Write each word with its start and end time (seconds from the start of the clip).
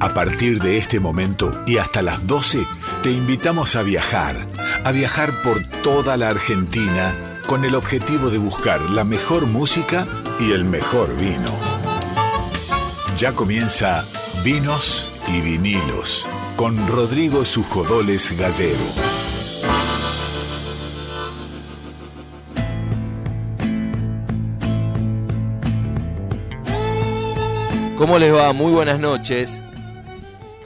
A 0.00 0.14
partir 0.14 0.60
de 0.62 0.78
este 0.78 1.00
momento 1.00 1.60
y 1.66 1.78
hasta 1.78 2.02
las 2.02 2.24
12, 2.24 2.64
te 3.02 3.10
invitamos 3.10 3.74
a 3.74 3.82
viajar, 3.82 4.46
a 4.84 4.92
viajar 4.92 5.32
por 5.42 5.64
toda 5.82 6.16
la 6.16 6.28
Argentina 6.28 7.16
con 7.48 7.64
el 7.64 7.74
objetivo 7.74 8.30
de 8.30 8.38
buscar 8.38 8.80
la 8.90 9.02
mejor 9.02 9.46
música 9.46 10.06
y 10.38 10.52
el 10.52 10.64
mejor 10.64 11.16
vino. 11.16 11.58
Ya 13.16 13.32
comienza 13.32 14.04
Vinos 14.44 15.10
y 15.26 15.40
Vinilos 15.40 16.28
con 16.54 16.86
Rodrigo 16.86 17.44
Sujodoles 17.44 18.38
Gallero. 18.38 18.78
¿Cómo 27.96 28.16
les 28.16 28.32
va? 28.32 28.52
Muy 28.52 28.70
buenas 28.70 29.00
noches. 29.00 29.64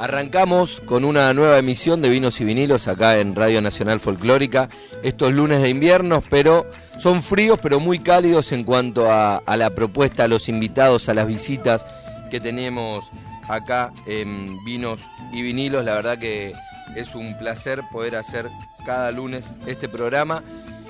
Arrancamos 0.02 0.80
con 0.80 1.04
una 1.04 1.32
nueva 1.32 1.60
emisión 1.60 2.00
de 2.00 2.08
Vinos 2.08 2.40
y 2.40 2.44
Vinilos 2.44 2.88
acá 2.88 3.20
en 3.20 3.36
Radio 3.36 3.62
Nacional 3.62 4.00
Folclórica. 4.00 4.68
Estos 5.04 5.32
lunes 5.32 5.62
de 5.62 5.68
invierno, 5.68 6.24
pero 6.28 6.66
son 6.98 7.22
fríos, 7.22 7.60
pero 7.62 7.78
muy 7.78 8.00
cálidos 8.00 8.50
en 8.50 8.64
cuanto 8.64 9.12
a, 9.12 9.40
la 9.56 9.70
propuesta, 9.70 10.24
a 10.24 10.28
los 10.28 10.48
invitados, 10.48 11.08
a 11.08 11.14
las 11.14 11.28
visitas 11.28 11.86
que 12.32 12.40
tenemos 12.40 13.12
acá 13.46 13.92
en 14.04 14.56
Vinos 14.64 15.02
y 15.32 15.42
Vinilos. 15.42 15.84
La 15.84 15.94
verdad 15.94 16.18
que 16.18 16.52
es 16.96 17.14
un 17.14 17.38
placer 17.38 17.82
poder 17.92 18.16
hacer 18.16 18.50
cada 18.84 19.12
lunes 19.12 19.54
este 19.68 19.88
programa. 19.88 20.42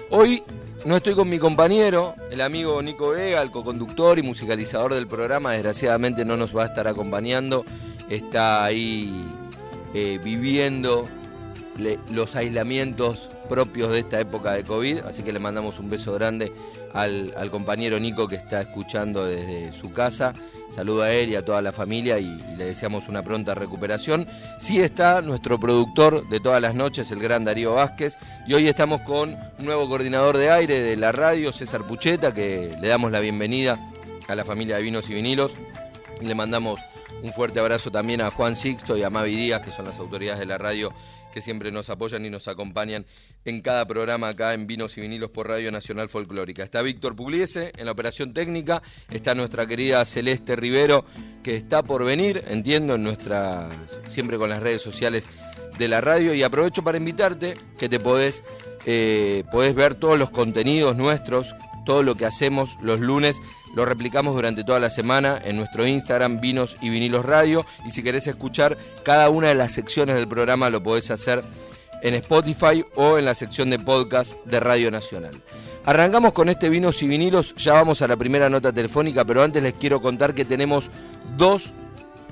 Hoy 0.09 0.43
no 0.85 0.97
estoy 0.97 1.15
con 1.15 1.29
mi 1.29 1.39
compañero, 1.39 2.15
el 2.31 2.41
amigo 2.41 2.83
Nico 2.83 3.11
Vega, 3.11 3.43
el 3.43 3.51
coconductor 3.51 4.19
y 4.19 4.23
musicalizador 4.23 4.95
del 4.95 5.07
programa. 5.07 5.53
Desgraciadamente 5.53 6.25
no 6.25 6.37
nos 6.37 6.57
va 6.57 6.65
a 6.65 6.67
estar 6.67 6.89
acompañando 6.89 7.65
está 8.09 8.65
ahí 8.65 9.25
eh, 9.95 10.19
viviendo 10.23 11.09
los 12.11 12.37
aislamientos 12.37 13.31
propios 13.53 13.91
de 13.91 13.99
esta 13.99 14.19
época 14.19 14.53
de 14.53 14.65
COVID, 14.65 15.01
así 15.01 15.23
que 15.23 15.31
le 15.31 15.39
mandamos 15.39 15.79
un 15.79 15.91
beso 15.91 16.15
grande 16.15 16.51
al, 16.95 17.51
compañero 17.51 18.01
Nico 18.01 18.27
que 18.27 18.37
está 18.37 18.63
escuchando 18.63 19.27
desde 19.27 19.79
su 19.79 19.93
casa. 19.93 20.33
Saludo 20.71 21.03
a 21.03 21.13
él 21.13 21.29
y 21.29 21.35
a 21.35 21.45
toda 21.45 21.61
la 21.61 21.71
familia 21.71 22.19
y, 22.19 22.35
le 22.57 22.65
deseamos 22.65 23.09
una 23.09 23.23
pronta 23.23 23.55
recuperación. 23.55 24.27
Sí 24.59 24.81
está 24.81 25.21
nuestro 25.21 25.61
productor 25.61 26.27
de 26.31 26.41
todas 26.41 26.63
las 26.63 26.75
noches, 26.75 27.11
el 27.11 27.19
gran 27.19 27.45
Darío 27.45 27.75
Vázquez, 27.75 28.17
y 28.47 28.55
hoy 28.55 28.69
estamos 28.69 29.03
con 29.03 29.37
un 29.59 29.65
nuevo 29.67 29.87
coordinador 29.87 30.39
de 30.39 30.51
aire 30.51 30.81
de 30.81 30.97
la 30.97 31.13
radio, 31.13 31.53
César 31.53 31.87
Pucheta, 31.87 32.33
que 32.33 32.75
le 32.81 32.89
damos 32.89 33.13
la 33.13 33.21
bienvenida 33.21 33.79
a 34.29 34.35
la 34.35 34.47
familia 34.47 34.77
de 34.77 34.83
Vinos 34.83 35.11
y 35.11 35.15
Vinilos. 35.15 35.57
Le 36.23 36.35
mandamos 36.35 36.81
un 37.23 37.35
fuerte 37.35 37.61
abrazo 37.61 37.91
también 37.91 38.23
a 38.23 38.31
Juan 38.31 38.57
Sixto 38.57 38.97
y 38.97 39.03
a 39.03 39.11
Mavi 39.11 39.37
Díaz, 39.37 39.61
que 39.61 39.73
son 39.73 39.85
las 39.85 39.99
autoridades 39.99 40.41
de 40.41 40.47
la 40.47 40.57
radio 40.57 40.91
que 41.33 41.41
siempre 41.41 41.73
nos 41.73 41.91
apoyan 41.91 42.25
y 42.25 42.31
nos 42.31 42.47
acompañan 42.47 43.05
en 43.45 43.61
cada 43.61 43.87
programa 43.87 44.29
acá 44.29 44.55
en 44.55 44.67
Vinos 44.67 44.97
y 44.97 45.01
Vinilos 45.01 45.31
por 45.31 45.49
Radio 45.49 45.73
Nacional 45.73 46.09
Folclórica. 46.09 46.63
Está 46.63 46.83
Víctor 46.83 47.17
Pugliese 47.17 47.73
en 47.77 47.87
la 47.87 47.93
operación 47.93 48.33
técnica, 48.33 48.83
está 49.11 49.35
nuestra 49.35 49.67
querida 49.67 50.05
Celeste 50.05 50.57
Rivero, 50.57 51.05
que 51.43 51.57
está 51.57 51.83
por 51.83 52.05
venir, 52.05 52.45
entiendo, 52.49 52.95
en 52.95 53.17
siempre 54.09 54.39
con 54.39 54.51
las 54.51 54.63
redes 54.63 54.83
sociales 54.83 55.25
de 55.79 55.89
la 55.89 56.01
radio. 56.01 56.35
Y 56.35 56.43
aprovecho 56.43 56.83
para 56.85 56.99
invitarte 56.99 57.57
que 57.79 57.89
te 57.89 57.99
podés, 58.01 58.45
eh, 58.87 59.45
podés 59.51 59.75
ver 59.75 59.95
todos 59.95 60.19
los 60.19 60.31
contenidos 60.31 60.97
nuestros, 60.97 61.55
todo 61.85 62.03
lo 62.03 62.15
que 62.15 62.27
hacemos 62.27 62.77
los 62.81 63.01
lunes 63.01 63.41
lo 63.75 63.87
replicamos 63.87 64.35
durante 64.35 64.65
toda 64.65 64.79
la 64.81 64.91
semana 64.91 65.41
en 65.43 65.57
nuestro 65.57 65.87
Instagram, 65.87 66.41
Vinos 66.41 66.77
y 66.81 66.91
Vinilos 66.91 67.25
Radio. 67.25 67.65
Y 67.87 67.91
si 67.91 68.03
querés 68.03 68.27
escuchar 68.27 68.77
cada 69.03 69.31
una 69.31 69.49
de 69.49 69.55
las 69.55 69.73
secciones 69.73 70.17
del 70.17 70.29
programa, 70.29 70.69
lo 70.69 70.83
podés 70.83 71.11
hacer 71.11 71.43
en 72.03 72.15
Spotify 72.15 72.85
o 72.95 73.19
en 73.19 73.25
la 73.25 73.35
sección 73.35 73.71
de 73.71 73.79
podcast 73.79 74.35
de 74.45 74.61
Radio 74.61 74.91
Nacional. 74.91 75.41
Arrancamos 75.85 76.33
con 76.33 76.49
este 76.49 76.69
Vinos 76.69 77.03
y 77.03 77.09
Vinilos, 77.09 77.55
ya 77.57 77.75
vamos 77.75 78.03
a 78.03 78.09
la 78.09 78.17
primera 78.17 78.49
nota 78.49 78.73
telefónica, 78.73 79.25
pero 79.25 79.43
antes 79.43 79.63
les 79.63 79.75
quiero 79.75 80.01
contar 80.03 80.35
que 80.35 80.45
tenemos 80.45 80.91
dos 81.37 81.75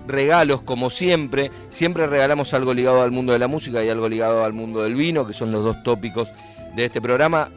regalos, 0.07 0.63
como 0.63 0.91
siempre. 0.91 1.51
Siempre 1.71 2.07
regalamos 2.07 2.55
algo 2.55 2.75
ligado 2.75 3.03
al 3.03 3.11
mundo 3.11 3.33
de 3.33 3.39
la 3.39 3.49
música 3.49 3.83
y 3.83 3.89
algo 3.89 4.09
ligado 4.09 4.45
al 4.45 4.53
mundo 4.53 4.83
del 4.83 4.95
vino, 4.95 5.27
que 5.27 5.35
son 5.35 5.51
los 5.53 5.65
dos 5.65 5.83
tópicos 5.83 6.29
de 6.75 6.85
este 6.85 7.01
programa 7.01 7.51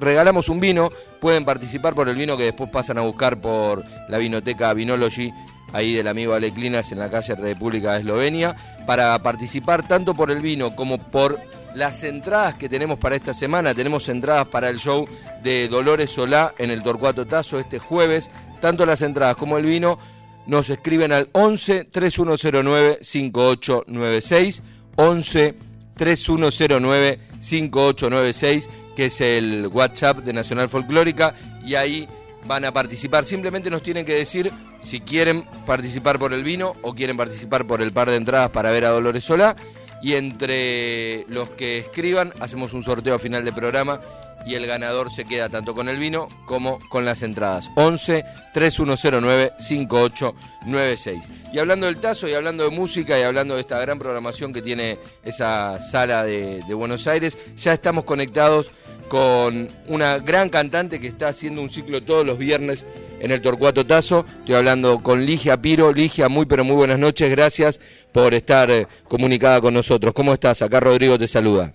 regalamos 0.00 0.48
un 0.48 0.60
vino, 0.60 0.90
pueden 1.20 1.44
participar 1.44 1.94
por 1.94 2.08
el 2.08 2.16
vino 2.16 2.36
que 2.36 2.44
después 2.44 2.70
pasan 2.70 2.98
a 2.98 3.02
buscar 3.02 3.40
por 3.40 3.84
la 4.08 4.18
vinoteca 4.18 4.72
Vinology, 4.74 5.32
ahí 5.74 5.92
del 5.92 6.08
amigo 6.08 6.32
Aleclinas 6.32 6.90
en 6.92 7.00
la 7.00 7.10
calle 7.10 7.34
República 7.34 7.92
de 7.92 7.98
Eslovenia, 8.00 8.56
para 8.86 9.22
participar 9.22 9.86
tanto 9.86 10.14
por 10.14 10.30
el 10.30 10.40
vino 10.40 10.74
como 10.74 10.98
por 10.98 11.38
las 11.74 12.02
entradas 12.04 12.54
que 12.54 12.68
tenemos 12.68 12.98
para 12.98 13.16
esta 13.16 13.34
semana. 13.34 13.74
Tenemos 13.74 14.08
entradas 14.08 14.46
para 14.46 14.70
el 14.70 14.78
show 14.78 15.06
de 15.42 15.68
Dolores 15.68 16.10
Solá 16.10 16.54
en 16.58 16.70
el 16.70 16.82
Torcuato 16.82 17.26
Tazo 17.26 17.58
este 17.58 17.78
jueves. 17.78 18.30
Tanto 18.60 18.86
las 18.86 19.02
entradas 19.02 19.36
como 19.36 19.58
el 19.58 19.66
vino 19.66 19.98
nos 20.46 20.70
escriben 20.70 21.12
al 21.12 21.28
11 21.32 21.84
3109 21.84 22.98
5896 23.02 24.62
11 24.96 25.54
3109 25.96 27.18
5896 27.40 28.70
que 28.94 29.06
es 29.06 29.20
el 29.20 29.68
WhatsApp 29.72 30.18
de 30.18 30.32
Nacional 30.32 30.68
Folclórica, 30.68 31.34
y 31.64 31.74
ahí 31.74 32.08
van 32.46 32.64
a 32.64 32.72
participar. 32.72 33.24
Simplemente 33.24 33.70
nos 33.70 33.82
tienen 33.82 34.04
que 34.04 34.14
decir 34.14 34.52
si 34.80 35.00
quieren 35.00 35.44
participar 35.66 36.18
por 36.18 36.32
el 36.32 36.44
vino 36.44 36.74
o 36.82 36.94
quieren 36.94 37.16
participar 37.16 37.66
por 37.66 37.82
el 37.82 37.92
par 37.92 38.10
de 38.10 38.16
entradas 38.16 38.50
para 38.50 38.70
ver 38.70 38.84
a 38.84 38.90
Dolores 38.90 39.24
Solá. 39.24 39.56
Y 40.02 40.14
entre 40.14 41.24
los 41.28 41.48
que 41.50 41.78
escriban, 41.78 42.34
hacemos 42.38 42.74
un 42.74 42.82
sorteo 42.82 43.18
final 43.18 43.42
de 43.42 43.54
programa 43.54 44.00
y 44.46 44.54
el 44.54 44.66
ganador 44.66 45.10
se 45.10 45.24
queda 45.24 45.48
tanto 45.48 45.74
con 45.74 45.88
el 45.88 45.96
vino 45.96 46.28
como 46.44 46.78
con 46.90 47.06
las 47.06 47.22
entradas. 47.22 47.70
11 47.76 48.22
3109 48.52 49.52
5896. 49.58 51.30
Y 51.54 51.58
hablando 51.58 51.86
del 51.86 51.96
tazo 51.96 52.28
y 52.28 52.34
hablando 52.34 52.64
de 52.64 52.70
música 52.70 53.18
y 53.18 53.22
hablando 53.22 53.54
de 53.54 53.62
esta 53.62 53.78
gran 53.78 53.98
programación 53.98 54.52
que 54.52 54.60
tiene 54.60 54.98
esa 55.22 55.78
sala 55.78 56.24
de 56.24 56.74
Buenos 56.74 57.06
Aires, 57.06 57.38
ya 57.56 57.72
estamos 57.72 58.04
conectados 58.04 58.70
con 59.08 59.68
una 59.88 60.18
gran 60.18 60.48
cantante 60.48 61.00
que 61.00 61.06
está 61.06 61.28
haciendo 61.28 61.62
un 61.62 61.70
ciclo 61.70 62.02
todos 62.02 62.24
los 62.24 62.38
viernes 62.38 62.86
en 63.20 63.30
el 63.30 63.40
Torcuato 63.40 63.86
Tazo. 63.86 64.26
Estoy 64.40 64.56
hablando 64.56 65.02
con 65.02 65.24
Ligia 65.24 65.56
Piro. 65.60 65.92
Ligia, 65.92 66.28
muy 66.28 66.46
pero 66.46 66.64
muy 66.64 66.76
buenas 66.76 66.98
noches. 66.98 67.30
Gracias 67.30 67.80
por 68.12 68.34
estar 68.34 68.70
eh, 68.70 68.86
comunicada 69.08 69.60
con 69.60 69.74
nosotros. 69.74 70.14
¿Cómo 70.14 70.32
estás? 70.32 70.62
Acá 70.62 70.80
Rodrigo 70.80 71.18
te 71.18 71.28
saluda. 71.28 71.72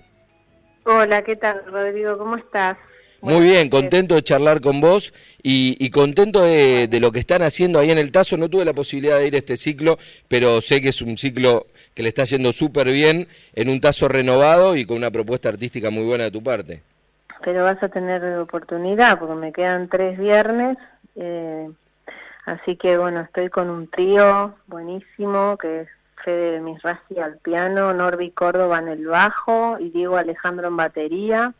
Hola, 0.86 1.24
¿qué 1.24 1.36
tal 1.36 1.64
Rodrigo? 1.66 2.18
¿Cómo 2.18 2.36
estás? 2.36 2.78
Muy 3.22 3.44
bien, 3.44 3.68
contento 3.70 4.16
de 4.16 4.24
charlar 4.24 4.62
con 4.62 4.80
vos 4.80 5.14
y, 5.44 5.90
contento 5.90 6.42
de, 6.42 6.88
de, 6.88 7.00
lo 7.02 7.12
que 7.12 7.20
están 7.20 7.42
haciendo 7.42 7.78
ahí 7.78 7.92
en 7.92 7.98
el 7.98 8.14
Tazo. 8.14 8.38
No 8.38 8.48
tuve 8.48 8.64
la 8.64 8.74
posibilidad 8.74 9.20
de 9.20 9.28
ir 9.28 9.36
a 9.36 9.40
este 9.40 9.58
ciclo, 9.58 10.00
pero 10.30 10.62
sé 10.62 10.82
que 10.82 10.90
es 10.90 11.02
un 11.02 11.18
ciclo 11.18 11.68
que 11.94 12.02
le 12.02 12.10
está 12.10 12.24
haciendo 12.24 12.54
súper 12.54 12.90
bien 12.92 13.28
en 13.56 13.70
un 13.70 13.82
Tazo 13.82 14.08
renovado 14.08 14.78
y 14.78 14.86
con 14.86 14.96
una 14.96 15.12
propuesta 15.12 15.50
artística 15.50 15.90
muy 15.90 16.06
buena 16.06 16.26
de 16.26 16.32
tu 16.32 16.42
parte 16.42 16.82
pero 17.44 17.64
vas 17.64 17.82
a 17.82 17.90
tener 17.90 18.24
oportunidad 18.38 19.20
porque 19.20 19.36
me 19.36 19.52
quedan 19.52 19.88
tres 19.88 20.18
viernes. 20.18 20.78
Eh, 21.16 21.70
así 22.46 22.76
que 22.76 22.98
bueno, 22.98 23.22
estoy 23.22 23.50
con 23.50 23.70
un 23.70 23.88
trío 23.88 24.56
buenísimo 24.68 25.58
que 25.58 25.82
es 25.82 25.90
Fede 26.24 26.60
Misrasti 26.60 27.20
al 27.20 27.38
piano, 27.38 27.94
Norby 27.94 28.32
Córdoba 28.32 28.80
en 28.80 28.90
el 28.90 29.06
bajo 29.08 29.78
y 29.80 29.90
Diego 29.90 30.18
Alejandro 30.18 30.68
en 30.68 30.78
batería. 30.78 31.54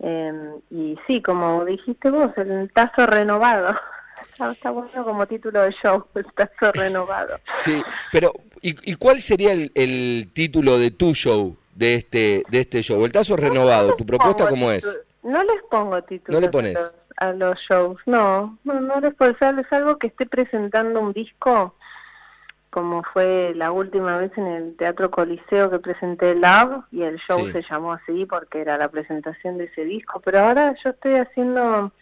Em, 0.00 0.56
y 0.70 0.98
sí, 1.06 1.22
como 1.22 1.64
dijiste 1.64 2.10
vos, 2.10 2.30
el 2.36 2.70
tazo 2.72 3.06
renovado. 3.06 3.74
Está, 4.52 4.70
bueno 4.70 5.04
como 5.04 5.26
título 5.26 5.62
de 5.62 5.72
show, 5.72 6.04
el 6.14 6.26
tazo 6.34 6.72
renovado. 6.72 7.38
Sí, 7.60 7.82
pero 8.10 8.32
¿y, 8.60 8.90
y 8.90 8.96
cuál 8.96 9.20
sería 9.20 9.52
el, 9.52 9.70
el 9.74 10.30
título 10.34 10.78
de 10.78 10.90
tu 10.90 11.14
show? 11.14 11.56
De 11.74 11.94
este 11.94 12.44
de 12.48 12.60
este 12.60 12.82
show? 12.82 13.04
El 13.04 13.12
tazo 13.12 13.36
renovado, 13.36 13.94
¿tu 13.96 14.04
propuesta 14.06 14.48
cómo 14.48 14.70
es? 14.70 14.84
No 15.22 15.42
les 15.42 15.62
pongo 15.70 16.02
títulos 16.02 16.40
¿No 16.40 16.44
le 16.44 16.50
pones? 16.50 16.76
A, 17.16 17.32
los, 17.32 17.58
shows, 17.60 18.00
no, 18.06 18.58
no, 18.64 18.80
no 18.80 19.00
les 19.00 19.14
pongo, 19.14 19.32
es 19.40 19.72
algo 19.72 19.98
que 19.98 20.08
esté 20.08 20.26
presentando 20.26 21.00
un 21.00 21.12
disco, 21.12 21.76
como 22.70 23.04
fue 23.12 23.52
la 23.54 23.70
última 23.70 24.16
vez 24.16 24.32
en 24.36 24.46
el 24.46 24.76
Teatro 24.76 25.10
Coliseo 25.10 25.70
que 25.70 25.78
presenté 25.78 26.34
Love, 26.34 26.84
y 26.90 27.02
el 27.02 27.18
show 27.18 27.46
se 27.52 27.62
llamó 27.62 27.92
así 27.92 28.26
porque 28.26 28.62
era 28.62 28.76
la 28.78 28.88
presentación 28.88 29.58
de 29.58 29.64
ese 29.64 29.84
disco, 29.84 30.20
pero 30.24 30.40
ahora 30.40 30.74
yo 30.82 30.90
estoy 30.90 31.16
haciendo... 31.16 31.92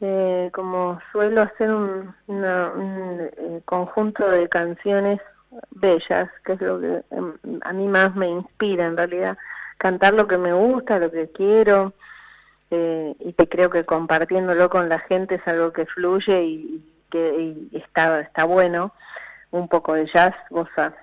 Eh, 0.00 0.50
como 0.52 1.00
suelo 1.12 1.40
hacer 1.40 1.72
un, 1.72 2.14
un 2.26 2.44
eh, 2.44 3.60
conjunto 3.64 4.28
de 4.28 4.48
canciones 4.50 5.20
bellas, 5.70 6.28
que 6.44 6.52
es 6.54 6.60
lo 6.60 6.80
que 6.80 7.02
em, 7.10 7.34
a 7.62 7.72
mí 7.72 7.86
más 7.88 8.14
me 8.14 8.28
inspira 8.28 8.86
en 8.86 8.96
realidad, 8.96 9.36
cantar 9.78 10.14
lo 10.14 10.26
que 10.26 10.38
me 10.38 10.52
gusta, 10.52 10.98
lo 10.98 11.10
que 11.10 11.30
quiero, 11.30 11.92
eh, 12.70 13.14
y 13.20 13.32
que 13.34 13.48
creo 13.48 13.70
que 13.70 13.84
compartiéndolo 13.84 14.70
con 14.70 14.88
la 14.88 14.98
gente 15.00 15.36
es 15.36 15.46
algo 15.46 15.72
que 15.72 15.86
fluye 15.86 16.42
y, 16.42 16.90
que 17.10 17.56
está, 17.72 18.20
está 18.20 18.44
bueno. 18.44 18.92
un 19.52 19.68
poco 19.68 19.94
de 19.94 20.06
jazz, 20.06 20.34
bossa, 20.50 20.94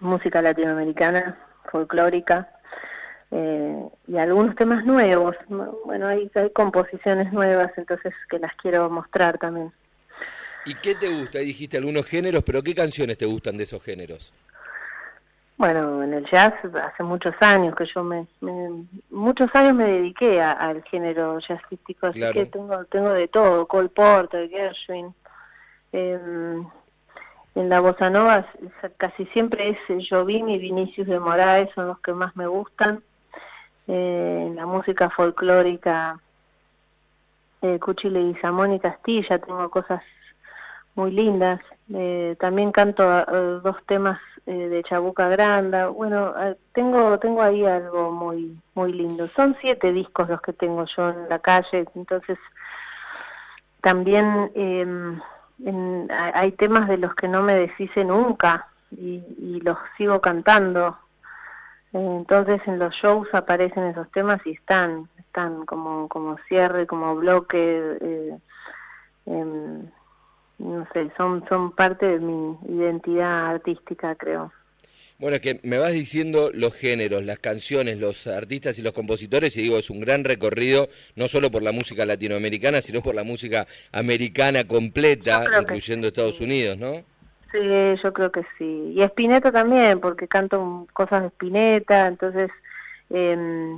música 0.00 0.40
latinoamericana, 0.40 1.36
folclórica, 1.70 2.48
eh, 3.30 3.88
y 4.06 4.16
algunos 4.16 4.56
temas 4.56 4.84
nuevos. 4.86 5.36
Bueno, 5.84 6.06
hay, 6.06 6.30
hay 6.34 6.50
composiciones 6.50 7.32
nuevas, 7.32 7.70
entonces 7.76 8.14
que 8.30 8.38
las 8.38 8.54
quiero 8.56 8.88
mostrar 8.88 9.36
también. 9.38 9.72
¿Y 10.64 10.74
qué 10.76 10.94
te 10.94 11.08
gusta? 11.08 11.38
Ahí 11.38 11.46
dijiste 11.46 11.76
algunos 11.76 12.06
géneros, 12.06 12.42
pero 12.42 12.62
¿qué 12.62 12.74
canciones 12.74 13.18
te 13.18 13.26
gustan 13.26 13.56
de 13.56 13.64
esos 13.64 13.82
géneros? 13.82 14.32
Bueno, 15.56 16.02
en 16.02 16.14
el 16.14 16.28
jazz 16.30 16.54
hace 16.82 17.02
muchos 17.02 17.34
años 17.40 17.76
que 17.76 17.86
yo 17.86 18.02
me, 18.02 18.26
muchos 19.10 19.48
años 19.54 19.74
me 19.74 19.84
dediqué 19.84 20.42
al 20.42 20.82
género 20.84 21.38
jazzístico, 21.38 22.08
así 22.08 22.20
que 22.32 22.46
tengo 22.46 22.84
tengo 22.86 23.10
de 23.10 23.28
todo, 23.28 23.66
Cole 23.66 23.88
Porter, 23.88 24.48
Gershwin. 24.48 25.14
Em, 25.92 26.66
en 27.54 27.68
la 27.68 27.78
bossa 27.78 28.10
nova 28.10 28.44
casi 28.96 29.26
siempre 29.26 29.78
es 29.86 30.08
Jovim 30.08 30.48
y 30.48 30.58
Vinicius 30.58 31.06
de 31.06 31.20
Moraes 31.20 31.70
son 31.74 31.86
los 31.86 32.00
que 32.00 32.12
más 32.12 32.34
me 32.34 32.48
gustan. 32.48 33.02
Eh, 33.86 34.44
en 34.48 34.56
la 34.56 34.66
música 34.66 35.08
folclórica, 35.10 36.18
eh, 37.62 37.78
Cuchile 37.78 38.20
y 38.22 38.34
Samón 38.36 38.72
y 38.72 38.80
Castilla, 38.80 39.38
tengo 39.38 39.70
cosas 39.70 40.02
muy 40.94 41.10
lindas. 41.10 41.60
Eh, 41.92 42.36
también 42.40 42.72
canto 42.72 43.02
eh, 43.20 43.60
dos 43.62 43.76
temas 43.86 44.18
eh, 44.46 44.52
de 44.68 44.82
Chabuca 44.84 45.28
Granda. 45.28 45.88
Bueno, 45.88 46.34
tengo 46.72 47.18
tengo 47.18 47.42
ahí 47.42 47.64
algo 47.64 48.10
muy 48.10 48.56
muy 48.74 48.92
lindo. 48.92 49.28
Son 49.28 49.56
siete 49.60 49.92
discos 49.92 50.28
los 50.28 50.40
que 50.40 50.52
tengo 50.52 50.84
yo 50.96 51.10
en 51.10 51.28
la 51.28 51.38
calle, 51.38 51.86
entonces 51.94 52.38
también 53.80 54.50
em, 54.54 55.20
hay 56.10 56.52
temas 56.52 56.88
de 56.88 56.96
los 56.96 57.14
que 57.14 57.28
no 57.28 57.42
me 57.42 57.54
deshice 57.54 58.04
nunca 58.04 58.68
y, 58.90 59.22
y 59.38 59.60
los 59.62 59.76
sigo 59.96 60.20
cantando. 60.20 60.96
Entonces 61.94 62.60
en 62.66 62.80
los 62.80 62.92
shows 62.94 63.28
aparecen 63.32 63.84
esos 63.84 64.10
temas 64.10 64.44
y 64.44 64.50
están, 64.50 65.08
están 65.16 65.64
como, 65.64 66.08
como 66.08 66.38
cierre, 66.48 66.86
como 66.86 67.14
bloque. 67.14 67.98
Eh, 68.00 68.38
em, 69.26 69.86
no 70.64 70.86
sé, 70.92 71.10
son, 71.16 71.44
son 71.48 71.72
parte 71.72 72.06
de 72.06 72.18
mi 72.18 72.56
identidad 72.68 73.50
artística, 73.50 74.14
creo. 74.14 74.50
Bueno, 75.18 75.36
es 75.36 75.42
que 75.42 75.60
me 75.62 75.78
vas 75.78 75.92
diciendo 75.92 76.50
los 76.52 76.74
géneros, 76.74 77.22
las 77.22 77.38
canciones, 77.38 77.98
los 78.00 78.26
artistas 78.26 78.78
y 78.78 78.82
los 78.82 78.92
compositores, 78.92 79.56
y 79.56 79.62
digo, 79.62 79.78
es 79.78 79.90
un 79.90 80.00
gran 80.00 80.24
recorrido, 80.24 80.88
no 81.14 81.28
solo 81.28 81.50
por 81.50 81.62
la 81.62 81.70
música 81.70 82.04
latinoamericana, 82.04 82.80
sino 82.80 83.00
por 83.02 83.14
la 83.14 83.24
música 83.24 83.66
americana 83.92 84.64
completa, 84.64 85.44
incluyendo 85.60 86.08
Estados 86.08 86.40
Unidos, 86.40 86.78
¿no? 86.78 87.04
Sí, 87.52 87.60
yo 88.02 88.12
creo 88.12 88.32
que 88.32 88.42
sí. 88.58 88.92
Y 88.96 89.02
Spinetta 89.02 89.52
también, 89.52 90.00
porque 90.00 90.26
canto 90.26 90.88
cosas 90.92 91.22
de 91.22 91.28
Spinetta, 91.28 92.06
entonces... 92.06 92.50
Eh, 93.10 93.76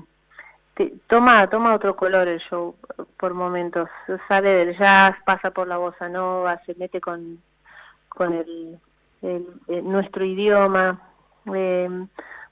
toma 1.06 1.49
toma 1.49 1.75
otro 1.75 1.96
color 1.96 2.28
el 2.28 2.40
show 2.40 2.76
por 3.19 3.34
momentos. 3.34 3.88
Sale 4.28 4.50
del 4.50 4.78
jazz 4.78 5.17
pasa 5.25 5.50
por 5.50 5.69
la 5.69 5.78
bossa 5.78 6.08
nova 6.08 6.61
se 6.67 6.75
mete 6.75 7.00
con 7.00 7.43
con 8.08 8.32
el, 8.32 8.78
nuestro 9.82 10.25
idioma. 10.25 11.00
Eh, 11.55 11.88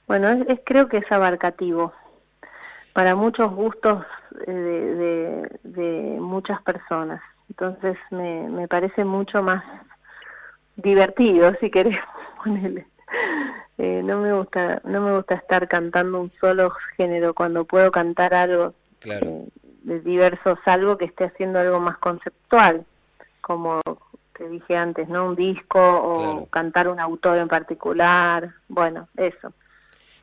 bueno 0.07 0.29
es, 0.29 0.59
creo 0.65 0.87
que 0.87 0.97
es 0.97 1.11
abarcativo. 1.11 1.93
Para 2.93 3.15
muchos 3.15 3.51
gustos 3.51 4.05
eh, 4.47 4.51
de, 4.51 5.59
de, 5.63 6.19
muchas 6.19 6.61
personas. 6.61 7.21
Entonces 7.49 7.97
me, 8.11 8.47
me 8.49 8.67
parece 8.67 9.03
mucho 9.03 9.43
más 9.43 9.63
divertido 10.77 11.53
si 11.59 11.69
querés 11.69 11.97
ponerle 12.43 12.87
eh, 13.77 14.01
no 14.03 14.19
me 14.19 14.33
gusta 14.33 14.81
no 14.85 15.01
me 15.01 15.15
gusta 15.15 15.35
estar 15.35 15.67
cantando 15.67 16.21
un 16.21 16.31
solo 16.39 16.71
género 16.97 17.33
cuando 17.33 17.65
puedo 17.65 17.91
cantar 17.91 18.33
algo 18.33 18.73
eh, 19.03 19.47
de 19.83 19.99
diversos 20.01 20.57
algo 20.65 20.97
que 20.97 21.05
esté 21.05 21.25
haciendo 21.25 21.59
algo 21.59 21.79
más 21.79 21.97
conceptual 21.97 22.85
como 23.41 23.81
te 24.37 24.47
dije 24.49 24.77
antes 24.77 25.09
no 25.09 25.25
un 25.25 25.35
disco 25.35 25.79
o 25.79 26.45
cantar 26.47 26.87
un 26.87 26.99
autor 26.99 27.37
en 27.37 27.47
particular 27.47 28.53
bueno 28.69 29.07
eso 29.17 29.51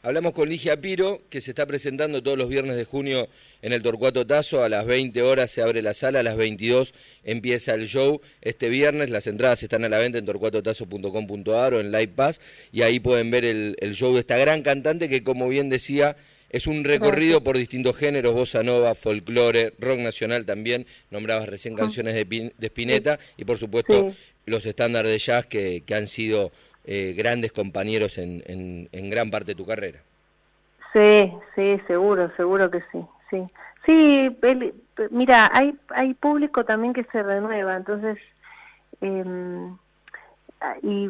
Hablamos 0.04 0.32
con 0.32 0.48
Ligia 0.48 0.76
Piro, 0.78 1.22
que 1.30 1.40
se 1.40 1.52
está 1.52 1.64
presentando 1.64 2.24
todos 2.24 2.36
los 2.36 2.48
viernes 2.48 2.74
de 2.74 2.84
junio 2.84 3.28
en 3.62 3.72
el 3.72 3.82
Torcuato 3.82 4.26
Tazo. 4.26 4.64
A 4.64 4.68
las 4.68 4.84
20 4.84 5.22
horas 5.22 5.48
se 5.52 5.62
abre 5.62 5.80
la 5.80 5.94
sala, 5.94 6.18
a 6.18 6.22
las 6.24 6.36
22 6.36 6.92
empieza 7.22 7.74
el 7.74 7.86
show. 7.86 8.20
Este 8.40 8.68
viernes 8.68 9.10
las 9.10 9.28
entradas 9.28 9.62
están 9.62 9.84
a 9.84 9.88
la 9.88 9.98
venta 9.98 10.18
en 10.18 10.26
torcuatotazo.com.ar 10.26 11.74
o 11.74 11.80
en 11.80 11.92
Live 11.92 12.14
Pass. 12.16 12.40
Y 12.72 12.82
ahí 12.82 12.98
pueden 12.98 13.30
ver 13.30 13.44
el, 13.44 13.94
show 13.94 14.12
de 14.12 14.18
esta 14.18 14.36
gran 14.36 14.62
cantante 14.62 15.08
que, 15.08 15.22
como 15.22 15.48
bien 15.48 15.68
decía, 15.68 16.16
es 16.50 16.66
un 16.66 16.82
recorrido 16.82 17.44
por 17.44 17.56
distintos 17.56 17.94
géneros, 17.96 18.34
bossa 18.34 18.64
nova, 18.64 18.96
folclore, 18.96 19.72
rock 19.78 20.00
nacional 20.00 20.44
también, 20.44 20.84
nombrabas 21.12 21.48
recién 21.48 21.76
canciones 21.76 22.16
de, 22.16 22.52
de 22.58 22.66
Spinetta 22.66 23.20
y 23.36 23.44
por 23.44 23.56
supuesto 23.56 24.12
los 24.46 24.66
estándares 24.66 25.12
de 25.12 25.18
jazz 25.18 25.46
que, 25.46 25.84
que 25.86 25.94
han 25.94 26.08
sido 26.08 26.50
eh, 26.84 27.14
grandes 27.16 27.52
compañeros 27.52 28.18
en, 28.18 28.42
en, 28.90 29.10
gran 29.10 29.30
parte 29.30 29.52
de 29.52 29.54
tu 29.54 29.66
carrera. 29.66 30.00
Sí, 30.92 31.32
sí, 31.54 31.80
seguro, 31.86 32.30
seguro 32.36 32.70
que 32.70 32.80
sí, 32.92 33.04
sí. 33.30 33.42
Sí, 33.86 34.36
mira, 35.10 35.50
hay, 35.52 35.76
hay 35.88 36.14
público 36.14 36.64
también 36.64 36.92
que 36.92 37.04
se 37.04 37.22
renueva, 37.22 37.76
entonces, 37.76 38.18
em, 39.00 39.76
y, 40.82 41.08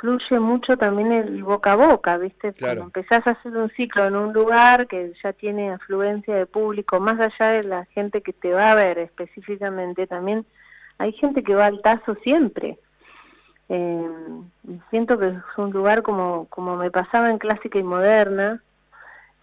fluye 0.00 0.40
mucho 0.40 0.76
también 0.76 1.12
el 1.12 1.42
boca 1.44 1.72
a 1.72 1.76
boca, 1.76 2.16
¿viste? 2.16 2.52
Cuando 2.58 2.84
empezás 2.84 3.26
a 3.26 3.32
hacer 3.32 3.56
un 3.56 3.70
ciclo 3.70 4.06
en 4.06 4.16
un 4.16 4.32
lugar 4.32 4.86
que 4.86 5.12
ya 5.22 5.32
tiene 5.32 5.72
afluencia 5.72 6.34
de 6.34 6.46
público, 6.46 6.98
más 7.00 7.20
allá 7.20 7.52
de 7.52 7.64
la 7.64 7.84
gente 7.86 8.22
que 8.22 8.32
te 8.32 8.52
va 8.52 8.72
a 8.72 8.74
ver 8.74 8.98
específicamente, 8.98 10.06
también 10.06 10.46
hay 10.98 11.12
gente 11.12 11.42
que 11.42 11.54
va 11.54 11.66
al 11.66 11.82
tazo 11.82 12.14
siempre. 12.22 12.78
Eh, 13.70 14.08
siento 14.90 15.18
que 15.18 15.28
es 15.28 15.36
un 15.56 15.70
lugar 15.70 16.02
como, 16.02 16.46
como 16.46 16.76
me 16.76 16.90
pasaba 16.90 17.30
en 17.30 17.38
clásica 17.38 17.78
y 17.78 17.82
moderna, 17.84 18.60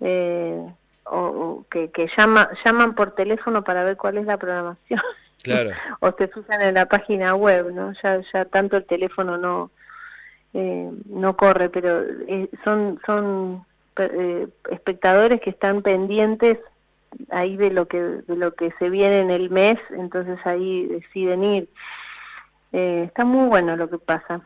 eh, 0.02 0.62
o, 1.06 1.64
que, 1.72 1.90
que 1.92 2.10
llama, 2.18 2.50
llaman 2.64 2.94
por 2.94 3.12
teléfono 3.12 3.64
para 3.64 3.84
ver 3.84 3.98
cuál 3.98 4.18
es 4.18 4.26
la 4.26 4.38
programación. 4.38 5.02
Claro. 5.44 5.70
o 6.02 6.12
se 6.18 6.28
fijan 6.28 6.62
en 6.62 6.74
la 6.74 6.88
página 6.88 7.36
web, 7.36 7.72
¿no? 7.72 7.94
Ya, 8.04 8.20
ya 8.34 8.44
tanto 8.46 8.76
el 8.76 8.86
teléfono 8.86 9.38
no, 9.38 9.72
eh, 10.54 10.92
no 11.06 11.38
corre, 11.38 11.70
pero 11.70 12.02
eh, 12.28 12.50
son, 12.66 13.00
son 13.06 13.64
eh, 13.98 14.48
espectadores 14.72 15.40
que 15.40 15.52
están 15.52 15.84
pendientes 15.84 16.58
ahí 17.30 17.56
de 17.56 17.70
lo 17.70 17.88
que, 17.88 18.02
de 18.02 18.36
lo 18.36 18.56
que 18.56 18.74
se 18.80 18.90
viene 18.90 19.22
en 19.22 19.32
el 19.32 19.50
mes, 19.50 19.78
entonces 19.92 20.38
ahí 20.46 20.88
deciden 20.88 21.44
ir. 21.44 21.70
Eh, 22.74 23.04
está 23.06 23.26
muy 23.26 23.48
bueno 23.48 23.76
lo 23.76 23.90
que 23.90 23.98
pasa, 23.98 24.42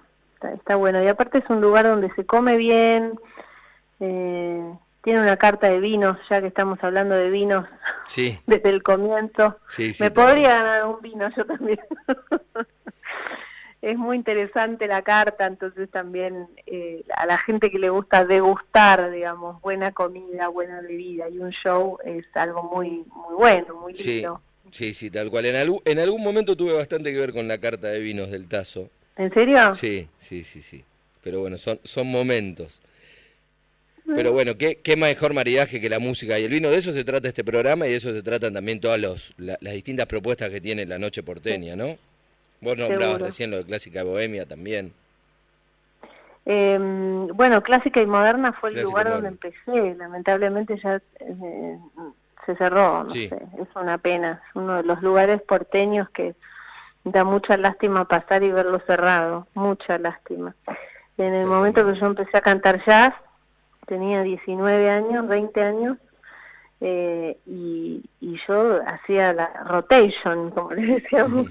está, 0.54 0.75
bueno. 0.75 1.04
Y 1.04 1.08
aparte 1.08 1.40
es 1.40 1.50
un 1.50 1.62
lugar 1.62 1.86
donde 1.86 2.12
se 2.12 2.25
come 2.25 2.56
bien, 2.56 3.20
eh, 4.00 4.74
tiene 5.04 5.22
una 5.22 5.38
carta 5.38 5.68
de 5.68 5.80
vinos, 5.80 6.18
ya 6.30 6.42
que 6.42 6.48
estamos 6.48 6.80
hablando 6.84 7.16
de 7.16 7.30
vinos 7.30 7.66
sí. 8.08 8.40
desde 8.48 8.70
el 8.70 8.84
comienzo. 8.84 9.58
Me 10.00 10.12
podría 10.12 10.56
ganar 10.63 10.86
un 10.86 11.01
vino 11.01 11.30
yo 11.36 11.46
también. 11.46 11.80
es 13.82 13.98
muy 13.98 14.18
interesante 14.18 14.88
la 14.88 15.01
carta, 15.01 15.48
entonces 15.48 15.90
también 15.90 16.48
eh, 16.68 17.04
a 17.16 17.25
la 17.25 17.38
gente 17.40 17.72
que 17.72 17.80
le 17.80 17.90
gusta 17.90 18.25
degustar, 18.25 19.10
digamos, 19.10 19.60
buena 19.62 19.92
comida, 19.92 20.50
buena 20.50 20.82
bebida 20.82 21.28
y 21.30 21.40
un 21.40 21.50
show 21.50 21.98
es 22.06 22.25
algo 22.36 22.63
muy 22.63 23.04
muy 23.16 23.36
bueno, 23.36 23.75
muy 23.75 23.94
lindo. 23.94 24.38
Sí, 24.38 24.50
sí, 24.72 25.10
tal 25.10 25.30
cual. 25.30 25.46
En, 25.46 25.56
algún, 25.56 25.82
en 25.86 26.00
algún 26.00 26.24
momento 26.24 26.56
tuve 26.56 26.74
bastante 26.74 27.12
que 27.12 27.20
ver 27.20 27.34
con 27.34 27.48
la 27.48 27.58
carta 27.58 27.88
de 27.88 28.00
vinos 28.00 28.32
del 28.32 28.48
Tazo. 28.48 28.90
¿En 29.18 29.34
serio? 29.34 29.75
Sí, 29.75 30.08
sí, 30.18 30.44
sí, 30.44 30.62
sí. 30.62 30.84
Pero 31.24 31.40
bueno, 31.40 31.58
son, 31.58 31.80
son 31.84 32.08
momentos. 32.08 32.82
Pero 34.16 34.34
bueno, 34.34 34.58
¿qué, 34.58 34.78
qué 34.78 34.96
mejor 34.96 35.34
maridaje 35.34 35.80
que 35.80 35.90
la 35.90 36.00
música 36.00 36.38
y 36.38 36.44
el 36.44 36.51
vino. 36.51 36.70
De 36.70 36.78
eso 36.78 36.92
se 36.92 37.04
trata 37.04 37.28
este 37.28 37.44
programa 37.44 37.88
y 37.88 37.92
de 37.92 37.98
eso 37.98 38.13
se 38.13 38.24
tratan 38.24 38.54
también 38.54 38.80
todas 38.80 39.00
los, 39.00 39.34
las 39.38 39.74
distintas 39.74 40.06
propuestas 40.08 40.50
que 40.50 40.60
tiene 40.60 40.86
la 40.86 41.00
noche 41.00 41.24
porteña, 41.24 41.75
¿no? 41.75 41.98
Vos 42.60 42.78
nombrabas 42.78 43.22
recién 43.22 43.51
lo 43.51 43.58
de 43.58 43.66
Clásica 43.66 44.04
Bohemia 44.04 44.46
también. 44.46 44.94
Em, 46.46 47.28
bueno, 47.28 47.62
Clásica 47.62 48.01
y 48.01 48.06
Moderna 48.06 48.54
fue 48.54 48.72
el 48.72 48.82
lugar 48.82 49.10
donde 49.10 49.30
empecé. 49.30 49.96
Lamentablemente 49.98 50.80
ya 50.84 51.01
eh, 51.20 51.78
se 52.46 52.56
cerró, 52.56 53.04
no 53.04 53.10
sé, 53.10 53.26
es 53.26 53.76
una 53.76 53.98
pena, 53.98 54.42
es 54.48 54.56
uno 54.56 54.76
de 54.78 54.84
los 54.84 55.02
lugares 55.02 55.42
porteños 55.42 56.10
que 56.10 56.36
da 57.04 57.24
mucha 57.24 57.58
lástima 57.58 58.06
pasar 58.06 58.44
y 58.44 58.52
verlo 58.52 58.80
cerrado, 58.86 59.48
mucha 59.54 59.98
lástima. 59.98 60.56
En 61.18 61.34
el 61.34 61.46
momento 61.46 61.86
que 61.86 62.00
yo 62.00 62.06
empecé 62.06 62.38
a 62.38 62.42
cantar 62.42 62.84
jazz, 62.86 63.14
tenía 63.86 64.22
19 64.22 64.90
años, 64.90 65.28
20 65.28 65.64
años, 65.64 65.98
eh, 66.80 67.38
y, 67.46 68.04
y 68.20 68.40
yo 68.48 68.80
hacía 68.88 69.34
la 69.34 69.64
rotation, 69.66 70.52
como 70.52 70.72
le 70.74 71.00
decíamos. 71.00 71.48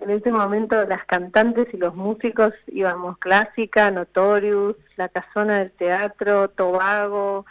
en 0.00 0.10
ese 0.10 0.32
momento 0.32 0.84
las 0.84 1.04
cantantes 1.04 1.68
y 1.72 1.76
los 1.76 1.94
músicos 1.94 2.52
íbamos 2.66 3.18
clásica, 3.18 3.90
Notorious, 3.90 4.76
la 4.96 5.08
casona 5.08 5.58
del 5.58 5.72
teatro, 5.72 6.48
Tobago, 6.48 7.44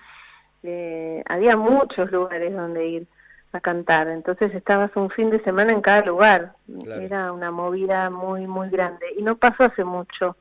eh, 0.63 1.23
había 1.27 1.57
muchos 1.57 2.11
lugares 2.11 2.53
donde 2.53 2.87
ir 2.87 3.07
a 3.53 3.59
cantar, 3.59 4.07
entonces 4.07 4.53
estabas 4.53 4.91
un 4.95 5.09
fin 5.09 5.29
de 5.29 5.43
semana 5.43 5.73
en 5.73 5.81
cada 5.81 6.03
lugar, 6.03 6.53
era 7.01 7.33
una 7.33 7.51
movida 7.51 8.09
muy, 8.09 8.47
muy 8.47 8.69
grande 8.69 9.05
y 9.17 9.23
no 9.23 9.35
pasó 9.35 9.65
hace 9.65 9.83
mucho, 9.83 10.37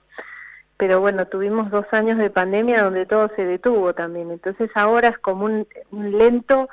pero 0.77 1.01
bueno, 1.01 1.27
tuvimos 1.27 1.71
dos 1.71 1.87
años 1.91 2.19
de 2.19 2.31
pandemia 2.31 2.85
donde 2.85 3.07
todo 3.07 3.29
se 3.35 3.45
detuvo 3.45 3.95
también, 3.95 4.31
entonces 4.31 4.71
ahora 4.75 5.09
es 5.09 5.19
como 5.19 5.47
un, 5.47 5.67
lento 5.91 6.69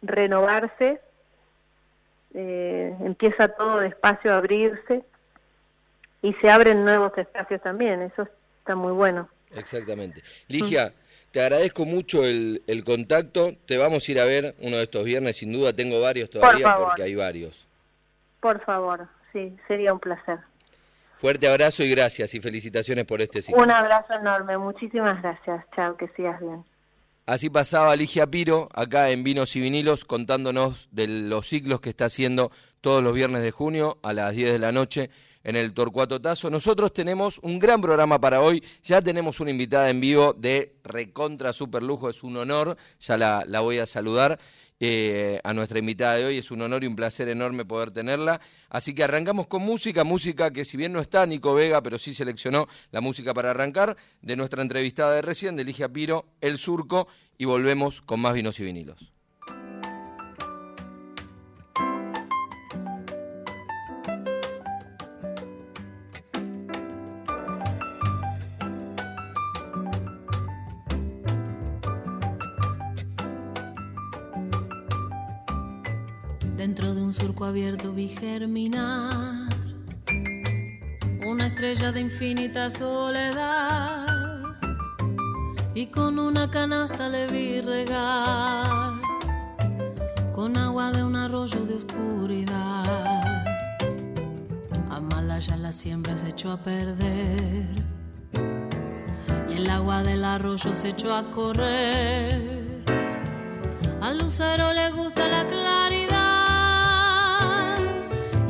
renovarse, 0.00 1.00
eh, 2.32 2.96
empieza 3.00 3.48
todo 3.48 3.80
despacio 3.80 4.32
a 4.32 4.38
abrirse 4.38 5.04
y 6.22 6.32
se 6.34 6.50
abren 6.50 6.84
nuevos 6.84 7.16
espacios 7.18 7.60
también, 7.60 8.00
eso 8.00 8.26
está 8.60 8.76
muy 8.76 8.92
bueno. 8.92 9.28
Exactamente. 9.50 10.22
Ligia, 10.48 10.94
te 11.32 11.40
agradezco 11.40 11.84
mucho 11.84 12.24
el, 12.24 12.82
contacto. 12.84 13.52
Te 13.66 13.78
vamos 13.78 14.08
a 14.08 14.12
ir 14.12 14.20
a 14.20 14.24
ver 14.24 14.54
uno 14.60 14.76
de 14.76 14.82
estos 14.84 15.04
viernes, 15.04 15.36
sin 15.36 15.52
duda. 15.52 15.72
Tengo 15.72 16.00
varios 16.00 16.30
todavía 16.30 16.76
porque 16.76 17.02
hay 17.02 17.14
varios. 17.14 17.66
Por 18.40 18.64
favor, 18.64 19.08
sí, 19.32 19.56
sería 19.68 19.92
un 19.92 20.00
placer. 20.00 20.38
Fuerte 21.14 21.46
abrazo 21.46 21.82
y 21.82 21.90
gracias 21.90 22.34
y 22.34 22.40
felicitaciones 22.40 23.04
por 23.04 23.20
este 23.20 23.42
ciclo. 23.42 23.62
Un 23.62 23.70
abrazo 23.70 24.14
enorme, 24.14 24.56
muchísimas 24.56 25.20
gracias. 25.20 25.64
Chao, 25.76 25.96
que 25.96 26.08
sigas 26.16 26.40
bien. 26.40 26.64
Así 27.26 27.48
pasaba 27.48 27.94
Ligia 27.94 28.26
Piro 28.26 28.68
acá 28.74 29.10
en 29.10 29.22
Vinos 29.22 29.54
y 29.54 29.60
Vinilos 29.60 30.04
contándonos 30.04 30.88
de 30.90 31.06
los 31.06 31.46
ciclos 31.46 31.80
que 31.80 31.90
está 31.90 32.06
haciendo 32.06 32.50
todos 32.80 33.04
los 33.04 33.14
viernes 33.14 33.42
de 33.42 33.50
junio 33.50 33.98
a 34.02 34.12
las 34.12 34.34
10 34.34 34.52
de 34.52 34.58
la 34.58 34.72
noche 34.72 35.10
en 35.44 35.56
el 35.56 35.72
Torcuato 35.72 36.20
Tazo. 36.20 36.50
Nosotros 36.50 36.92
tenemos 36.92 37.38
un 37.42 37.58
gran 37.58 37.80
programa 37.80 38.20
para 38.20 38.40
hoy. 38.40 38.62
Ya 38.82 39.02
tenemos 39.02 39.40
una 39.40 39.50
invitada 39.50 39.90
en 39.90 40.00
vivo 40.00 40.32
de 40.32 40.76
recontra 40.84 41.52
super 41.52 41.82
lujo. 41.82 42.08
Es 42.08 42.22
un 42.22 42.36
honor. 42.36 42.76
Ya 43.00 43.16
la, 43.16 43.60
voy 43.60 43.78
a 43.78 43.86
saludar. 43.86 44.38
Eh, 44.82 45.38
a 45.44 45.52
nuestra 45.52 45.78
invitada 45.78 46.16
de 46.16 46.24
hoy. 46.24 46.38
Es 46.38 46.50
un 46.50 46.62
honor 46.62 46.84
y 46.84 46.86
un 46.86 46.96
placer 46.96 47.28
enorme 47.28 47.66
poder 47.66 47.90
tenerla. 47.90 48.40
Así 48.70 48.94
que 48.94 49.04
arrancamos 49.04 49.46
con 49.46 49.62
música, 49.62 50.04
música 50.04 50.50
que 50.50 50.64
si 50.64 50.78
bien 50.78 50.92
no 50.92 51.00
está 51.00 51.26
Nico 51.26 51.52
Vega, 51.52 51.82
pero 51.82 51.98
sí 51.98 52.14
seleccionó 52.14 52.66
la 52.90 53.02
música 53.02 53.34
para 53.34 53.50
arrancar, 53.50 53.96
de 54.22 54.36
nuestra 54.36 54.62
entrevistada 54.62 55.14
de 55.14 55.22
recién, 55.22 55.54
de 55.54 55.64
Ligia 55.64 55.90
Piro, 55.90 56.28
El 56.40 56.58
Surco, 56.58 57.08
y 57.36 57.44
volvemos 57.44 58.00
con 58.00 58.20
más 58.20 58.32
vinos 58.32 58.58
y 58.60 58.64
vinilos. 58.64 59.19
Abierto 77.44 77.92
vi 77.92 78.08
germinar 78.08 79.48
una 81.26 81.46
estrella 81.46 81.90
de 81.90 82.00
infinita 82.00 82.68
soledad 82.68 84.06
y 85.74 85.86
con 85.86 86.18
una 86.18 86.50
canasta 86.50 87.08
le 87.08 87.26
vi 87.28 87.60
regar 87.60 89.00
con 90.32 90.56
agua 90.58 90.90
de 90.92 91.02
un 91.02 91.16
arroyo 91.16 91.64
de 91.64 91.74
oscuridad. 91.74 92.84
Amalaya 94.90 95.56
la 95.56 95.72
siembra 95.72 96.16
se 96.18 96.28
echó 96.28 96.52
a 96.52 96.56
perder 96.56 97.68
y 99.48 99.52
el 99.52 99.70
agua 99.70 100.02
del 100.02 100.24
arroyo 100.24 100.74
se 100.74 100.90
echó 100.90 101.14
a 101.14 101.30
correr. 101.30 102.82
Al 104.00 104.18
lucero 104.18 104.72
le 104.72 104.90
gusta 104.90 105.28
la 105.28 105.46
claridad 105.46 106.09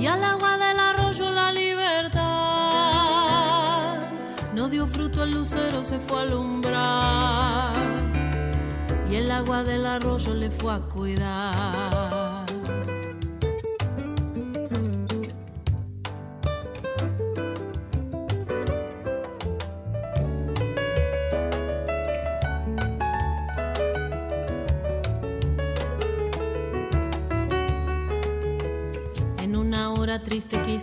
y 0.00 0.06
al 0.06 0.24
agua 0.24 0.56
del 0.56 0.80
arroyo 0.80 1.30
la 1.30 1.52
libertad. 1.52 2.20
No 4.54 4.68
dio 4.68 4.86
fruto 4.86 5.22
el 5.24 5.32
lucero, 5.32 5.84
se 5.84 6.00
fue 6.00 6.20
a 6.20 6.22
alumbrar 6.22 7.74
y 9.10 9.16
el 9.16 9.30
agua 9.30 9.62
del 9.62 9.84
arroyo 9.84 10.32
le 10.32 10.50
fue 10.50 10.72
a 10.72 10.78
cuidar. 10.78 12.19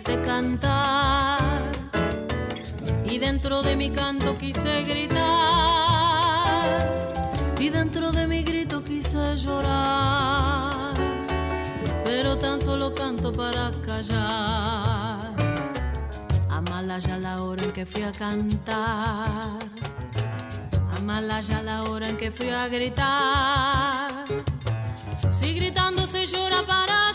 Quise 0.08 0.22
cantar 0.22 1.70
y 3.04 3.18
dentro 3.18 3.62
de 3.62 3.76
mi 3.76 3.90
canto 3.90 4.34
quise 4.38 4.84
gritar 4.84 5.18
y 7.60 7.68
dentro 7.68 8.10
de 8.10 8.26
mi 8.26 8.42
grito 8.42 8.82
quise 8.82 9.36
llorar, 9.36 10.94
pero 12.06 12.38
tan 12.38 12.58
solo 12.58 12.94
canto 12.94 13.30
para 13.32 13.70
callar. 13.84 15.34
Amala 16.48 16.98
ya 17.00 17.18
la 17.18 17.42
hora 17.42 17.64
en 17.64 17.72
que 17.72 17.84
fui 17.84 18.02
a 18.02 18.12
cantar, 18.12 19.58
amala 20.96 21.42
ya 21.42 21.60
la 21.60 21.82
hora 21.82 22.08
en 22.08 22.16
que 22.16 22.30
fui 22.30 22.48
a 22.48 22.66
gritar. 22.68 24.24
Si 25.30 25.52
gritando 25.52 26.06
se 26.06 26.24
llora 26.24 26.62
para 26.66 27.07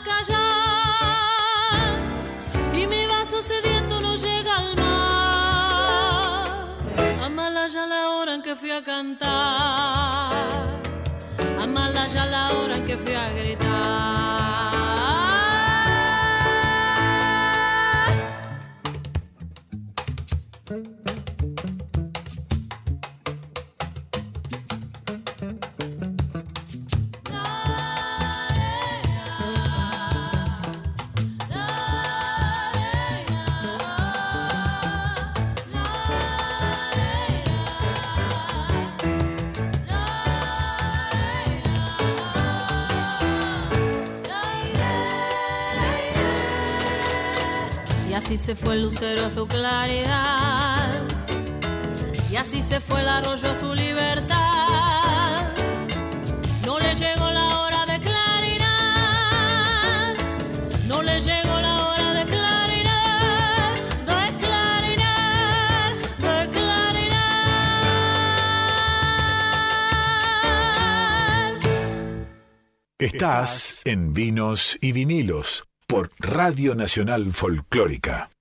sediento 3.43 3.99
no 3.99 4.15
llega 4.15 4.57
al 4.57 4.75
mar. 4.75 6.45
Amala 7.25 7.67
ya 7.67 7.85
la 7.85 8.09
hora 8.11 8.35
en 8.35 8.41
que 8.41 8.55
fui 8.55 8.71
a 8.71 8.81
cantar, 8.81 10.47
amala 11.61 12.07
ya 12.07 12.25
la 12.25 12.49
hora 12.55 12.75
en 12.77 12.85
que 12.85 12.97
fui 12.97 13.15
a 13.15 13.29
gritar. 13.29 14.62
Se 48.23 48.55
fue 48.55 48.75
el 48.75 48.83
lucero 48.83 49.25
a 49.25 49.29
su 49.29 49.45
claridad. 49.45 51.01
Y 52.31 52.35
así 52.35 52.61
se 52.61 52.79
fue 52.79 53.01
el 53.01 53.07
arroyo 53.07 53.51
a 53.51 53.59
su 53.59 53.73
libertad. 53.73 55.51
No 56.65 56.79
le 56.79 56.95
llegó 56.95 57.29
la 57.31 57.59
hora 57.59 57.85
de 57.85 57.99
claridad. 57.99 58.63
No 60.87 61.03
le 61.03 61.19
llegó 61.19 61.59
la 61.59 61.87
hora 61.87 62.13
de 62.13 62.25
claridad. 62.25 63.75
De 64.07 64.37
claridad. 64.37 65.91
De 66.19 66.49
claridad. 66.49 67.13
Estás 72.97 73.81
en 73.85 74.13
Vinos 74.13 74.77
y 74.81 74.91
Vinilos 74.93 75.65
Radio 76.33 76.73
Nacional 76.73 77.31
Folclórica. 77.31 78.32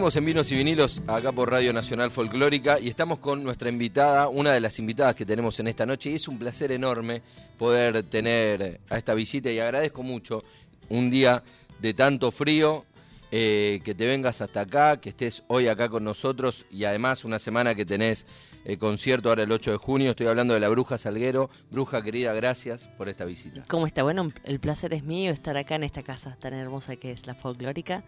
Seguimos 0.00 0.16
en 0.16 0.24
Vinos 0.24 0.50
y 0.50 0.56
Vinilos 0.56 1.02
acá 1.06 1.30
por 1.30 1.50
Radio 1.50 1.74
Nacional 1.74 2.10
Folclórica 2.10 2.80
y 2.80 2.88
estamos 2.88 3.18
con 3.18 3.44
nuestra 3.44 3.68
invitada, 3.68 4.28
una 4.28 4.50
de 4.50 4.58
las 4.58 4.78
invitadas 4.78 5.14
que 5.14 5.26
tenemos 5.26 5.60
en 5.60 5.68
esta 5.68 5.84
noche 5.84 6.08
y 6.08 6.14
es 6.14 6.26
un 6.26 6.38
placer 6.38 6.72
enorme 6.72 7.20
poder 7.58 8.02
tener 8.04 8.80
a 8.88 8.96
esta 8.96 9.12
visita 9.12 9.50
y 9.50 9.58
agradezco 9.58 10.02
mucho 10.02 10.42
un 10.88 11.10
día 11.10 11.42
de 11.80 11.92
tanto 11.92 12.30
frío 12.30 12.86
eh, 13.30 13.82
que 13.84 13.94
te 13.94 14.06
vengas 14.06 14.40
hasta 14.40 14.62
acá, 14.62 14.98
que 14.98 15.10
estés 15.10 15.42
hoy 15.48 15.68
acá 15.68 15.90
con 15.90 16.02
nosotros 16.02 16.64
y 16.70 16.84
además 16.84 17.26
una 17.26 17.38
semana 17.38 17.74
que 17.74 17.84
tenés 17.84 18.24
el 18.64 18.78
concierto 18.78 19.28
ahora 19.28 19.42
el 19.42 19.52
8 19.52 19.72
de 19.72 19.76
junio. 19.76 20.10
Estoy 20.12 20.28
hablando 20.28 20.54
de 20.54 20.60
la 20.60 20.70
Bruja 20.70 20.96
Salguero. 20.96 21.50
Bruja 21.70 22.02
querida, 22.02 22.32
gracias 22.32 22.88
por 22.96 23.10
esta 23.10 23.26
visita. 23.26 23.64
¿Cómo 23.68 23.86
está? 23.86 24.02
Bueno, 24.02 24.32
el 24.44 24.60
placer 24.60 24.94
es 24.94 25.04
mío 25.04 25.30
estar 25.30 25.58
acá 25.58 25.74
en 25.74 25.82
esta 25.82 26.02
casa 26.02 26.38
tan 26.40 26.54
hermosa 26.54 26.96
que 26.96 27.12
es 27.12 27.26
la 27.26 27.34
folclórica 27.34 28.02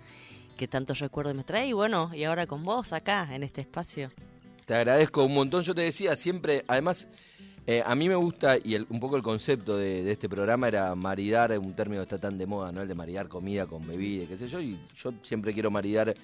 que 0.56 0.68
tantos 0.68 0.98
recuerdos 0.98 1.34
me 1.34 1.44
trae. 1.44 1.68
Y 1.68 1.72
bueno, 1.72 2.10
y 2.14 2.24
ahora 2.24 2.46
con 2.46 2.64
vos 2.64 2.92
acá, 2.92 3.28
en 3.32 3.42
este 3.42 3.60
espacio. 3.60 4.10
Te 4.66 4.74
agradezco 4.74 5.24
un 5.24 5.34
montón. 5.34 5.62
Yo 5.62 5.74
te 5.74 5.82
decía 5.82 6.14
siempre, 6.16 6.64
además, 6.68 7.08
eh, 7.66 7.82
a 7.84 7.94
mí 7.94 8.08
me 8.08 8.16
gusta, 8.16 8.56
y 8.58 8.74
un 8.76 8.98
poco 8.98 9.16
el 9.16 9.22
concepto 9.22 9.76
de, 9.76 10.10
este 10.10 10.28
programa 10.28 10.66
era 10.66 10.94
maridar, 10.96 11.56
un 11.58 11.74
término 11.74 12.00
que 12.00 12.14
está 12.14 12.18
tan 12.18 12.36
de 12.36 12.46
moda, 12.46 12.72
¿no? 12.72 12.82
El 12.82 12.88
de 12.88 12.94
maridar 12.94 13.28
comida 13.28 13.66
con 13.66 13.86
bebida, 13.86 14.26
qué 14.26 14.36
sé 14.36 14.48
yo. 14.48 14.60
Y 14.60 14.78
yo 14.96 15.12
siempre 15.22 15.52
quiero 15.52 15.70
maridar 15.70 16.14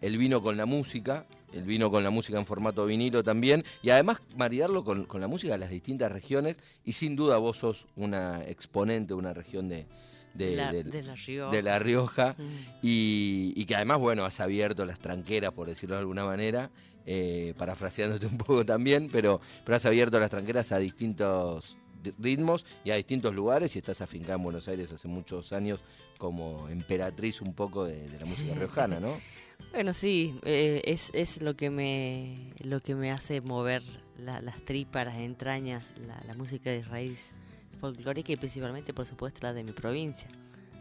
el 0.00 0.18
vino 0.18 0.40
con 0.40 0.56
la 0.56 0.66
música, 0.66 1.26
el 1.52 1.64
vino 1.64 1.90
con 1.90 2.04
la 2.04 2.10
música 2.10 2.38
en 2.38 2.46
formato 2.46 2.86
vinilo 2.86 3.24
también, 3.24 3.64
y 3.82 3.90
además 3.90 4.20
maridarlo 4.36 4.84
con, 4.84 5.04
con 5.04 5.20
la 5.20 5.26
música 5.26 5.54
de 5.54 5.58
las 5.58 5.70
distintas 5.70 6.12
regiones. 6.12 6.58
Y 6.84 6.92
sin 6.92 7.16
duda 7.16 7.38
vos 7.38 7.56
sos 7.56 7.86
una 7.96 8.44
exponente 8.44 9.08
de 9.08 9.14
una 9.14 9.32
región 9.32 9.68
de 9.68 9.86
de, 10.34 11.62
la, 11.62 11.78
Rioja. 11.78 12.34
Mm. 12.38 12.42
y, 12.82 13.64
que 13.64 13.74
además, 13.74 13.98
bueno, 13.98 14.24
has 14.24 14.40
abierto 14.40 14.84
las 14.84 14.98
tranqueras, 14.98 15.52
por 15.52 15.68
decirlo 15.68 15.96
de 15.96 16.00
alguna 16.00 16.24
manera, 16.24 16.70
eh, 17.06 17.54
parafraseándote 17.58 18.26
un 18.26 18.38
poco 18.38 18.64
también, 18.64 19.08
pero, 19.10 19.40
pero 19.64 19.76
has 19.76 19.86
abierto 19.86 20.18
las 20.20 20.30
tranqueras 20.30 20.72
a 20.72 20.78
distintos 20.78 21.76
ritmos 22.18 22.66
y 22.84 22.90
a 22.90 22.96
distintos 22.96 23.34
lugares 23.34 23.74
y 23.76 23.78
estás 23.78 24.00
afincada 24.00 24.34
en 24.34 24.42
Buenos 24.42 24.66
Aires 24.68 24.90
hace 24.92 25.08
muchos 25.08 25.52
años 25.52 25.80
como 26.18 26.68
emperatriz 26.68 27.40
un 27.40 27.54
poco 27.54 27.84
de, 27.84 28.08
la 28.08 28.26
música 28.26 28.54
riojana, 28.54 29.00
¿no? 29.00 29.12
Bueno, 29.70 29.94
sí, 29.94 30.40
eh, 30.42 30.82
es, 30.86 31.10
es 31.14 31.40
lo 31.40 31.54
que 31.54 31.70
me 31.70 32.52
lo 32.64 32.80
que 32.80 32.96
me 32.96 33.12
hace 33.12 33.40
mover 33.40 33.84
las 34.18 34.64
tripas, 34.64 35.06
las 35.06 35.18
entrañas, 35.18 35.94
la 36.26 36.34
música 36.34 36.68
de 36.68 36.82
raíz 36.82 37.36
folclórica 37.82 38.30
y 38.32 38.36
principalmente, 38.36 38.94
por 38.94 39.06
supuesto, 39.06 39.40
la 39.42 39.52
de 39.52 39.64
mi 39.64 39.72
provincia, 39.72 40.28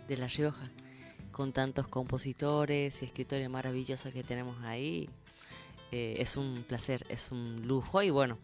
de 0.07 0.17
La 0.17 0.27
Rioja, 0.27 0.69
con 1.31 1.51
tantos 1.51 1.87
compositores 1.87 3.01
y 3.01 3.05
escritores 3.05 3.49
maravillosos 3.49 4.13
que 4.13 4.23
tenemos 4.23 4.55
ahí. 4.63 5.09
Eh, 5.91 6.17
es 6.19 6.37
un 6.37 6.63
placer, 6.67 7.03
es 7.09 7.31
un 7.31 7.67
lujo 7.67 8.03
y 8.03 8.11
bueno, 8.11 8.37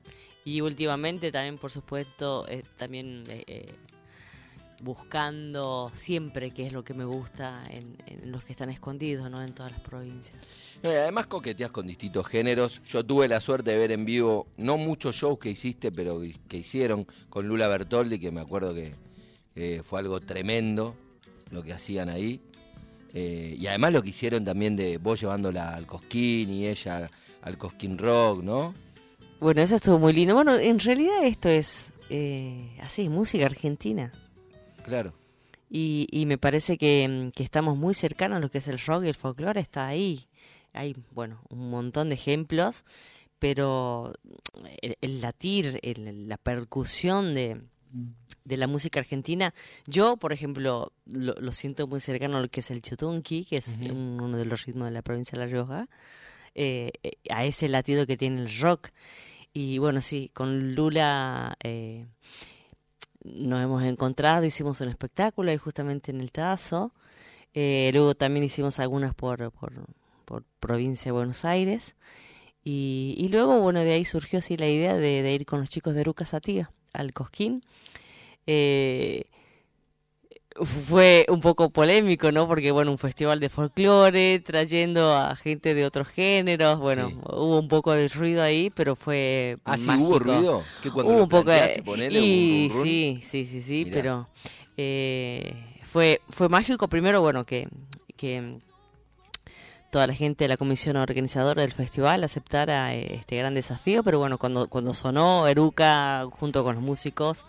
y 0.43 0.61
últimamente 0.61 1.31
también, 1.31 1.59
por 1.59 1.69
supuesto, 1.69 2.47
eh, 2.49 2.63
también 2.77 3.25
eh, 3.27 3.75
buscando 4.81 5.91
siempre 5.93 6.51
qué 6.51 6.67
es 6.67 6.73
lo 6.73 6.83
que 6.83 6.93
me 6.93 7.05
gusta 7.05 7.63
en, 7.69 7.97
los 8.31 8.43
que 8.43 8.53
están 8.53 8.69
escondidos, 8.69 9.29
¿no? 9.29 9.43
En 9.43 9.53
todas 9.53 9.71
las 9.71 9.81
provincias. 9.81 10.55
además 10.83 11.27
coqueteas 11.27 11.71
con 11.71 11.87
distintos 11.87 12.27
géneros. 12.27 12.81
Yo 12.85 13.03
tuve 13.03 13.27
la 13.27 13.39
suerte 13.39 13.71
de 13.71 13.77
ver 13.77 13.91
en 13.91 14.05
vivo, 14.05 14.47
no 14.57 14.77
muchos 14.77 15.15
shows 15.15 15.39
que 15.39 15.49
hiciste, 15.49 15.91
pero 15.91 16.21
que 16.47 16.57
hicieron 16.57 17.07
con 17.29 17.47
Lula 17.47 17.67
Bertoldi, 17.67 18.19
que 18.19 18.31
me 18.31 18.41
acuerdo 18.41 18.73
que 18.73 18.95
fue 19.83 19.99
algo 19.99 20.19
tremendo 20.19 20.95
lo 21.51 21.63
que 21.63 21.73
hacían 21.73 22.09
ahí. 22.09 22.41
Eh, 23.13 23.55
y 23.57 23.67
además 23.67 23.93
lo 23.93 24.03
que 24.03 24.09
hicieron 24.09 24.43
también 24.43 24.75
de 24.75 24.97
vos 24.97 25.19
llevándola 25.19 25.75
al 25.75 25.85
Cosquín 25.85 26.51
y 26.51 26.67
ella 26.67 27.09
al 27.41 27.57
Cosquín 27.57 27.97
Rock, 27.97 28.43
¿no? 28.43 28.73
Bueno, 29.39 29.61
eso 29.61 29.75
estuvo 29.75 29.99
muy 29.99 30.13
lindo. 30.13 30.35
Bueno, 30.35 30.55
en 30.57 30.79
realidad 30.79 31.23
esto 31.23 31.49
es 31.49 31.93
eh, 32.09 32.77
así, 32.81 33.09
música 33.09 33.45
argentina. 33.45 34.11
Claro. 34.87 35.13
Y, 35.69 36.23
me 36.27 36.37
parece 36.37 36.75
mm, 36.75 37.31
que, 37.31 37.43
estamos 37.43 37.77
muy 37.77 37.93
cercanos 37.93 38.37
a 38.37 38.39
lo 38.39 38.49
que 38.49 38.59
es 38.59 38.67
el 38.69 38.79
rock 38.79 39.03
y 39.03 39.09
el 39.09 39.15
folclore, 39.15 39.59
está 39.59 39.85
ahí. 39.85 40.27
Hay, 40.71 40.95
bueno, 41.11 41.41
un 41.49 41.69
montón 41.69 42.07
de 42.07 42.15
ejemplos, 42.15 42.85
pero 43.37 44.13
el, 44.81 45.21
latir, 45.21 45.81
la 45.83 46.37
percusión 46.37 47.35
de, 47.35 47.61
la 48.45 48.67
música 48.67 49.01
argentina, 49.01 49.53
yo, 49.87 50.15
por 50.15 50.31
ejemplo, 50.31 50.93
lo, 51.05 51.51
siento 51.51 51.85
muy 51.85 51.99
cercano 51.99 52.37
a 52.37 52.41
lo 52.41 52.47
que 52.47 52.61
es 52.61 52.71
el 52.71 52.81
chutunqui, 52.81 53.43
que 53.43 53.57
es 53.57 53.79
uno 53.91 54.37
de 54.37 54.45
los 54.45 54.65
ritmos 54.65 54.87
de 54.87 54.93
la 54.93 55.01
provincia 55.01 55.37
de 55.37 55.45
La 55.45 55.51
Rioja, 55.51 55.89
eh, 56.55 56.93
eh, 57.03 57.11
a 57.29 57.43
ese 57.43 57.67
latido 57.67 58.07
que 58.07 58.15
tiene 58.15 58.39
el 58.39 58.57
rock. 58.59 58.91
Y 59.51 59.79
bueno, 59.79 59.99
sí, 59.99 60.31
con 60.33 60.75
Lula... 60.75 61.57
Eh, 61.61 62.05
nos 63.35 63.63
hemos 63.63 63.83
encontrado, 63.83 64.45
hicimos 64.45 64.81
un 64.81 64.89
espectáculo 64.89 65.51
ahí 65.51 65.57
justamente 65.57 66.11
en 66.11 66.21
el 66.21 66.31
Tazo. 66.31 66.93
Eh, 67.53 67.89
luego 67.93 68.15
también 68.15 68.43
hicimos 68.43 68.79
algunas 68.79 69.15
por, 69.15 69.51
por, 69.51 70.43
provincia 70.59 71.09
de 71.09 71.13
Buenos 71.13 71.45
Aires. 71.45 71.95
Y, 72.63 73.29
luego, 73.31 73.61
bueno, 73.61 73.79
de 73.79 73.93
ahí 73.93 74.03
surgió 74.03 74.39
así 74.39 74.57
la 74.57 74.67
idea 74.67 74.97
de, 74.97 75.33
ir 75.33 75.45
con 75.45 75.61
los 75.61 75.69
chicos 75.69 75.95
de 75.95 76.03
Ruca 76.03 76.25
Sativa 76.25 76.69
al 76.91 77.13
Cosquín. 77.13 77.63
Eh, 78.45 79.25
fue 80.63 81.25
un 81.29 81.41
poco 81.41 81.69
polémico, 81.69 82.31
¿no? 82.31 82.47
Porque, 82.47 82.71
bueno, 82.71 82.91
un 82.91 82.97
festival 82.97 83.39
de 83.39 83.49
folclore, 83.49 84.39
trayendo 84.39 85.15
a 85.15 85.35
gente 85.35 85.73
de 85.73 85.85
otros 85.85 86.07
géneros, 86.07 86.79
bueno, 86.79 87.11
hubo 87.25 87.59
un 87.59 87.67
poco 87.67 87.93
de 87.93 88.07
ruido 88.07 88.41
ahí, 88.41 88.71
pero 88.75 88.95
fue 88.95 89.57
¿Ah, 89.65 89.77
sí 89.77 89.89
hubo 89.89 90.19
ruido? 90.19 90.63
hubo 90.83 91.23
un 91.23 91.29
poco 91.29 91.51
de... 91.51 91.83
y, 92.11 92.69
sí, 92.83 93.19
sí, 93.23 93.45
sí, 93.45 93.61
sí, 93.61 93.87
pero 93.91 94.27
eh, 94.77 95.53
fue, 95.83 96.21
fue 96.29 96.49
mágico 96.49 96.87
primero, 96.87 97.21
bueno, 97.21 97.45
que, 97.45 97.67
que 98.15 98.59
toda 99.89 100.07
la 100.07 100.13
gente 100.13 100.43
de 100.43 100.49
la 100.49 100.57
comisión 100.57 100.97
organizadora 100.97 101.61
del 101.61 101.71
festival 101.71 102.23
aceptara 102.23 102.93
este 102.93 103.37
gran 103.37 103.53
desafío, 103.53 104.03
pero 104.03 104.19
bueno, 104.19 104.37
cuando, 104.37 104.67
cuando 104.67 104.93
sonó 104.93 105.47
Eruca 105.47 106.27
junto 106.31 106.63
con 106.63 106.75
los 106.75 106.83
músicos, 106.83 107.45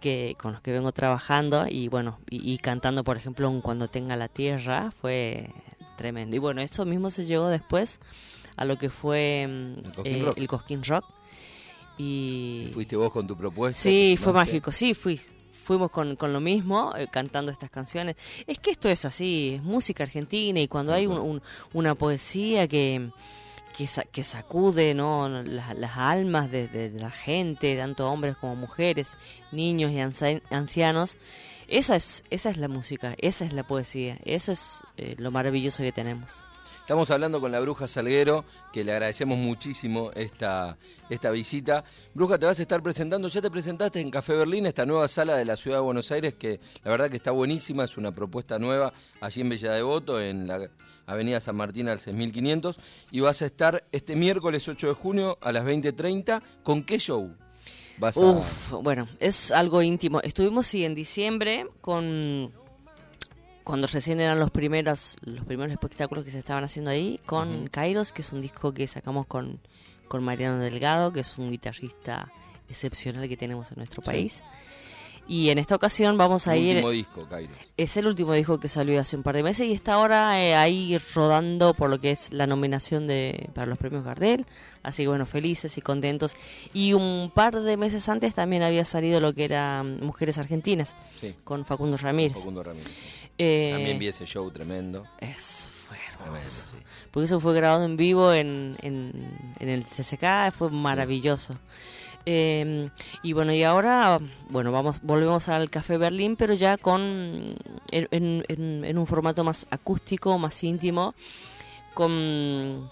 que 0.00 0.36
con 0.38 0.52
los 0.52 0.60
que 0.60 0.72
vengo 0.72 0.92
trabajando 0.92 1.66
y 1.68 1.88
bueno, 1.88 2.18
y, 2.28 2.58
cantando 2.58 3.04
por 3.04 3.16
ejemplo 3.16 3.52
Cuando 3.62 3.88
tenga 3.88 4.16
la 4.16 4.28
tierra 4.28 4.92
fue 5.00 5.50
tremendo. 5.96 6.34
Y 6.34 6.38
bueno, 6.38 6.60
eso 6.62 6.84
mismo 6.84 7.10
se 7.10 7.26
llegó 7.26 7.48
después 7.48 8.00
a 8.56 8.64
lo 8.64 8.78
que 8.78 8.90
fue 8.90 9.46
mm, 9.48 10.06
el 10.06 10.48
Cosquín, 10.48 10.82
Rock. 10.82 11.04
Y... 11.98 12.70
¿Fuiste 12.72 12.96
vos 12.96 13.12
con 13.12 13.26
tu 13.26 13.36
propuesta? 13.36 13.82
Sí, 13.82 14.16
fue 14.18 14.32
mágico, 14.32 14.72
sí, 14.72 14.94
fui. 14.94 15.20
Fuimos 15.64 15.90
con, 15.90 16.16
con 16.16 16.32
lo 16.32 16.40
mismo, 16.40 16.94
eh, 16.96 17.06
cantando 17.12 17.52
estas 17.52 17.70
canciones. 17.70 18.16
Es 18.46 18.58
que 18.58 18.70
esto 18.70 18.88
es 18.88 19.04
así, 19.04 19.54
es 19.56 19.62
música 19.62 20.02
argentina 20.02 20.58
y 20.60 20.66
cuando 20.66 20.92
hay 20.92 21.08
una 21.72 21.94
poesía 21.94 22.66
que, 22.66 23.10
que, 24.12 24.24
sacude 24.24 24.94
¿no? 24.94 25.28
las, 25.28 25.96
almas 25.96 26.50
de, 26.50 26.92
la 26.94 27.10
gente, 27.10 27.76
tanto 27.76 28.10
hombres 28.10 28.36
como 28.36 28.56
mujeres, 28.56 29.16
niños 29.52 29.92
y 29.92 30.00
ancianos. 30.50 31.16
Esa 31.68 31.96
es, 31.96 32.24
esa 32.30 32.50
es 32.50 32.56
la 32.56 32.68
música, 32.68 33.14
esa 33.18 33.44
es 33.44 33.52
la 33.52 33.62
poesía, 33.66 34.18
eso 34.24 34.50
es 34.52 34.82
eh, 34.96 35.14
lo 35.18 35.30
maravilloso 35.30 35.82
que 35.82 35.92
tenemos. 35.92 36.44
Estamos 36.80 37.10
hablando 37.12 37.40
con 37.40 37.52
la 37.52 37.60
Bruja 37.60 37.86
Salguero, 37.86 38.44
que 38.72 38.82
le 38.82 38.92
agradecemos 38.92 39.38
muchísimo 39.38 40.10
esta, 40.14 40.76
esta 41.08 41.30
visita. 41.30 41.84
Bruja, 42.14 42.36
te 42.36 42.46
vas 42.46 42.58
a 42.58 42.62
estar 42.62 42.82
presentando, 42.82 43.28
ya 43.28 43.40
te 43.40 43.50
presentaste 43.50 44.00
en 44.00 44.10
Café 44.10 44.34
Berlín, 44.34 44.66
esta 44.66 44.84
nueva 44.86 45.06
sala 45.06 45.36
de 45.36 45.44
la 45.44 45.56
Ciudad 45.56 45.76
de 45.76 45.82
Buenos 45.82 46.10
Aires, 46.10 46.34
que 46.34 46.58
la 46.82 46.90
verdad 46.90 47.08
que 47.08 47.16
está 47.16 47.30
buenísima, 47.30 47.84
es 47.84 47.96
una 47.96 48.12
propuesta 48.12 48.58
nueva 48.58 48.92
allí 49.20 49.40
en 49.42 49.50
Bella 49.50 49.72
Devoto, 49.72 50.20
en 50.20 50.48
la 50.48 50.68
Avenida 51.06 51.38
San 51.38 51.56
Martín 51.56 51.88
al 51.88 52.00
6500, 52.00 52.78
y 53.12 53.20
vas 53.20 53.40
a 53.42 53.46
estar 53.46 53.84
este 53.92 54.16
miércoles 54.16 54.66
8 54.66 54.88
de 54.88 54.94
junio 54.94 55.38
a 55.40 55.52
las 55.52 55.64
20.30. 55.64 56.42
¿Con 56.64 56.82
qué 56.82 56.98
show? 56.98 57.32
Vas 57.98 58.16
Uf, 58.16 58.72
bueno, 58.82 59.08
es 59.20 59.52
algo 59.52 59.82
íntimo. 59.82 60.20
Estuvimos 60.22 60.66
sí 60.66 60.84
en 60.84 60.94
diciembre 60.94 61.66
con 61.80 62.52
cuando 63.70 63.86
recién 63.86 64.18
eran 64.18 64.40
los 64.40 64.50
primeros 64.50 65.16
los 65.22 65.44
primeros 65.44 65.70
espectáculos 65.70 66.24
que 66.24 66.32
se 66.32 66.40
estaban 66.40 66.64
haciendo 66.64 66.90
ahí 66.90 67.20
con 67.24 67.68
Kairos, 67.68 68.12
que 68.12 68.22
es 68.22 68.32
un 68.32 68.40
disco 68.40 68.74
que 68.74 68.88
sacamos 68.88 69.28
con, 69.28 69.60
con 70.08 70.24
Mariano 70.24 70.58
Delgado, 70.58 71.12
que 71.12 71.20
es 71.20 71.38
un 71.38 71.52
guitarrista 71.52 72.32
excepcional 72.68 73.28
que 73.28 73.36
tenemos 73.36 73.70
en 73.70 73.76
nuestro 73.76 74.02
país. 74.02 74.42
Y 75.28 75.50
en 75.50 75.58
esta 75.58 75.76
ocasión 75.76 76.18
vamos 76.18 76.48
a 76.48 76.56
ir... 76.56 76.74
último 76.74 76.90
disco, 76.90 77.28
Kairos. 77.28 77.56
Es 77.76 77.96
el 77.96 78.08
último 78.08 78.32
disco 78.32 78.58
que 78.58 78.66
salió 78.66 79.00
hace 79.00 79.16
un 79.16 79.22
par 79.22 79.36
de 79.36 79.44
meses 79.44 79.68
y 79.68 79.72
está 79.72 79.92
ahora 79.94 80.42
eh, 80.42 80.56
ahí 80.56 80.98
rodando 81.14 81.72
por 81.72 81.88
lo 81.88 82.00
que 82.00 82.10
es 82.10 82.32
la 82.32 82.48
nominación 82.48 83.06
de 83.06 83.48
para 83.54 83.68
los 83.68 83.78
premios 83.78 84.02
Gardel. 84.02 84.46
Así 84.82 85.04
que 85.04 85.08
bueno, 85.08 85.26
felices 85.26 85.78
y 85.78 85.80
contentos. 85.80 86.34
Y 86.74 86.94
un 86.94 87.30
par 87.32 87.60
de 87.60 87.76
meses 87.76 88.08
antes 88.08 88.34
también 88.34 88.64
había 88.64 88.84
salido 88.84 89.20
lo 89.20 89.32
que 89.32 89.44
era 89.44 89.84
mm, 89.84 90.04
Mujeres 90.04 90.38
Argentinas 90.38 90.96
con 91.44 91.64
Facundo 91.64 91.96
Ramírez. 91.96 92.38
Facundo 92.38 92.64
Ramírez. 92.64 92.90
Eh, 93.42 93.70
También 93.72 93.98
vi 93.98 94.06
ese 94.08 94.26
show 94.26 94.50
tremendo. 94.50 95.06
Es, 95.18 95.68
fue 95.88 95.96
hermoso. 96.12 96.66
Porque 97.10 97.24
eso 97.24 97.40
fue 97.40 97.54
grabado 97.54 97.84
en 97.84 97.96
vivo 97.96 98.32
en, 98.32 98.76
en, 98.82 99.54
en 99.58 99.68
el 99.68 99.84
CCK, 99.84 100.52
fue 100.52 100.70
maravilloso. 100.70 101.56
Eh, 102.26 102.90
y 103.22 103.32
bueno, 103.32 103.52
y 103.54 103.62
ahora, 103.64 104.18
bueno, 104.50 104.72
vamos, 104.72 105.00
volvemos 105.02 105.48
al 105.48 105.70
Café 105.70 105.96
Berlín, 105.96 106.36
pero 106.36 106.52
ya 106.52 106.76
con 106.76 107.56
en, 107.90 108.44
en- 108.46 108.84
en 108.84 108.98
un 108.98 109.06
formato 109.06 109.42
más 109.42 109.66
acústico, 109.70 110.36
más 110.38 110.62
íntimo, 110.62 111.14
con 111.94 112.90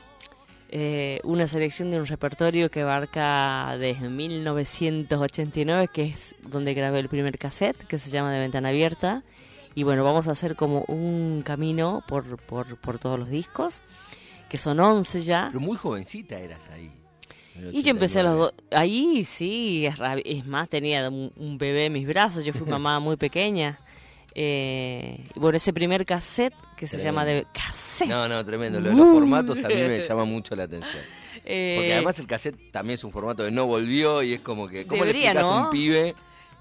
eh, 0.71 1.21
una 1.25 1.47
selección 1.47 1.91
de 1.91 1.99
un 2.01 2.07
repertorio 2.07 2.71
que 2.71 2.81
abarca 2.81 3.77
desde 3.79 4.09
1989, 4.09 5.89
que 5.93 6.05
es 6.05 6.35
donde 6.43 6.75
grabé 6.75 7.01
el 7.01 7.09
primer 7.09 7.39
cassette, 7.39 7.87
que 7.87 7.99
se 7.99 8.11
llama 8.11 8.33
De 8.33 8.41
Ventana 8.41 8.71
Abierta. 8.71 9.23
Y 9.79 9.85
bueno, 9.85 10.03
vamos 10.03 10.27
a 10.27 10.33
hacer 10.33 10.57
como 10.57 10.85
un 10.89 11.43
camino 11.43 12.03
por, 12.09 12.37
por, 12.37 12.77
por 12.79 12.99
todos 12.99 13.17
los 13.17 13.31
discos, 13.31 13.83
que 14.49 14.59
son 14.59 14.81
11 14.81 15.21
ya. 15.21 15.51
Pero 15.53 15.61
muy 15.61 15.77
jovencita 15.77 16.37
eras 16.37 16.69
ahí. 16.71 16.91
Y 17.71 17.83
yo 17.83 17.93
empecé 17.93 18.19
a 18.19 18.23
los 18.25 18.33
89. 18.33 18.39
dos. 18.41 18.77
Ahí 18.77 19.23
sí, 19.23 19.87
es, 19.87 20.47
más, 20.47 20.69
tenía 20.69 21.09
un, 21.09 21.31
un 21.37 21.59
bebé 21.59 21.85
en 21.85 21.93
mis 21.93 22.09
brazos. 22.09 22.45
Yo 22.45 22.53
fui 22.53 22.67
mamá 22.69 22.99
muy 22.99 23.17
pequeña. 23.17 23.79
Eh, 24.35 25.25
bueno, 25.37 25.57
ese 25.57 25.73
primer 25.73 26.05
cassette 26.05 26.55
que 26.77 26.89
se 26.89 27.01
llama 27.01 27.25
de 27.25 27.47
cassette. 27.53 28.09
No, 28.09 28.27
no, 28.27 28.45
tremendo. 28.45 28.81
Lo 28.81 28.91
de 28.91 28.97
los 28.97 29.07
formatos 29.07 29.63
a 29.63 29.69
mí 29.69 29.75
me 29.77 30.01
llama 30.01 30.25
mucho 30.25 30.57
la 30.57 30.65
atención. 30.65 31.05
eh, 31.45 31.75
Porque 31.77 31.93
además 31.93 32.19
el 32.19 32.27
cassette 32.27 32.73
también 32.73 32.95
es 32.97 33.05
un 33.05 33.13
formato 33.13 33.45
que 33.45 33.53
no 33.53 33.67
volvió 33.67 34.25
y 34.25 34.33
es 34.33 34.41
como 34.41 34.67
que. 34.67 34.89
¿Cómo 34.89 35.05
Debería, 35.05 35.35
le 35.35 35.39
explicas 35.39 35.45
a 35.45 35.65
un 35.67 35.71
pibe 35.71 36.17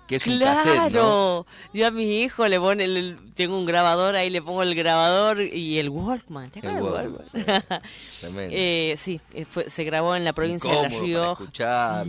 que 0.08 0.16
es 0.16 0.26
un 0.28 0.38
claro, 0.38 0.56
cassette, 0.74 0.94
no? 0.94 1.46
yo 1.74 1.88
a 1.88 1.92
mi 1.92 2.22
hijo 2.22 2.48
le 2.48 2.60
pone, 2.60 2.86
el- 2.86 3.18
tengo 3.36 3.58
un 3.60 3.66
grabador, 3.66 4.16
ahí 4.16 4.30
le 4.30 4.42
pongo 4.42 4.64
el 4.64 4.74
grabador 4.74 5.42
y 5.42 5.80
el 5.80 5.90
Walkman. 5.90 6.50
¿te 6.50 6.60
acuerdas 6.60 6.82
Walkman, 6.82 7.18
Walkman? 7.36 8.50
Eh, 8.52 8.96
sí, 8.98 9.20
eh, 9.34 9.46
fue- 9.50 9.70
se 9.70 9.84
grabó 9.84 10.16
en 10.16 10.24
la 10.24 10.34
provincia 10.34 10.70
de 10.72 10.82
La 10.84 10.90
para 10.90 11.02
Rioja. 11.02 12.04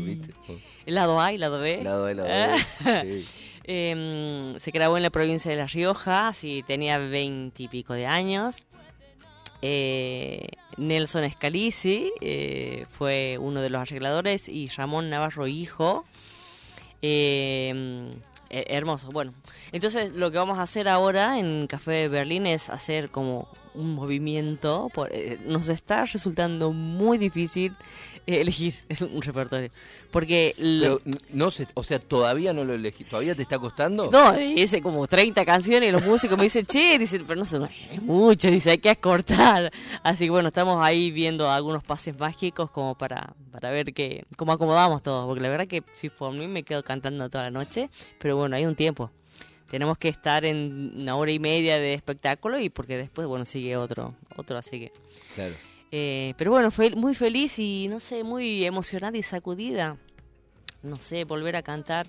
El 0.86 0.94
lado 0.94 1.20
A 1.20 1.32
y 1.32 1.38
lado 1.38 1.58
B. 1.60 1.82
Lado 1.82 2.06
de 2.06 2.14
lado 2.14 2.28
Ah. 2.30 2.56
B, 3.02 3.22
sí. 3.22 3.28
Eh, 3.70 4.54
se 4.58 4.70
grabó 4.70 4.96
en 4.96 5.02
la 5.02 5.10
provincia 5.10 5.50
de 5.50 5.58
La 5.58 5.66
Rioja, 5.66 6.32
sí, 6.32 6.64
tenía 6.66 6.96
veintipico 6.96 7.92
de 7.92 8.06
años. 8.06 8.64
Eh, 9.60 10.46
Nelson 10.76 11.28
Scalisi 11.30 12.12
eh, 12.20 12.86
fue 12.96 13.36
uno 13.40 13.60
de 13.60 13.70
los 13.70 13.82
arregladores 13.82 14.48
y 14.48 14.68
Ramón 14.68 15.10
Navarro 15.10 15.46
hijo. 15.48 16.04
Eh, 17.02 18.64
hermoso, 18.70 19.10
bueno. 19.10 19.34
Entonces 19.72 20.16
lo 20.16 20.30
que 20.30 20.38
vamos 20.38 20.58
a 20.58 20.62
hacer 20.62 20.88
ahora 20.88 21.38
en 21.38 21.66
Café 21.66 22.08
Berlín 22.08 22.46
es 22.46 22.70
hacer 22.70 23.10
como 23.10 23.46
un 23.74 23.94
movimiento. 23.94 24.88
por- 24.94 25.10
eh, 25.12 25.38
nos 25.44 25.68
está 25.68 26.06
resultando 26.06 26.72
muy 26.72 27.18
difícil 27.18 27.76
elegir 28.36 28.74
un 29.12 29.22
repertorio. 29.22 29.68
Porque... 30.10 30.54
lo- 30.58 30.98
Pero 31.00 31.16
no 31.32 31.50
sé, 31.50 31.66
o 31.74 31.82
sea, 31.82 31.98
todavía 31.98 32.52
no 32.52 32.64
lo 32.64 32.74
elegí. 32.74 33.04
¿Todavía 33.04 33.34
te 33.34 33.42
está 33.42 33.58
costando? 33.58 34.10
no, 34.10 34.40
hice 34.40 34.80
como 34.80 35.06
30 35.06 35.44
canciones 35.44 35.88
y 35.88 35.92
los 35.92 36.04
músicos 36.04 36.36
me 36.36 36.44
dicen, 36.44 36.66
che, 36.66 36.98
dicen, 36.98 37.24
pero 37.26 37.38
no 37.40 37.46
sé, 37.46 37.58
no 37.58 37.66
es 37.66 38.02
mucho, 38.02 38.50
dice, 38.50 38.70
hay 38.70 38.78
que 38.78 38.90
acortar. 38.90 39.72
Así 40.02 40.24
que 40.24 40.30
bueno, 40.30 40.48
estamos 40.48 40.82
ahí 40.82 41.10
viendo 41.10 41.50
algunos 41.50 41.82
pases 41.82 42.18
mágicos 42.18 42.70
como 42.70 42.96
para, 42.96 43.34
para 43.50 43.70
ver 43.70 43.92
que, 43.92 44.24
cómo 44.36 44.52
acomodamos 44.52 45.02
todo. 45.02 45.26
Porque 45.26 45.42
la 45.42 45.48
verdad 45.48 45.66
que 45.66 45.82
si 45.94 46.08
por 46.10 46.32
mí 46.32 46.46
me 46.46 46.62
quedo 46.62 46.82
cantando 46.82 47.28
toda 47.28 47.44
la 47.44 47.50
noche, 47.50 47.90
pero 48.18 48.36
bueno, 48.36 48.56
hay 48.56 48.66
un 48.66 48.74
tiempo. 48.76 49.10
Tenemos 49.70 49.98
que 49.98 50.08
estar 50.08 50.46
en 50.46 50.92
una 50.96 51.14
hora 51.16 51.30
y 51.30 51.38
media 51.38 51.78
de 51.78 51.92
espectáculo 51.92 52.58
y 52.58 52.70
porque 52.70 52.96
después, 52.96 53.26
bueno, 53.28 53.44
sigue 53.44 53.76
otro, 53.76 54.14
otro, 54.36 54.56
así 54.56 54.80
que... 54.80 54.92
Claro. 55.34 55.54
Eh, 55.90 56.34
pero 56.36 56.50
bueno, 56.50 56.70
fue 56.70 56.90
muy 56.90 57.14
feliz 57.14 57.58
y 57.58 57.86
no 57.88 57.98
sé, 58.00 58.22
muy 58.24 58.64
emocionada 58.64 59.16
y 59.16 59.22
sacudida. 59.22 59.96
No 60.82 61.00
sé, 61.00 61.24
volver 61.24 61.56
a 61.56 61.62
cantar, 61.62 62.06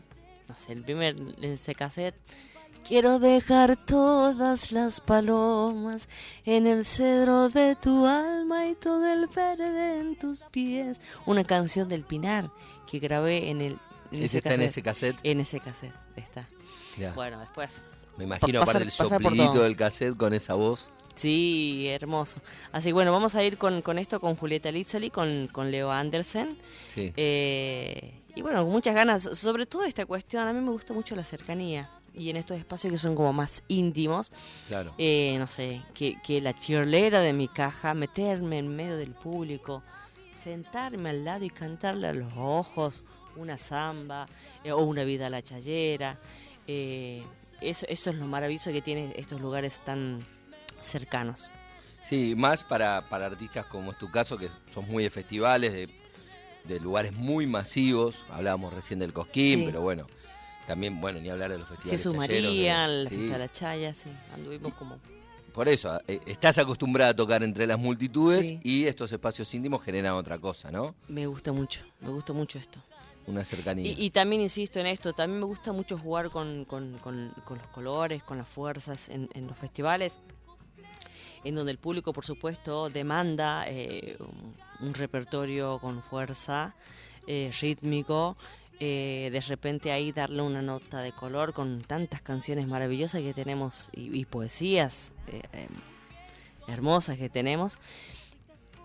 no 0.48 0.56
sé, 0.56 0.74
el 0.74 0.84
primer 0.84 1.16
en 1.20 1.44
ese 1.52 1.74
cassette. 1.76 2.16
Quiero 2.88 3.20
dejar 3.20 3.76
todas 3.86 4.72
las 4.72 5.02
palomas 5.02 6.08
en 6.46 6.66
el 6.66 6.86
cedro 6.86 7.50
de 7.50 7.76
tu 7.76 8.06
alma 8.06 8.68
y 8.68 8.76
todo 8.76 9.06
el 9.12 9.28
verde 9.28 10.00
en 10.00 10.18
tus 10.18 10.46
pies. 10.46 11.00
Una 11.26 11.44
canción 11.44 11.90
del 11.90 12.04
Pinar 12.04 12.50
que 12.90 13.00
grabé 13.00 13.50
en 13.50 13.62
el 13.62 13.78
en 14.12 14.24
Ese 14.24 14.38
está 14.40 14.56
en 14.56 14.62
ese 14.62 14.82
cassette. 14.82 15.18
En 15.24 15.40
ese 15.40 15.60
cassette 15.60 15.94
está. 16.16 16.48
Bueno, 17.14 17.40
después 17.40 17.82
me 18.18 18.24
imagino 18.24 18.60
pasar- 18.62 18.78
aparte 18.82 18.84
el 18.86 18.92
soplidito 18.92 19.64
del 19.64 19.76
cassette 19.76 20.18
con 20.18 20.34
esa 20.34 20.56
voz. 20.56 20.90
Sí, 21.16 21.88
hermoso. 21.90 22.40
Así 22.72 22.90
que 22.90 22.94
bueno, 22.94 23.12
vamos 23.12 23.36
a 23.36 23.44
ir 23.44 23.58
con, 23.58 23.82
con 23.82 24.00
esto, 24.00 24.20
con 24.22 24.36
Julieta 24.36 24.72
Lizzoli, 24.72 25.10
con, 25.10 25.48
con 25.52 25.70
Leo 25.72 25.92
Andersen. 25.92 26.58
Sí. 26.94 27.12
Eh, 27.18 28.14
y 28.36 28.42
bueno, 28.42 28.64
con 28.64 28.72
muchas 28.72 28.96
ganas, 28.96 29.24
sobre 29.38 29.66
todo 29.66 29.84
esta 29.84 30.06
cuestión, 30.06 30.48
a 30.48 30.54
mí 30.54 30.62
me 30.62 30.72
gusta 30.72 30.94
mucho 30.94 31.16
la 31.16 31.24
cercanía. 31.24 31.90
Y 32.14 32.30
en 32.30 32.38
estos 32.38 32.58
espacios 32.58 32.92
que 32.92 32.98
son 32.98 33.16
como 33.16 33.32
más 33.34 33.64
íntimos, 33.68 34.32
Claro. 34.68 34.94
eh, 34.98 35.36
no 35.40 35.48
sé, 35.48 35.82
que, 35.94 36.18
que 36.22 36.42
la 36.42 36.54
chirlera 36.54 37.20
de 37.22 37.34
mi 37.34 37.48
caja, 37.48 37.94
meterme 37.94 38.58
en 38.58 38.68
medio 38.76 38.98
del 38.98 39.12
público, 39.12 39.84
sentarme 40.34 41.10
al 41.10 41.24
lado 41.26 41.46
y 41.46 41.50
cantarle 41.50 42.08
a 42.08 42.14
los 42.14 42.32
ojos 42.36 43.04
una 43.36 43.58
samba 43.58 44.26
eh, 44.64 44.72
o 44.72 44.84
una 44.84 45.04
vida 45.04 45.28
a 45.28 45.30
la 45.30 45.42
chayera. 45.42 46.18
eh, 46.68 47.24
eso, 47.62 47.86
eso 47.90 48.10
es 48.10 48.16
lo 48.16 48.26
maravilloso 48.26 48.72
que 48.72 48.82
tienen 48.82 49.14
estos 49.18 49.42
lugares 49.42 49.82
tan 49.84 50.20
cercanos. 50.82 51.50
Sí, 52.06 52.34
más 52.36 52.64
para, 52.64 53.08
para 53.10 53.28
artistas 53.28 53.66
como 53.66 53.92
es 53.92 53.98
tu 53.98 54.10
caso, 54.10 54.38
que 54.38 54.50
son 54.74 54.88
muy 54.88 55.04
de 55.04 55.10
festivales, 55.10 55.74
de, 55.74 55.90
de 56.64 56.80
lugares 56.80 57.14
muy 57.14 57.46
masivos. 57.46 58.16
Hablábamos 58.30 58.74
recién 58.74 59.00
del 59.00 59.14
Cosquín, 59.14 59.60
Sí. 59.60 59.66
pero 59.66 59.82
bueno, 59.82 60.08
también, 60.66 61.00
bueno, 61.02 61.20
ni 61.20 61.30
hablar 61.30 61.52
de 61.52 61.60
los 61.60 61.68
festivales. 61.68 62.02
Jesús 62.04 62.14
chayeros, 62.20 62.52
María, 62.52 62.88
de- 62.88 63.04
la 63.04 63.10
sí. 63.10 63.16
fiesta 63.16 63.34
de 63.34 63.40
la 63.40 63.52
Chaya, 63.52 63.94
sí, 63.94 64.10
anduvimos 64.34 64.74
como... 64.74 64.98
Por 65.54 65.68
eso, 65.68 66.00
eh, 66.08 66.20
estás 66.28 66.58
acostumbrada 66.60 67.12
a 67.12 67.16
tocar 67.16 67.44
entre 67.44 67.66
las 67.68 67.78
multitudes 67.80 68.46
Sí. 68.46 68.60
y 68.64 68.86
estos 68.86 69.12
espacios 69.12 69.52
íntimos 69.54 69.84
generan 69.84 70.14
otra 70.14 70.38
cosa, 70.40 70.72
¿no? 70.72 70.96
Me 71.08 71.26
gusta 71.28 71.52
mucho, 71.52 71.82
me 72.02 72.10
gusta 72.10 72.34
mucho 72.34 72.60
esto. 72.60 72.80
Una 73.28 73.44
cercanía. 73.44 73.92
Y, 73.92 74.06
y 74.06 74.10
también 74.12 74.42
insisto 74.44 74.80
en 74.80 74.86
esto, 74.88 75.12
también 75.14 75.40
me 75.40 75.46
gusta 75.46 75.72
mucho 75.74 75.98
jugar 75.98 76.30
con, 76.30 76.66
con- 76.66 76.98
con- 77.00 77.34
con 77.46 77.58
los 77.58 77.68
colores, 77.68 78.24
con 78.24 78.38
las 78.38 78.48
fuerzas 78.48 79.10
en, 79.10 79.28
en 79.34 79.48
los 79.48 79.58
festivales, 79.58 80.22
en 81.44 81.56
donde 81.56 81.72
el 81.72 81.78
público, 81.78 82.14
por 82.14 82.26
supuesto, 82.26 82.90
demanda 82.90 83.66
eh, 83.68 84.18
un, 84.80 84.94
repertorio 84.94 85.80
con 85.80 86.02
fuerza, 86.02 86.76
eh, 87.28 87.52
rítmico, 87.62 88.36
eh, 88.80 89.30
de 89.32 89.42
repente 89.42 89.92
ahí 89.92 90.12
darle 90.12 90.42
una 90.42 90.62
nota 90.62 91.02
de 91.02 91.12
color 91.12 91.54
con 91.54 91.82
tantas 91.82 92.22
canciones 92.22 92.68
maravillosas 92.68 93.22
que 93.22 93.34
tenemos 93.34 93.90
y, 93.94 94.26
poesías 94.26 95.14
hermosas 96.68 97.18
que 97.18 97.30
tenemos 97.30 97.78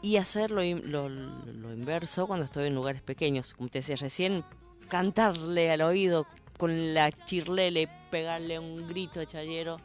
y 0.02 0.16
hacer 0.16 0.50
lo- 0.50 0.62
lo 1.08 1.72
inverso 1.72 2.26
cuando 2.26 2.44
estoy 2.44 2.66
en 2.66 2.74
lugares 2.74 3.02
pequeños. 3.02 3.54
Como 3.54 3.68
te 3.68 3.78
decía 3.78 3.96
recién, 3.96 4.44
cantarle 4.88 5.70
al 5.70 5.80
oído 5.82 6.26
con 6.58 6.94
la 6.94 7.10
chirlele, 7.10 7.88
pegarle 8.18 8.60
un 8.60 8.86
grito 8.86 9.18
a 9.20 9.26
chayero. 9.26 9.76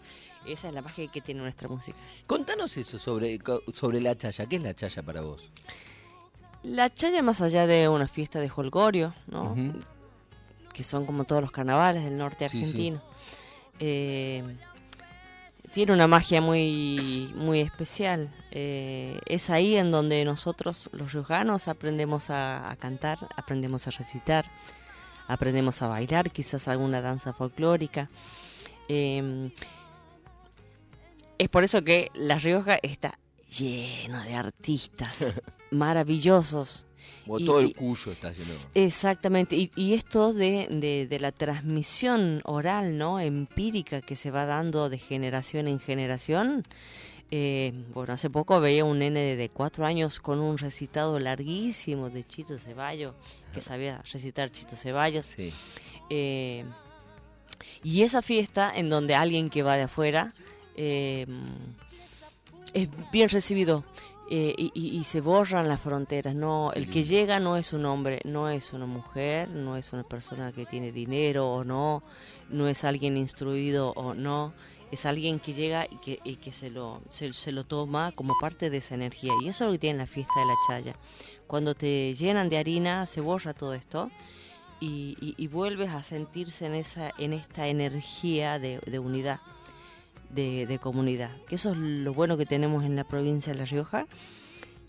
Esa 0.45 0.67
es 0.67 0.73
la 0.75 0.81
magia 0.83 1.07
que 1.07 1.19
tiene 1.19 1.41
nuestra 1.41 1.67
música. 1.67 1.97
Contanos 2.27 2.77
eso 2.77 2.99
sobre, 2.99 3.39
sobre 3.73 3.99
la 4.01 4.15
chaya. 4.15 4.45
¿Qué 4.45 4.57
es 4.57 4.61
la 4.61 4.75
chaya 4.75 5.01
para 5.01 5.21
vos? 5.21 5.41
La 6.61 6.93
chaya, 6.93 7.23
más 7.23 7.41
allá 7.41 7.65
de 7.65 7.87
una 7.89 8.07
fiesta 8.07 8.39
de 8.39 8.51
holgorio, 8.55 9.15
¿no? 9.27 9.53
Ujú. 9.53 9.79
que 10.73 10.83
son 10.83 11.05
como 11.07 11.23
todos 11.23 11.41
los 11.41 11.51
carnavales 11.51 12.03
del 12.03 12.17
norte 12.17 12.47
Sí, 12.47 12.57
sí. 12.57 12.63
argentino, 12.63 13.01
eh, 13.79 14.43
tiene 15.73 15.93
una 15.93 16.07
magia 16.07 16.39
muy, 16.39 17.33
muy 17.35 17.59
especial. 17.61 18.31
Eh, 18.51 19.19
es 19.25 19.49
ahí 19.49 19.75
en 19.75 19.89
donde 19.91 20.23
nosotros, 20.23 20.89
los 20.93 21.13
riojanos, 21.13 21.67
aprendemos 21.67 22.29
a, 22.29 22.69
a 22.69 22.75
cantar, 22.75 23.17
aprendemos 23.35 23.87
a 23.87 23.91
recitar, 23.91 24.45
aprendemos 25.29 25.81
a 25.81 25.87
bailar, 25.87 26.29
quizás 26.31 26.67
alguna 26.67 26.99
danza 26.99 27.31
folclórica. 27.31 28.09
Eh, 28.89 29.51
es 31.37 31.47
por 31.49 31.63
eso 31.63 31.83
que 31.83 32.09
La 32.13 32.37
Rioja 32.37 32.77
está 32.81 33.17
lleno 33.57 34.21
de 34.23 34.33
artistas 34.35 35.31
maravillosos. 35.71 36.85
O 37.27 37.39
Y- 37.39 37.45
todo 37.45 37.59
el 37.61 37.73
cuyo 37.75 38.11
está 38.11 38.31
lleno. 38.33 38.53
Exactamente, 38.73 39.55
y, 39.55 39.71
y 39.75 39.93
esto 39.93 40.33
de, 40.33 40.67
de- 40.69 41.07
de 41.07 41.19
la 41.19 41.31
transmisión 41.31 42.41
oral, 42.43 42.97
¿no? 42.97 43.19
Empírica 43.19 44.01
que 44.01 44.15
se 44.15 44.31
va 44.31 44.45
dando 44.45 44.89
de 44.89 44.97
generación 44.97 45.67
en 45.67 45.79
generación. 45.79 46.63
Eh, 47.31 47.73
bueno, 47.93 48.13
hace 48.13 48.29
poco 48.29 48.59
veía 48.59 48.83
un 48.85 48.99
nene 48.99 49.35
de, 49.35 49.49
cuatro 49.49 49.85
años 49.85 50.19
con 50.19 50.39
un 50.39 50.57
recitado 50.57 51.19
larguísimo 51.19 52.09
de 52.09 52.23
Chito 52.23 52.57
Ceballos, 52.57 53.13
que 53.53 53.61
sabía 53.61 54.01
recitar 54.11 54.51
Chito 54.51 54.75
Ceballos. 54.75 55.27
Sí. 55.27 55.53
Eh, 56.09 56.65
y 57.83 58.01
esa 58.03 58.21
fiesta 58.21 58.71
en 58.75 58.89
donde 58.89 59.13
alguien 59.15 59.49
que 59.49 59.61
va 59.63 59.75
de 59.77 59.83
afuera 59.83 60.33
eh, 60.75 61.27
es 62.73 62.87
bien 63.11 63.29
recibido. 63.29 63.83
Eh, 64.31 64.53
y, 64.57 64.71
y- 64.75 64.95
y 64.99 65.03
se 65.05 65.21
borran 65.21 65.67
las 65.67 65.81
fronteras. 65.81 66.35
No, 66.35 66.71
el 66.73 66.87
que 66.87 67.03
llega 67.03 67.39
no 67.39 67.57
es 67.57 67.73
un 67.73 67.85
hombre, 67.85 68.21
no 68.25 68.47
es 68.47 68.73
una 68.73 68.85
mujer, 68.85 69.49
no 69.49 69.75
es 69.75 69.91
una 69.91 70.03
persona 70.03 70.51
que 70.51 70.67
tiene 70.67 70.91
dinero 70.91 71.49
o 71.51 71.63
no, 71.63 72.03
no 72.49 72.67
es 72.67 72.83
alguien 72.83 73.17
instruido 73.17 73.91
o 73.95 74.13
no, 74.13 74.53
es 74.91 75.05
alguien 75.05 75.39
que 75.39 75.53
llega 75.53 75.85
y 75.89 75.97
que, 75.97 76.19
y 76.23 76.35
que 76.37 76.51
se, 76.51 76.69
lo, 76.69 77.01
se, 77.09 77.31
se 77.33 77.51
lo 77.51 77.63
toma 77.63 78.11
como 78.13 78.33
parte 78.41 78.69
de 78.69 78.77
esa 78.77 78.95
energía. 78.95 79.33
Y 79.43 79.47
eso 79.49 79.63
es 79.63 79.67
lo 79.67 79.71
que 79.73 79.79
tiene 79.79 79.99
la 79.99 80.07
fiesta 80.07 80.39
de 80.39 80.45
la 80.45 80.55
chaya. 80.67 80.95
Cuando 81.47 81.75
te 81.75 82.13
llenan 82.15 82.49
de 82.49 82.57
harina, 82.57 83.05
se 83.05 83.21
borra 83.21 83.53
todo 83.53 83.73
esto 83.73 84.09
y, 84.79 85.15
y- 85.37 85.47
vuelves 85.47 85.89
a 85.91 86.03
sentirse 86.03 86.65
en, 86.65 86.75
esa, 86.75 87.11
en 87.17 87.33
esta 87.33 87.67
energía 87.67 88.59
de, 88.59 88.79
unidad 88.99 89.41
de, 90.29 90.65
de 90.65 90.79
comunidad. 90.79 91.31
Que 91.47 91.55
eso 91.55 91.71
es 91.71 91.77
lo 91.77 92.13
bueno 92.13 92.37
que 92.37 92.45
tenemos 92.45 92.83
en 92.83 92.95
la 92.95 93.03
provincia 93.03 93.51
de 93.53 93.59
La 93.59 93.65
Rioja, 93.65 94.07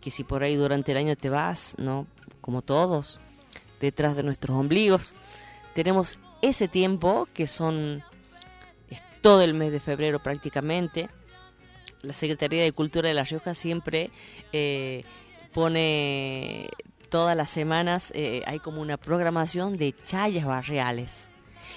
que 0.00 0.10
si 0.10 0.22
por 0.24 0.42
ahí 0.42 0.54
durante 0.54 0.92
el 0.92 0.98
año 0.98 1.16
te 1.16 1.28
vas, 1.28 1.74
¿no? 1.78 2.06
Como 2.40 2.62
todos, 2.62 3.20
detrás 3.80 4.16
de 4.16 4.22
nuestros 4.22 4.56
ombligos, 4.56 5.14
tenemos 5.74 6.18
ese 6.40 6.68
tiempo 6.68 7.26
que 7.34 7.46
son 7.46 8.02
todo 9.20 9.42
el 9.42 9.54
mes 9.54 9.72
de 9.72 9.80
febrero 9.80 10.22
prácticamente. 10.22 11.08
La 12.02 12.14
Secretaría 12.14 12.62
de 12.62 12.72
Cultura 12.72 13.08
de 13.08 13.14
La 13.14 13.24
Rioja 13.24 13.54
siempre 13.54 14.10
eh, 14.52 15.04
pone 15.52 16.68
todas 17.10 17.36
las 17.36 17.50
semanas, 17.50 18.12
eh, 18.14 18.42
hay 18.46 18.58
como 18.60 18.80
una 18.80 18.96
programación 18.96 19.76
de 19.76 19.94
chayas 20.04 20.46
barriales. 20.46 21.30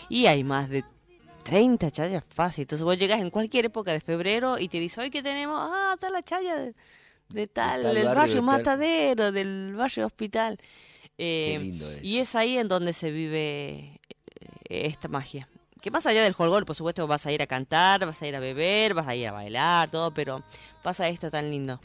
Y 0.10 0.28
hay 0.28 0.44
más 0.44 0.70
de 0.70 0.84
30 1.44 1.92
chayas 1.92 2.24
fácil. 2.28 2.64
Entonces 2.64 2.84
vos 2.86 2.98
llegas 2.98 3.20
en 3.20 3.30
cualquier 3.30 3.66
época 3.66 3.92
de 3.92 4.00
febrero 4.00 4.58
y 4.60 4.68
te 4.70 4.80
dice, 4.80 5.02
hoy 5.02 5.10
que 5.10 5.22
tenemos, 5.24 5.58
ah, 5.60 5.92
está 5.96 6.10
la 6.10 6.24
chaya 6.24 6.56
de, 6.56 6.74
de 7.30 7.48
tal, 7.48 7.84
del 7.84 8.06
barrio, 8.06 8.16
barrio, 8.16 8.34
de 8.36 8.40
tal". 8.40 8.46
Matadero, 8.46 9.32
del 9.32 9.74
barrio 9.76 10.06
Hospital. 10.06 10.58
Qué 11.18 11.56
Eh, 11.56 11.60
lindo 11.60 11.90
es. 11.92 12.04
y 12.04 12.20
es 12.20 12.36
ahí 12.36 12.58
en 12.58 12.68
donde 12.68 12.94
se 12.94 13.12
vive 13.12 14.00
eh, 14.70 14.88
esta 14.88 15.08
magia. 15.08 15.48
Que 15.84 15.92
más 15.92 16.06
allá 16.06 16.24
del 16.24 16.34
holgol, 16.38 16.66
por 16.66 16.78
supuesto, 16.78 17.06
vas 17.08 17.26
a 17.26 17.34
ir 17.34 17.42
a 17.42 17.46
cantar, 17.46 18.06
vas 18.06 18.22
a 18.22 18.26
ir 18.26 18.34
a 18.38 18.40
beber, 18.40 18.94
vas 18.94 19.06
a 19.06 19.16
ir 19.16 19.28
a 19.28 19.34
bailar, 19.34 19.92
todo, 19.92 20.14
pero 20.14 20.42
pasa 20.82 21.10
esto 21.10 21.30
tan 21.30 21.50
lindo. 21.52 21.82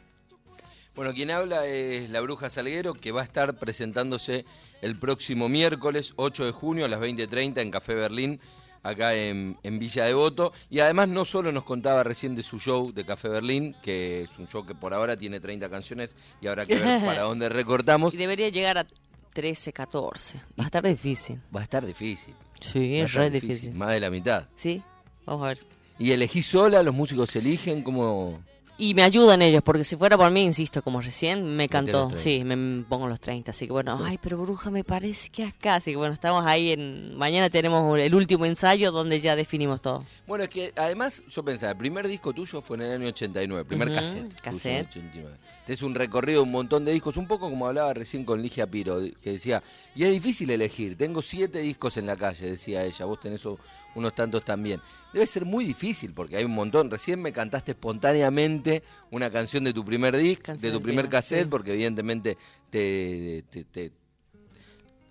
Bueno, 0.94 1.12
quien 1.12 1.32
habla 1.32 1.66
es 1.66 2.08
la 2.08 2.20
Bruja 2.20 2.48
Salguero, 2.48 2.94
que 2.94 3.10
va 3.10 3.22
a 3.22 3.24
estar 3.24 3.58
presentándose 3.58 4.44
el 4.82 4.96
próximo 5.00 5.48
miércoles 5.48 6.12
8 6.14 6.44
de 6.44 6.52
junio 6.52 6.84
a 6.84 6.88
las 6.88 7.00
20.30 7.00 7.60
en 7.60 7.72
Café 7.72 7.96
Berlín, 7.96 8.40
acá 8.84 9.16
en, 9.16 9.58
en 9.64 9.80
Villa 9.80 10.04
Devoto. 10.04 10.52
Y 10.70 10.78
además 10.78 11.08
no 11.08 11.24
solo 11.24 11.50
nos 11.50 11.64
contaba 11.64 12.04
recién 12.04 12.36
de 12.36 12.44
su 12.44 12.60
show 12.60 12.92
de 12.92 13.04
Café 13.04 13.28
Berlín, 13.28 13.74
que 13.82 14.22
es 14.22 14.38
un 14.38 14.46
show 14.46 14.64
que 14.64 14.76
por 14.76 14.94
ahora 14.94 15.16
tiene 15.16 15.40
30 15.40 15.68
canciones 15.68 16.14
y 16.40 16.46
habrá 16.46 16.64
que 16.64 16.76
ver 16.76 17.04
para 17.04 17.22
dónde 17.22 17.48
recortamos. 17.48 18.14
Y 18.14 18.16
debería 18.16 18.48
llegar 18.48 18.78
a 18.78 18.86
13, 19.32 19.72
14. 19.72 20.40
Va 20.56 20.62
a 20.62 20.66
estar 20.66 20.86
difícil. 20.86 21.40
Va 21.54 21.60
a 21.60 21.64
estar 21.64 21.84
difícil. 21.84 22.36
Sí, 22.60 22.96
es 22.96 23.12
re 23.14 23.30
difícil. 23.30 23.74
Más 23.74 23.90
de 23.90 24.00
la 24.00 24.10
mitad. 24.10 24.46
Sí, 24.54 24.82
vamos 25.24 25.42
a 25.42 25.48
ver. 25.48 25.58
¿Y 25.98 26.12
elegís 26.12 26.46
sola? 26.46 26.82
¿Los 26.82 26.94
músicos 26.94 27.34
eligen? 27.36 27.82
¿Cómo...? 27.82 28.40
Y 28.80 28.94
me 28.94 29.02
ayudan 29.02 29.42
ellos, 29.42 29.60
porque 29.64 29.82
si 29.82 29.96
fuera 29.96 30.16
por 30.16 30.30
mí, 30.30 30.44
insisto, 30.44 30.82
como 30.82 31.00
recién, 31.00 31.44
me 31.44 31.68
cantó. 31.68 32.08
los 32.10 32.20
30. 32.20 32.22
Sí, 32.22 32.44
me 32.44 32.84
pongo 32.84 33.08
los 33.08 33.18
30. 33.18 33.50
Así 33.50 33.66
que 33.66 33.72
bueno, 33.72 34.00
ay, 34.04 34.18
pero 34.22 34.38
bruja, 34.38 34.70
me 34.70 34.84
parece 34.84 35.30
que 35.30 35.44
acá. 35.44 35.74
Así 35.74 35.90
que 35.90 35.96
bueno, 35.96 36.14
estamos 36.14 36.46
ahí 36.46 36.70
en. 36.70 37.16
Mañana 37.16 37.50
tenemos 37.50 37.98
el 37.98 38.14
último 38.14 38.46
ensayo 38.46 38.92
donde 38.92 39.18
ya 39.18 39.34
definimos 39.34 39.82
todo. 39.82 40.04
Bueno, 40.28 40.44
es 40.44 40.50
que 40.50 40.72
además 40.76 41.24
yo 41.28 41.44
pensaba, 41.44 41.72
el 41.72 41.78
primer 41.78 42.06
disco 42.06 42.32
tuyo 42.32 42.60
fue 42.60 42.76
en 42.76 42.82
el 42.84 42.92
año 42.92 43.08
89, 43.08 43.62
el 43.62 43.66
primer 43.66 43.92
cassette. 43.92 44.12
tuyo 44.12 44.20
en 44.20 44.26
el 44.26 44.40
cassette. 44.40 44.86
89. 44.90 45.36
Es 45.66 45.82
un 45.82 45.94
recorrido 45.94 46.40
de 46.40 46.44
un 46.44 46.52
montón 46.52 46.84
de 46.84 46.92
discos, 46.92 47.16
un 47.16 47.26
poco 47.26 47.50
como 47.50 47.66
hablaba 47.66 47.92
recién 47.92 48.24
con 48.24 48.40
Ligia 48.40 48.66
Piro, 48.66 49.00
que 49.22 49.32
decía, 49.32 49.62
y 49.94 50.04
es 50.04 50.12
difícil 50.12 50.50
elegir, 50.50 50.96
tengo 50.96 51.20
siete 51.20 51.58
discos 51.58 51.96
en 51.98 52.06
la 52.06 52.16
calle, 52.16 52.50
decía 52.50 52.84
ella, 52.84 53.04
vos 53.04 53.20
tenés 53.20 53.44
unos 53.94 54.14
tantos 54.14 54.44
también. 54.44 54.80
Debe 55.12 55.26
ser 55.26 55.44
muy 55.44 55.64
difícil 55.64 56.12
porque 56.14 56.36
hay 56.36 56.44
un 56.44 56.54
montón, 56.54 56.90
recién 56.90 57.20
me 57.20 57.32
cantaste 57.32 57.72
espontáneamente 57.72 58.82
una 59.10 59.30
canción 59.30 59.64
de 59.64 59.72
tu 59.72 59.84
primer 59.84 60.16
disco, 60.16 60.44
Canción 60.44 60.72
de 60.72 60.78
tu 60.78 60.82
primer 60.82 61.08
cassette, 61.08 61.44
sí. 61.44 61.48
porque 61.50 61.72
evidentemente 61.72 62.36
te, 62.70 63.44
te, 63.50 63.64
te- 63.64 63.92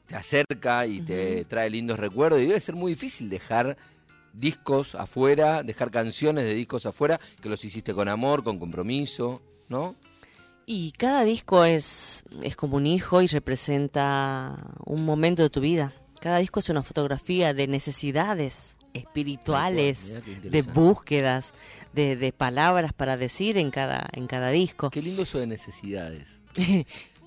te 0.07 0.15
acerca 0.15 0.85
y 0.87 1.01
te 1.01 1.43
trae 1.45 1.69
lindos 1.69 1.99
recuerdos 1.99 2.39
y 2.41 2.45
debe 2.45 2.59
ser 2.61 2.75
muy 2.75 2.93
difícil 2.93 3.29
dejar 3.29 3.75
discos 4.31 4.95
afuera, 4.95 5.63
dejar 5.63 5.91
canciones 5.91 6.45
de 6.45 6.53
discos 6.53 6.85
afuera 6.85 7.19
que 7.41 7.49
los 7.49 7.65
hiciste 7.65 7.93
con 7.93 8.07
amor, 8.07 8.43
con 8.43 8.57
compromiso, 8.57 9.41
¿no? 9.67 9.95
Y 10.65 10.91
cada 10.91 11.23
disco 11.23 11.65
es, 11.65 12.23
es 12.41 12.55
como 12.55 12.77
un 12.77 12.85
hijo 12.87 13.21
y 13.21 13.27
representa 13.27 14.75
un 14.85 15.03
momento 15.05 15.43
de 15.43 15.49
tu 15.49 15.59
vida. 15.61 15.93
Cada 16.19 16.39
disco 16.39 16.59
es 16.59 16.69
una 16.69 16.83
fotografía 16.83 17.53
de 17.53 17.67
necesidades 17.67 18.77
espirituales, 18.93 20.17
de 20.43 20.61
búsquedas, 20.63 21.53
de, 21.93 22.15
de 22.15 22.31
palabras 22.33 22.93
para 22.93 23.17
decir 23.17 23.57
en 23.57 23.69
cada, 23.71 24.07
en 24.13 24.27
cada 24.27 24.49
disco. 24.49 24.89
Qué 24.89 25.01
lindo 25.01 25.23
eso 25.23 25.39
de 25.39 25.47
necesidades. 25.47 26.25
y, 26.57 26.85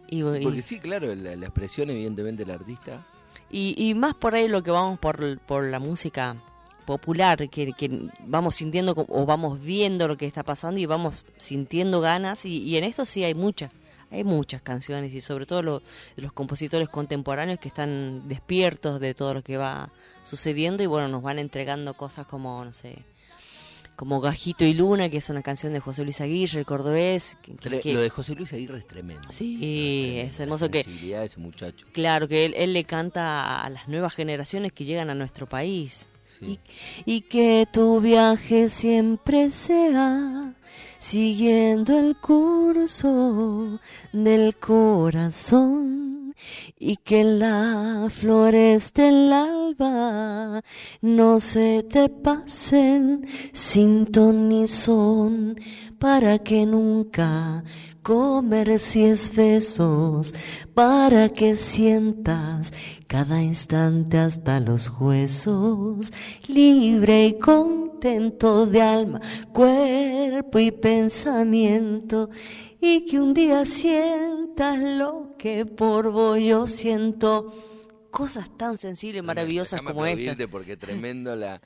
y- 0.09 0.23
Porque 0.23 0.63
sí, 0.63 0.79
claro, 0.81 1.15
la, 1.15 1.37
la 1.37 1.47
expresión 1.47 1.91
evidentemente 1.91 2.45
del 2.45 2.55
artista. 2.55 3.07
Y, 3.51 3.75
y 3.77 3.95
más 3.95 4.15
por 4.15 4.35
ahí 4.35 4.49
lo 4.49 4.63
que 4.63 4.71
vamos 4.71 4.99
por, 4.99 5.39
por 5.41 5.65
la 5.65 5.79
música 5.79 6.37
popular, 6.85 7.49
que, 7.49 7.73
que 7.73 8.09
vamos 8.27 8.57
sintiendo 8.57 8.95
o 9.09 9.27
vamos 9.27 9.61
viendo 9.63 10.09
lo 10.09 10.17
que 10.17 10.27
está 10.27 10.43
pasando 10.43 10.81
y 10.81 10.87
vamos 10.87 11.25
sintiendo 11.37 12.01
ganas. 12.01 12.45
Y, 12.45 12.59
y 12.63 12.77
en 12.77 12.85
esto 12.85 13.05
sí 13.05 13.23
hay 13.25 13.35
muchas, 13.35 13.71
hay 14.11 14.25
muchas 14.25 14.63
canciones 14.63 15.15
y 15.15 15.21
sobre 15.21 15.47
todo 15.47 15.63
lo- 15.63 15.83
los 16.17 16.33
compositores 16.33 16.89
contemporáneos 16.89 17.59
que 17.61 17.69
están 17.69 18.29
despiertos 18.29 19.01
de 19.01 19.15
todo 19.15 19.35
lo 19.35 19.43
que 19.43 19.57
va 19.57 19.91
sucediendo 20.23 20.83
y 20.83 20.87
bueno, 20.87 21.09
nos 21.09 21.23
van 21.23 21.39
entregando 21.39 21.95
cosas 21.95 22.27
como, 22.27 22.65
no 22.65 22.73
sé, 22.73 23.05
como 23.97 24.21
Gajito 24.23 24.65
y 24.65 24.73
Luna, 24.73 25.11
que 25.11 25.19
es 25.19 25.29
una 25.29 25.43
canción 25.43 25.75
de 25.75 25.81
José 25.81 26.05
Luis 26.05 26.21
Aguirre, 26.23 26.61
el 26.61 26.65
cordobés. 26.65 27.37
que- 27.43 27.55
que- 27.55 27.69
Tre- 27.71 27.81
que- 27.83 27.93
Lo 27.93 28.01
de 28.01 28.09
José 28.09 28.35
Luis 28.35 28.51
Aguirre 28.55 28.79
es 28.79 28.87
tremendo. 28.87 29.29
Sí, 29.31 29.59
Tremendo, 29.59 30.23
es 30.31 30.39
la 30.39 30.45
hermoso 30.45 30.71
que 30.71 30.83
sensibilidad 30.85 31.21
de 31.21 31.27
ese 31.27 31.39
muchacho. 31.41 31.87
Claro, 31.93 32.27
que 32.27 32.47
él, 32.47 32.55
él 32.57 32.73
le 32.73 32.85
canta 32.85 33.61
a 33.63 33.69
las 33.69 33.89
nuevas 33.89 34.15
generaciones 34.15 34.73
que 34.73 34.85
llegan 34.87 35.11
a 35.11 35.15
nuestro 35.15 35.47
país. 35.47 36.09
Sí. 36.39 36.59
Y, 37.05 37.17
y 37.17 37.21
que 37.23 37.69
tu 37.71 38.01
viaje 38.01 38.71
siempre 38.71 39.51
sea 39.51 40.50
siguiendo 41.01 41.99
el 41.99 42.15
curso 42.19 43.81
del 44.13 44.55
corazón 44.57 46.35
y 46.79 46.99
que 46.99 47.25
las 47.25 48.13
flores 48.13 48.93
del 48.93 49.33
alba 49.33 50.63
no 51.01 51.41
se 51.41 51.83
te 51.85 52.11
pasen 52.11 53.25
sin 53.55 54.07
ton 54.13 54.51
ni 54.51 54.67
son 54.67 55.57
para 55.99 56.39
que 56.39 56.67
nunca 56.67 57.65
comercies 58.03 59.35
besos 59.35 60.35
para 60.75 61.29
que 61.29 61.57
sientas 61.57 62.73
cada 63.07 63.43
instante 63.43 64.19
hasta 64.19 64.61
los 64.61 64.91
huesos. 64.99 66.13
Libre 66.49 67.27
y 67.27 67.39
contento 67.39 68.67
de 68.67 68.83
alma 68.83 69.21
cuerpo 69.53 70.59
y 70.59 70.71
pensamiento 70.71 72.31
y 72.81 73.05
que 73.07 73.21
un 73.21 73.35
día 73.35 73.67
sientas 73.67 74.79
lo 74.79 75.31
que 75.39 75.67
por 75.67 76.11
vos 76.11 76.39
yo 76.41 76.67
siento. 76.67 77.55
Cosas 78.11 78.51
tan 78.57 78.77
sensibles 78.77 79.23
y 79.23 79.27
maravillosas 79.27 79.81
como 79.83 80.05
esta. 80.05 80.49
porque 80.49 80.77
tremendo 80.77 81.37
la, 81.37 81.61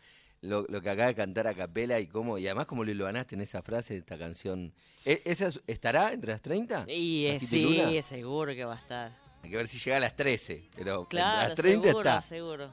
lo, 0.45 0.65
lo 0.69 0.81
que 0.81 0.91
acaba 0.91 1.09
de 1.09 1.15
cantar 1.15 1.47
a 1.47 1.55
capela 1.55 1.99
y 2.01 2.07
cómo, 2.07 2.39
y 2.39 2.47
además 2.47 2.67
como 2.67 2.85
lo 2.85 2.91
hilvanaste 2.91 3.35
en 3.35 3.41
esa 3.41 3.63
frase 3.63 3.97
esta 3.97 4.17
canción. 4.19 4.73
¿E- 5.05 5.23
¿Esa 5.25 5.49
es- 5.49 5.61
estará 5.67 6.13
entre 6.13 6.33
las 6.33 6.43
30? 6.43 6.85
y 6.89 7.27
eh, 7.27 7.35
¿Gajito 7.35 7.57
y 7.57 7.63
Luna? 7.63 7.89
sí, 7.91 8.03
seguro 8.03 8.55
que 8.55 8.65
va 8.65 8.75
a 8.75 8.79
estar 8.79 9.13
Hay 9.43 9.51
que 9.51 9.57
ver 9.57 9.69
si 9.69 9.79
llega 9.79 9.97
a 9.97 10.01
las 10.01 10.15
13, 10.17 10.69
pero 10.77 11.07
Claro, 11.07 11.49
las 11.49 11.55
30 11.57 11.89
seguro, 11.89 12.09
está. 12.11 12.23
seguro. 12.23 12.71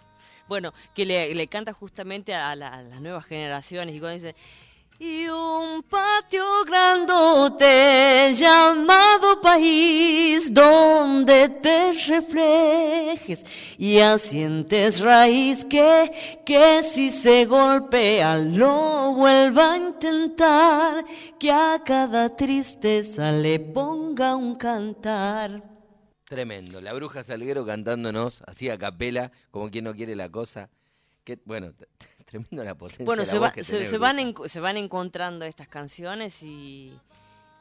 Bueno, 0.48 0.74
que 0.94 1.06
le, 1.06 1.34
le 1.34 1.48
canta 1.48 1.74
justamente 1.74 2.34
a, 2.34 2.56
la- 2.56 2.68
a 2.70 2.82
las 2.82 3.02
nuevas 3.02 3.26
generaciones 3.26 3.96
y 3.96 4.00
cuando 4.00 4.16
dice 4.16 4.36
y 5.04 5.28
un 5.30 5.82
patio 5.82 6.44
grandote 6.64 8.32
llamado 8.36 9.42
país 9.42 10.54
donde 10.54 11.50
te 11.50 11.92
reflejes 12.08 13.44
y 13.80 13.98
asientes 13.98 15.00
raíz 15.00 15.66
que, 15.66 16.12
que 16.46 16.84
si 16.84 17.10
se 17.10 17.46
golpea 17.46 18.38
lo 18.38 19.14
vuelva 19.14 19.74
a 19.74 19.78
intentar 19.78 21.04
que 21.40 21.52
a 21.52 21.82
cada 21.84 22.36
tristeza 22.36 23.32
le 23.32 23.60
ponga 23.60 24.36
un 24.36 24.54
cantar. 24.54 25.64
Tremendo. 26.26 26.80
La 26.80 26.94
bruja 26.94 27.24
Salguero 27.24 27.66
cantándonos 27.66 28.44
así 28.46 28.70
a 28.70 28.78
capela, 28.78 29.32
como 29.50 29.72
quien 29.72 29.86
no 29.86 29.96
quiere 29.96 30.16
la 30.16 30.30
cosa. 30.30 30.70
Que, 31.24 31.40
bueno, 31.44 31.74
tremendo 32.32 32.63
la 32.63 32.76
potencia. 32.76 33.06
Bueno, 33.06 33.22
la 33.22 33.26
se, 33.28 33.38
voz 33.38 33.48
va- 33.50 33.52
que 33.52 33.63
se, 33.63 33.74
tenés, 33.74 33.89
se 33.89 33.98
van 34.00 34.34
se 34.48 34.60
van 34.60 34.78
encontrando 34.78 35.46
estas 35.46 35.67
canciones 35.67 36.41
y, 36.44 36.91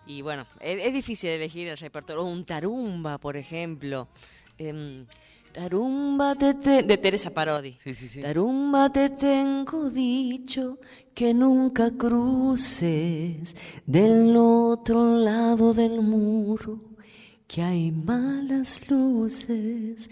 Y 0.06 0.22
bueno, 0.22 0.46
es, 0.60 0.86
es 0.86 0.92
difícil 0.94 1.30
elegir 1.30 1.68
el 1.68 1.76
repertorio. 1.76 2.24
Un 2.24 2.44
tarumba, 2.44 3.18
por 3.18 3.36
ejemplo. 3.36 4.08
Em, 4.56 5.06
tarumba 5.52 6.34
te 6.36 6.54
te- 6.54 6.82
de 6.82 6.96
Teresa 6.96 7.30
Parodi. 7.30 7.76
Sí, 7.82 7.94
sí, 7.94 8.08
sí. 8.08 8.20
Tarumba 8.22 8.90
te 8.90 9.10
tengo 9.10 9.90
dicho 9.90 10.78
que 11.14 11.34
nunca 11.34 11.90
cruces 11.90 13.54
del 13.86 14.34
otro 14.36 15.16
lado 15.18 15.74
del 15.74 16.00
muro, 16.00 16.80
que 17.46 17.62
hay 17.62 17.90
malas 17.90 18.88
luces. 18.90 20.08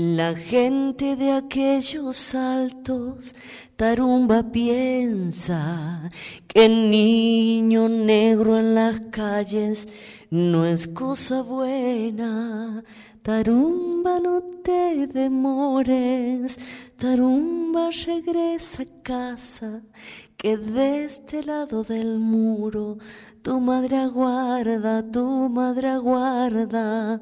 La 0.00 0.32
gente 0.32 1.16
de 1.16 1.32
aquellos 1.32 2.32
altos, 2.36 3.34
Tarumba 3.74 4.44
piensa 4.44 6.08
que 6.46 6.68
niño 6.68 7.88
negro 7.88 8.60
en 8.60 8.76
las 8.76 9.00
calles 9.10 9.88
no 10.30 10.64
es 10.64 10.86
cosa 10.86 11.42
buena. 11.42 12.84
Tarumba, 13.22 14.20
no 14.20 14.40
te 14.62 15.08
demores, 15.08 16.60
Tarumba 16.96 17.90
regresa 18.06 18.84
a 18.84 19.02
casa, 19.02 19.82
que 20.36 20.56
de 20.56 21.06
este 21.06 21.42
lado 21.42 21.82
del 21.82 22.20
muro 22.20 22.98
tu 23.42 23.58
madre 23.58 23.96
aguarda, 23.96 25.02
tu 25.10 25.48
madre 25.48 25.88
aguarda. 25.88 27.20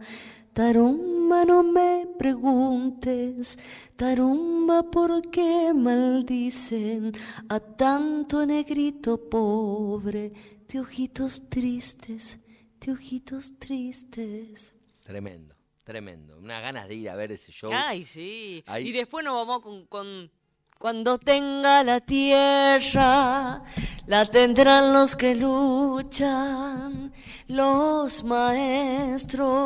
Tarumba, 0.61 1.45
no 1.45 1.63
me 1.63 2.07
preguntes, 2.19 3.59
Tarumba, 3.95 4.91
¿por 4.91 5.21
qué 5.31 5.75
maldicen 5.75 7.13
a 7.51 7.61
tanto 7.61 8.47
negrito 8.47 9.29
pobre 9.29 10.33
de 10.67 10.81
ojitos 10.81 11.51
tristes, 11.51 12.39
de 12.81 12.91
ojitos 12.91 13.59
tristes? 13.59 14.75
Tremendo, 15.01 15.55
tremendo. 15.85 16.39
Unas 16.39 16.63
ganas 16.63 16.89
de 16.89 16.95
ir 16.95 17.11
a 17.11 17.17
ver 17.17 17.33
ese 17.33 17.53
show. 17.53 17.71
Ay, 17.75 18.07
sí. 18.07 18.65
Ahí- 18.67 18.89
Y 18.89 18.93
después 18.93 19.23
nos 19.27 19.35
vamos 19.35 19.61
con, 19.61 19.85
con 19.85 20.31
cuando 20.79 21.17
tenga 21.17 21.83
la 21.83 22.01
tierra, 22.01 23.63
la 24.07 24.27
tendrán 24.27 24.93
los 24.93 25.17
que 25.17 25.35
luchan, 25.35 27.15
los 27.49 28.23
maestros, 28.25 29.65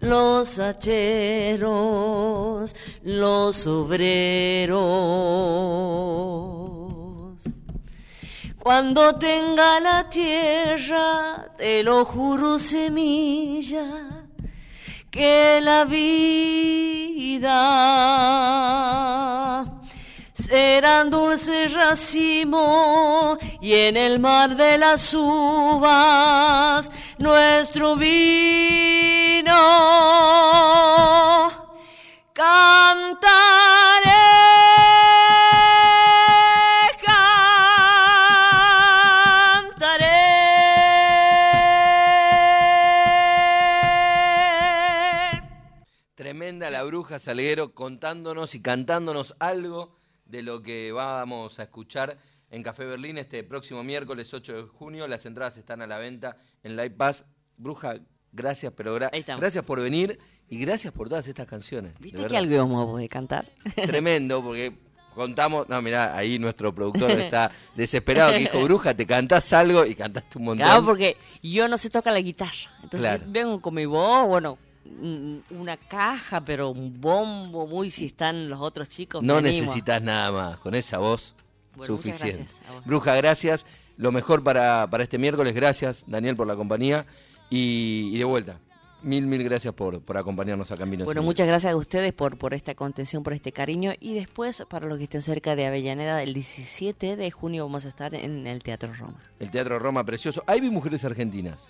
los 0.00 0.58
hacheros, 0.58 1.54
los 3.02 3.66
obreros. 3.66 4.80
Cuando 8.58 9.14
tenga 9.16 9.80
la 9.80 10.08
tierra, 10.08 11.44
te 11.58 11.82
lo 11.82 12.06
juro 12.06 12.58
semilla, 12.58 14.26
que 15.10 15.60
la 15.62 15.84
vida 15.84 17.50
será 20.50 21.02
un 21.02 21.10
dulce 21.10 21.68
racimo 21.68 23.38
y 23.60 23.74
en 23.74 23.96
el 23.96 24.18
mar 24.18 24.56
de 24.56 24.78
las 24.78 25.14
uvas 25.14 26.90
nuestro 27.18 27.94
vino 27.94 29.54
cantaré, 32.32 33.20
cantaré. 37.06 38.08
Tremenda 46.16 46.70
la 46.70 46.82
bruja 46.82 47.20
Salguero 47.20 47.72
contándonos 47.72 48.56
y 48.56 48.62
cantándonos 48.62 49.36
algo 49.38 49.99
de 50.30 50.42
lo 50.42 50.62
que 50.62 50.92
vamos 50.92 51.58
a 51.58 51.64
escuchar 51.64 52.16
en 52.50 52.62
Café 52.62 52.84
Berlín 52.84 53.18
este 53.18 53.42
próximo 53.44 53.82
miércoles 53.84 54.32
8 54.32 54.52
de 54.54 54.62
junio. 54.62 55.06
Las 55.08 55.26
entradas 55.26 55.56
están 55.56 55.82
a 55.82 55.86
la 55.86 55.98
venta 55.98 56.36
en 56.62 56.76
Live 56.76 56.90
Pass. 56.90 57.24
Bruja, 57.56 57.96
gracias, 58.32 58.72
pero 58.76 58.96
gra- 58.98 59.10
gracias 59.38 59.64
por 59.64 59.80
venir 59.80 60.18
y 60.48 60.58
gracias 60.58 60.92
por 60.92 61.08
todas 61.08 61.26
estas 61.28 61.46
canciones. 61.46 61.92
¿Viste 61.98 62.24
que 62.26 62.36
algo 62.36 62.54
íbamos 62.54 63.02
a 63.02 63.08
cantar? 63.08 63.48
Tremendo, 63.86 64.42
porque 64.42 64.76
contamos. 65.14 65.68
No, 65.68 65.80
mirá, 65.82 66.16
ahí 66.16 66.38
nuestro 66.38 66.74
productor 66.74 67.10
está 67.12 67.50
desesperado 67.76 68.32
que 68.32 68.38
dijo, 68.38 68.60
Bruja, 68.62 68.94
te 68.94 69.06
cantás 69.06 69.52
algo 69.52 69.84
y 69.84 69.94
cantaste 69.94 70.38
un 70.38 70.44
montón. 70.44 70.66
Claro, 70.66 70.84
porque 70.84 71.16
yo 71.42 71.68
no 71.68 71.76
sé 71.78 71.90
tocar 71.90 72.12
la 72.12 72.20
guitarra. 72.20 72.52
Entonces 72.82 73.00
Claro. 73.00 73.24
vengo 73.28 73.60
con 73.60 73.74
mi 73.74 73.84
voz, 73.86 74.26
bueno, 74.26 74.58
una 74.84 75.76
caja, 75.76 76.44
pero 76.44 76.70
un 76.70 77.00
bombo 77.00 77.66
muy 77.66 77.90
si 77.90 78.06
están 78.06 78.48
los 78.48 78.60
otros 78.60 78.88
chicos. 78.88 79.22
No 79.22 79.40
necesitas 79.40 80.02
nada 80.02 80.30
más, 80.32 80.58
con 80.58 80.74
esa 80.74 80.98
voz 80.98 81.34
Bueno, 81.76 81.96
suficiente. 81.96 82.44
gracias 82.44 82.60
a. 82.68 82.80
Bruja, 82.86 83.14
gracias. 83.16 83.66
Lo 83.96 84.12
mejor 84.12 84.42
para, 84.42 84.86
para 84.90 85.02
este 85.02 85.18
miércoles, 85.18 85.54
gracias 85.54 86.04
Daniel 86.06 86.36
por 86.36 86.46
la 86.46 86.56
compañía. 86.56 87.06
Y, 87.50 88.10
y 88.12 88.18
de 88.18 88.24
vuelta, 88.24 88.58
mil, 89.02 89.26
mil 89.26 89.42
gracias 89.42 89.74
por, 89.74 90.00
por 90.02 90.16
acompañarnos 90.16 90.70
acá 90.70 90.84
en 90.84 90.92
Vinos 90.92 91.04
Bueno, 91.04 91.22
muchas 91.22 91.46
gracias 91.46 91.72
a 91.72 91.76
ustedes 91.76 92.12
por, 92.12 92.38
por 92.38 92.54
esta 92.54 92.74
contención, 92.74 93.22
por 93.22 93.32
este 93.32 93.52
cariño. 93.52 93.92
Y 94.00 94.14
después, 94.14 94.64
para 94.68 94.86
los 94.86 94.98
que 94.98 95.04
estén 95.04 95.22
cerca 95.22 95.56
de 95.56 95.66
Avellaneda, 95.66 96.22
el 96.22 96.32
17 96.34 97.16
de 97.16 97.30
junio 97.30 97.64
vamos 97.64 97.86
a 97.86 97.88
estar 97.88 98.14
en 98.14 98.46
el 98.46 98.62
Teatro 98.62 98.92
Roma. 98.94 99.20
El 99.38 99.50
Teatro 99.50 99.78
Roma 99.78 100.04
precioso. 100.04 100.42
Ahí 100.46 100.60
vi 100.60 100.70
mujeres 100.70 101.04
argentinas. 101.04 101.68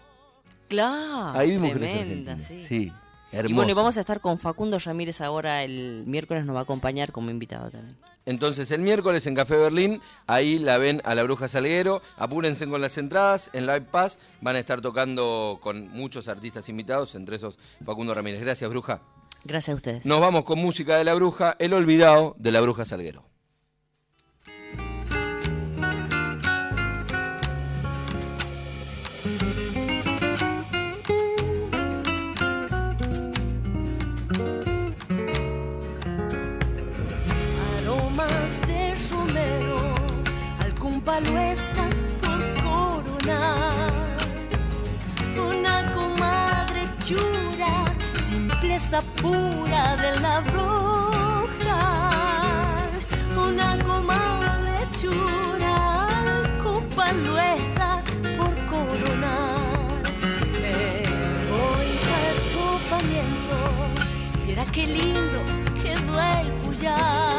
Claro, 0.71 1.39
Ahí 1.39 1.57
Ah, 1.57 1.61
tremenda, 1.61 2.33
argentinas. 2.33 2.43
sí. 2.45 2.65
Sí, 2.67 2.93
hermoso. 3.33 3.53
Y 3.53 3.55
bueno, 3.57 3.71
y 3.73 3.75
vamos 3.75 3.97
a 3.99 4.01
estar 4.01 4.21
con 4.21 4.39
Facundo 4.39 4.79
Ramírez 4.79 5.21
ahora 5.21 5.63
el 5.63 6.05
miércoles, 6.07 6.47
nos 6.47 6.55
va 6.57 6.61
a 6.61 6.63
acompañar 6.63 7.13
como 7.13 7.31
invitado 7.31 7.71
también. 7.71 7.97
Entonces 8.27 8.71
el 8.71 8.81
miércoles 8.81 9.27
en 9.27 9.35
Café 9.35 9.57
Berlín, 9.57 10.01
ahí 10.27 10.59
la 10.59 10.79
ven 10.79 11.01
a 11.05 11.15
la 11.15 11.23
Bruja 11.25 11.49
Salguero, 11.49 12.01
apúrense 12.17 12.67
con 12.69 12.81
las 12.81 12.97
entradas, 12.99 13.51
en 13.53 13.67
Live 13.67 13.83
Pass 13.91 14.19
van 14.41 14.57
a 14.57 14.59
estar 14.61 14.81
tocando 14.81 15.59
con 15.61 15.89
muchos 15.91 16.29
artistas 16.29 16.69
invitados, 16.69 17.15
entre 17.15 17.37
esos 17.37 17.59
Facundo 17.85 18.15
Ramírez. 18.15 18.41
Gracias, 18.41 18.71
Bruja. 18.71 19.01
Gracias 19.45 19.73
a 19.73 19.77
ustedes. 19.77 20.05
Nos 20.07 20.21
vamos 20.21 20.45
con 20.45 20.59
música 20.59 20.97
de 20.97 21.05
la 21.05 21.15
Bruja, 21.15 21.57
El 21.59 21.73
Olvidado 21.73 22.37
de 22.39 22.53
la 22.53 22.61
Bruja 22.61 22.85
Salguero. 22.85 23.25
Palo 41.11 41.39
está 41.39 41.85
por 42.23 42.41
coronar. 42.63 44.17
Una 45.51 45.77
comadre 45.93 46.83
chura, 47.05 47.73
simpleza 48.29 49.03
pura 49.21 49.83
de 50.03 50.11
la 50.25 50.37
bruja. 50.51 51.81
Una 53.47 53.71
comadre 53.89 54.77
chura, 55.01 55.79
palo 56.97 57.35
está 57.57 57.91
por 58.39 58.55
coronar. 58.73 60.03
Me 60.63 60.79
voy 61.53 61.91
al 62.21 62.37
topamiento, 62.57 63.57
mira 64.47 64.65
qué 64.75 64.87
lindo 64.87 65.41
quedó 65.83 66.15
el 66.39 66.49
puyar 66.63 67.30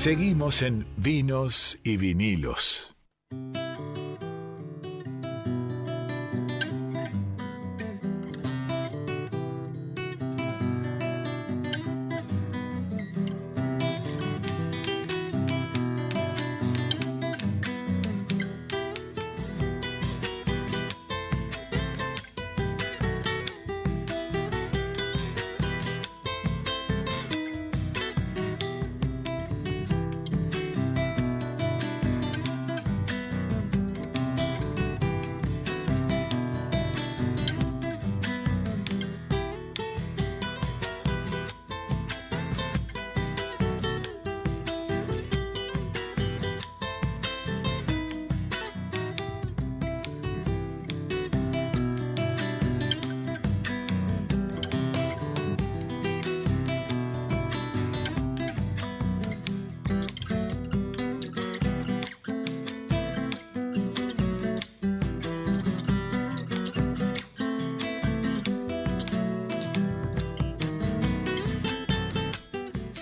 Seguimos 0.00 0.62
en 0.62 0.86
Vinos 0.96 1.78
y 1.84 1.98
Vinilos. 1.98 2.96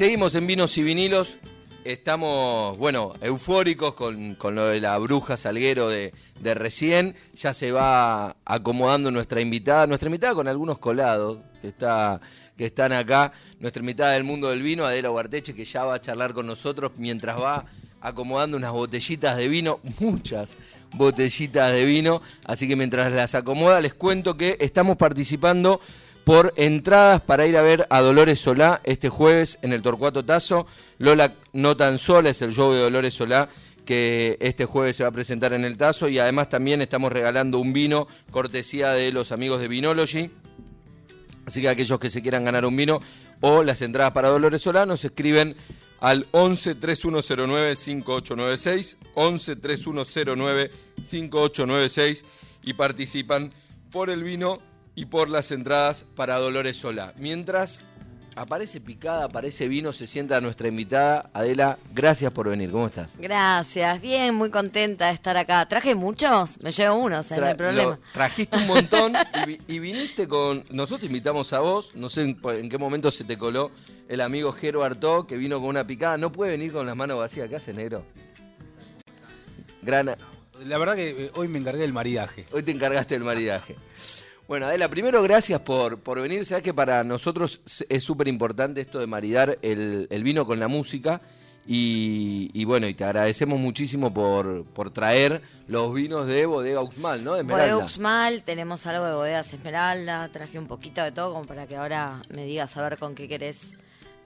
Seguimos 0.09 0.35
en 0.37 0.47
Vinos 0.47 0.79
y 0.79 0.83
Vinilos. 0.83 1.37
Estamos, 1.85 2.79
bueno, 2.79 3.13
eufóricos 3.21 3.93
con, 3.93 4.37
con 4.37 4.55
lo 4.55 4.65
de 4.65 4.81
la 4.81 4.97
bruja 4.97 5.37
Salguero 5.37 5.91
de, 5.91 6.15
de 6.41 6.55
recién. 6.55 7.15
Ya 7.35 7.53
se 7.53 7.73
va 7.73 8.35
acomodando 8.47 9.11
nuestra 9.11 9.43
invitada. 9.43 9.87
Nuestra 9.87 10.07
invitada 10.07 10.35
con 10.35 10.49
algunos 10.49 10.79
colados 10.79 11.41
que, 11.61 11.69
está, 11.69 12.23
que 12.57 12.65
están 12.65 12.95
acá. 12.95 13.35
Nuestra 13.61 13.81
invitada 13.81 14.13
del 14.13 14.25
mundo 14.25 14.49
del 14.49 14.63
vino, 14.63 14.87
Adela 14.87 15.11
Huarteche, 15.11 15.53
que 15.53 15.67
ya 15.67 15.85
va 15.85 15.97
a 15.97 16.01
charlar 16.01 16.33
con 16.33 16.47
nosotros 16.47 16.93
mientras 16.97 17.39
va 17.39 17.67
acomodando 18.01 18.57
unas 18.57 18.73
botellitas 18.73 19.37
de 19.37 19.49
vino, 19.49 19.79
muchas 20.01 20.57
botellitas 20.95 21.71
de 21.71 21.85
vino. 21.85 22.23
Así 22.47 22.67
que 22.67 22.77
mientras 22.77 23.13
las 23.13 23.35
acomoda, 23.35 23.83
les 23.83 23.93
cuento 23.93 24.39
que 24.39 24.57
estamos 24.59 24.97
participando 24.97 25.83
por 26.29 26.53
entradas 26.57 27.23
para 27.23 27.47
ir 27.47 27.57
a 27.57 27.63
ver 27.63 27.87
a 27.89 28.03
Dolores 28.03 28.39
Solá 28.39 28.83
este 28.85 29.09
jueves 29.09 29.59
en 29.63 29.73
el 29.73 29.81
Torcuato 29.81 30.27
Tazo. 30.27 30.67
Lola 30.99 31.33
no 31.55 31.75
tan 31.75 31.99
sola 31.99 32.29
es 32.29 32.43
el 32.43 32.53
show 32.53 32.71
de 32.71 32.81
Dolores 32.81 33.15
Solá 33.15 33.49
que 33.87 34.37
este 34.41 34.67
jueves 34.67 34.95
se 34.95 35.05
va 35.05 35.09
a 35.09 35.13
presentar 35.13 35.55
en 35.55 35.65
el 35.65 35.79
Tazo 35.79 36.07
y 36.07 36.19
además 36.19 36.51
también 36.51 36.83
estamos 36.83 37.11
regalando 37.11 37.59
un 37.59 37.73
vino 37.73 38.09
cortesía 38.31 38.91
de 38.91 39.11
los 39.11 39.33
amigos 39.33 39.63
de 39.63 39.69
Vinology. 39.69 40.31
Así 41.47 41.63
que 41.63 41.71
aquellos 41.71 41.99
que 41.99 42.11
se 42.11 42.21
quieran 42.21 42.45
ganar 42.45 42.67
un 42.67 42.77
vino 42.77 43.01
o 43.41 43.63
las 43.63 43.81
entradas 43.81 44.13
para 44.13 44.29
Dolores 44.29 44.61
Solá 44.61 44.85
nos 44.85 45.03
escriben 45.07 45.57
al 45.99 46.27
11 46.33 46.75
3109 46.75 47.75
5896, 47.75 48.99
11 49.15 49.57
3109 49.57 50.71
5896 51.07 52.25
y 52.65 52.75
participan 52.75 53.51
por 53.91 54.11
el 54.11 54.23
vino 54.23 54.68
y 54.99 55.07
por 55.07 55.29
las 55.29 55.53
entradas 55.53 56.05
para 56.17 56.35
Dolores 56.39 56.77
Solá. 56.77 57.13
Mientras 57.17 57.81
aparece 58.35 58.81
picada, 58.81 59.27
aparece 59.27 59.69
vino, 59.69 59.93
se 59.93 60.09
sienta 60.09 60.41
nuestra 60.41 60.67
invitada. 60.67 61.31
Adela, 61.33 61.79
gracias 61.95 62.33
por 62.33 62.49
venir. 62.49 62.73
¿Cómo 62.73 62.87
estás? 62.87 63.15
Gracias, 63.17 64.01
bien, 64.01 64.35
muy 64.35 64.51
contenta 64.51 65.07
de 65.07 65.13
estar 65.13 65.37
acá. 65.37 65.67
¿Traje 65.69 65.95
muchos? 65.95 66.61
Me 66.63 66.73
llevo 66.73 66.97
unos, 66.97 67.21
o 67.27 67.29
sea, 67.29 67.39
no 67.39 67.47
hay 67.47 67.53
Tra- 67.53 67.57
problema. 67.57 67.91
lo- 67.91 67.99
trajiste 68.13 68.57
un 68.57 68.67
montón 68.67 69.13
y, 69.45 69.47
vi- 69.47 69.61
y 69.69 69.79
viniste 69.79 70.27
con. 70.27 70.65
Nosotros 70.71 71.01
te 71.01 71.07
invitamos 71.07 71.53
a 71.53 71.61
vos, 71.61 71.93
no 71.95 72.09
sé 72.09 72.23
en, 72.23 72.41
en 72.45 72.69
qué 72.69 72.77
momento 72.79 73.13
se 73.13 73.23
te 73.23 73.39
coló 73.39 73.71
el 74.09 74.21
amigo 74.21 74.51
Jero 74.53 74.83
Artó, 74.83 75.29
que 75.29 75.37
vino 75.37 75.61
con 75.61 75.69
una 75.69 75.87
picada. 75.87 76.17
No 76.19 76.33
puede 76.33 76.51
venir 76.53 76.73
con 76.73 76.87
las 76.87 76.97
manos 76.97 77.19
vacías. 77.19 77.49
¿Qué 77.49 77.55
hace, 77.55 77.73
negro? 77.73 78.05
Grana. 79.83 80.17
La 80.67 80.77
verdad 80.77 80.97
que 80.97 81.27
eh, 81.27 81.31
hoy 81.37 81.47
me 81.47 81.61
encargué 81.61 81.83
del 81.83 81.93
maridaje. 81.93 82.47
Hoy 82.51 82.65
te 82.65 82.73
encargaste 82.73 83.15
del 83.15 83.23
maridaje. 83.23 83.77
Bueno, 84.49 84.65
Adela, 84.67 84.89
primero 84.89 85.23
gracias 85.23 85.61
por, 85.61 86.01
por 86.01 86.21
venir. 86.23 86.45
Sabes 86.47 86.65
que 86.65 86.73
para 86.73 87.05
nosotros 87.05 87.61
es 87.89 88.03
súper 88.03 88.29
importante 88.29 88.81
esto 88.81 88.99
de 88.99 89.07
maridar 89.07 89.59
el, 89.61 90.07
el 90.11 90.23
vino 90.25 90.47
con 90.47 90.59
la 90.59 90.69
música. 90.69 91.21
Y, 91.71 92.51
y 92.55 92.65
bueno, 92.65 92.89
y 92.89 92.95
te 92.95 93.05
agradecemos 93.05 93.61
muchísimo 93.61 94.15
por, 94.15 94.65
por 94.65 94.91
traer 94.91 95.43
los 95.67 95.93
vinos 95.93 96.27
de 96.27 96.47
Bodega 96.47 96.81
Uxmal, 96.81 97.23
¿no? 97.23 97.35
De 97.35 97.43
Bodega 97.43 97.65
Esmeralda. 97.65 97.85
Uxmal, 97.85 98.43
tenemos 98.43 98.87
algo 98.87 99.05
de 99.05 99.13
bodegas 99.13 99.53
Esmeralda, 99.53 100.29
traje 100.33 100.59
un 100.59 100.67
poquito 100.67 101.03
de 101.03 101.13
todo 101.13 101.35
como 101.35 101.45
para 101.45 101.67
que 101.67 101.77
ahora 101.77 102.23
me 102.31 102.47
digas 102.47 102.75
a 102.79 102.89
ver 102.89 102.97
con 102.97 103.15
qué 103.15 103.29
querés 103.29 103.77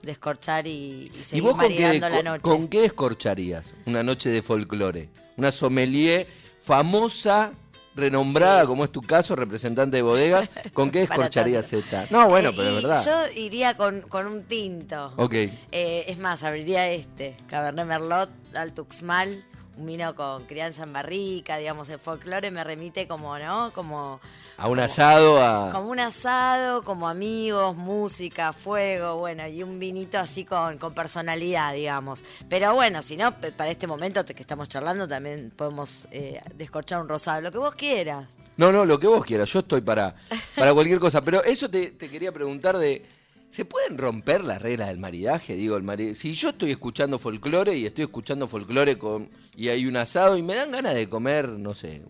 descorchar 0.03 0.67
y, 0.67 1.11
y 1.13 1.19
¿Y 1.19 1.23
seguir 1.23 1.43
vos 1.43 1.57
con 1.57 1.67
qué, 1.67 1.99
la 1.99 2.23
noche. 2.23 2.41
con 2.41 2.69
qué 2.69 2.79
descorcharías 2.83 3.73
una 3.87 4.03
noche 4.03 4.29
de 4.29 4.41
folclore? 4.41 5.09
Una 5.35 5.51
sommelier 5.51 6.25
famosa, 6.59 7.51
renombrada, 7.95 8.65
como 8.65 8.83
es 8.83 8.91
tu 8.91 9.01
caso, 9.01 9.35
representante 9.35 9.97
de 9.97 10.03
bodegas. 10.03 10.49
¿Con 10.73 10.91
qué 10.91 11.05
tanto. 11.71 11.77
esta? 11.77 12.05
No, 12.09 12.29
bueno, 12.29 12.51
pero 12.55 12.69
es 12.69 12.83
verdad. 12.83 13.03
Yo 13.05 13.41
iría 13.41 13.75
con, 13.77 14.01
con 14.01 14.27
un 14.27 14.43
tinto. 14.43 15.13
Ok. 15.17 15.33
Eh, 15.33 16.05
es 16.07 16.17
más, 16.17 16.43
abriría 16.43 16.89
este, 16.89 17.35
Cabernet 17.47 17.85
Merlot, 17.85 18.29
Alto 18.55 18.83
Uxmal, 18.83 19.43
un 19.75 19.85
vino 19.87 20.13
con 20.15 20.45
crianza 20.45 20.83
en 20.83 20.93
barrica, 20.93 21.57
digamos, 21.57 21.89
el 21.89 21.99
folclore 21.99 22.51
me 22.51 22.63
remite 22.63 23.07
como, 23.07 23.37
¿no? 23.39 23.71
Como, 23.73 24.19
A 24.57 24.67
un 24.67 24.79
asado, 24.79 25.41
a... 25.41 25.71
como 25.71 25.89
un 25.89 25.99
asado, 25.99 26.83
como 26.83 27.07
amigos, 27.09 27.75
música, 27.75 28.53
fuego, 28.53 29.17
bueno, 29.17 29.47
y 29.47 29.63
un 29.63 29.79
vinito 29.79 30.19
así 30.19 30.45
con, 30.45 30.77
con 30.77 30.93
personalidad, 30.93 31.73
digamos. 31.73 32.23
Pero 32.47 32.73
bueno, 32.75 33.01
si 33.01 33.17
no, 33.17 33.31
para 33.39 33.71
este 33.71 33.87
momento 33.87 34.23
que 34.25 34.33
estamos 34.33 34.69
charlando 34.69 35.07
también 35.07 35.51
podemos 35.55 36.07
eh, 36.11 36.39
descorchar 36.55 37.01
un 37.01 37.09
rosado, 37.09 37.41
lo 37.41 37.51
que 37.51 37.57
vos 37.57 37.73
quieras. 37.73 38.27
No, 38.57 38.71
no, 38.71 38.85
lo 38.85 38.99
que 38.99 39.07
vos 39.07 39.25
quieras, 39.25 39.51
yo 39.51 39.59
estoy 39.59 39.81
para, 39.81 40.13
para 40.55 40.71
cualquier 40.75 40.99
cosa. 40.99 41.21
Pero 41.23 41.43
eso 41.43 41.67
te, 41.69 41.89
te 41.89 42.07
quería 42.11 42.31
preguntar 42.31 42.77
de, 42.77 43.03
¿se 43.51 43.65
pueden 43.65 43.97
romper 43.97 44.43
las 44.43 44.61
reglas 44.61 44.89
del 44.89 44.99
maridaje? 44.99 45.55
Digo, 45.55 45.75
el 45.75 45.81
mari- 45.81 46.13
si 46.13 46.35
yo 46.35 46.49
estoy 46.49 46.69
escuchando 46.69 47.17
folclore 47.17 47.75
y 47.75 47.87
estoy 47.87 48.03
escuchando 48.03 48.47
folclore 48.47 48.99
con 48.99 49.27
y 49.55 49.69
hay 49.69 49.85
un 49.85 49.97
asado 49.97 50.37
y 50.37 50.41
me 50.41 50.55
dan 50.55 50.71
ganas 50.71 50.93
de 50.95 51.07
comer, 51.09 51.47
no 51.49 51.73
sé, 51.73 52.01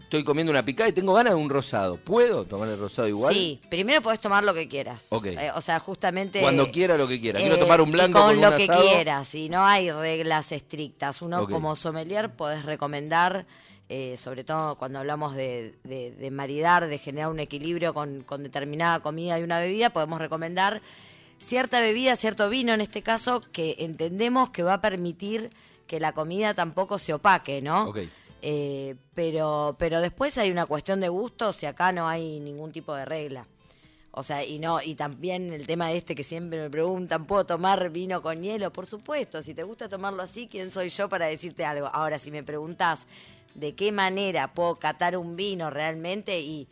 estoy 0.00 0.22
comiendo 0.24 0.50
una 0.52 0.64
picada 0.64 0.88
y 0.88 0.92
tengo 0.92 1.12
ganas 1.14 1.34
de 1.34 1.40
un 1.40 1.50
rosado, 1.50 1.96
¿puedo 1.96 2.44
tomar 2.44 2.68
el 2.68 2.78
rosado 2.78 3.08
igual? 3.08 3.34
Sí, 3.34 3.60
primero 3.68 4.00
podés 4.02 4.20
tomar 4.20 4.44
lo 4.44 4.54
que 4.54 4.68
quieras. 4.68 5.06
Ok. 5.10 5.26
Eh, 5.26 5.50
o 5.54 5.60
sea, 5.60 5.80
justamente... 5.80 6.40
Cuando 6.40 6.70
quiera 6.70 6.96
lo 6.96 7.08
que 7.08 7.20
quiera. 7.20 7.40
Quiero 7.40 7.56
Eh, 7.56 7.58
tomar 7.58 7.80
un 7.80 7.88
y 7.88 7.92
blanco 7.92 8.18
con, 8.18 8.28
con, 8.28 8.40
lo 8.40 8.50
un 8.50 8.56
que 8.56 8.68
quieras 8.68 9.34
y 9.34 9.48
no 9.48 9.64
hay 9.66 9.90
reglas 9.90 10.52
estrictas 10.52 11.22
uno 11.22 11.48
como 11.48 11.74
sommelier 11.76 12.30
podés 12.30 12.64
recomendar 12.64 13.46
eh, 13.88 14.16
sobre 14.16 14.42
todo 14.42 14.74
cuando 14.76 14.98
hablamos 14.98 15.34
de, 15.36 15.74
de- 15.84 16.10
de 16.10 16.30
maridar 16.32 16.88
de 16.88 16.98
generar 16.98 17.28
un 17.30 17.38
equilibrio 17.38 17.94
con, 17.94 18.22
con 18.24 18.42
determinada 18.42 18.98
comida 18.98 19.38
y 19.38 19.44
una 19.44 19.60
bebida 19.60 19.90
podemos 19.90 20.18
recomendar 20.20 20.82
cierta 21.38 21.80
bebida 21.80 22.16
cierto 22.16 22.48
vino 22.48 22.72
en 22.74 22.80
este 22.80 23.02
caso 23.02 23.42
que 23.52 23.76
entendemos 23.78 24.50
que 24.50 24.62
va 24.64 24.74
a 24.74 24.80
permitir 24.80 25.50
que 25.86 26.00
la 26.00 26.12
comida 26.12 26.54
tampoco 26.54 26.98
se 26.98 27.14
opaque 27.14 27.62
no 27.62 27.88
Ok. 27.88 27.98
Eh, 28.42 28.96
pero 29.14 29.76
pero 29.78 30.00
después 30.00 30.36
hay 30.36 30.50
una 30.50 30.66
cuestión 30.66 31.00
de 31.00 31.08
gustos 31.08 31.62
y 31.62 31.66
acá 31.66 31.90
no 31.90 32.06
hay 32.06 32.38
ningún 32.38 32.70
tipo 32.70 32.94
de 32.94 33.04
regla 33.06 33.46
o 34.18 34.22
sea, 34.22 34.42
y 34.42 34.58
no, 34.58 34.80
y 34.80 34.94
también 34.94 35.52
el 35.52 35.66
tema 35.66 35.92
este 35.92 36.14
que 36.14 36.24
siempre 36.24 36.58
me 36.58 36.70
preguntan, 36.70 37.26
¿puedo 37.26 37.44
tomar 37.44 37.90
vino 37.90 38.22
con 38.22 38.40
hielo? 38.42 38.72
Por 38.72 38.86
supuesto, 38.86 39.42
si 39.42 39.52
te 39.52 39.62
gusta 39.62 39.90
tomarlo 39.90 40.22
así, 40.22 40.48
¿quién 40.48 40.70
soy 40.70 40.88
yo 40.88 41.10
para 41.10 41.26
decirte 41.26 41.66
algo? 41.66 41.88
Ahora, 41.92 42.18
si 42.18 42.30
me 42.30 42.42
preguntas 42.42 43.06
de 43.54 43.74
qué 43.74 43.92
manera 43.92 44.54
puedo 44.54 44.76
catar 44.76 45.18
un 45.18 45.36
vino 45.36 45.68
realmente, 45.68 46.40
y 46.40 46.66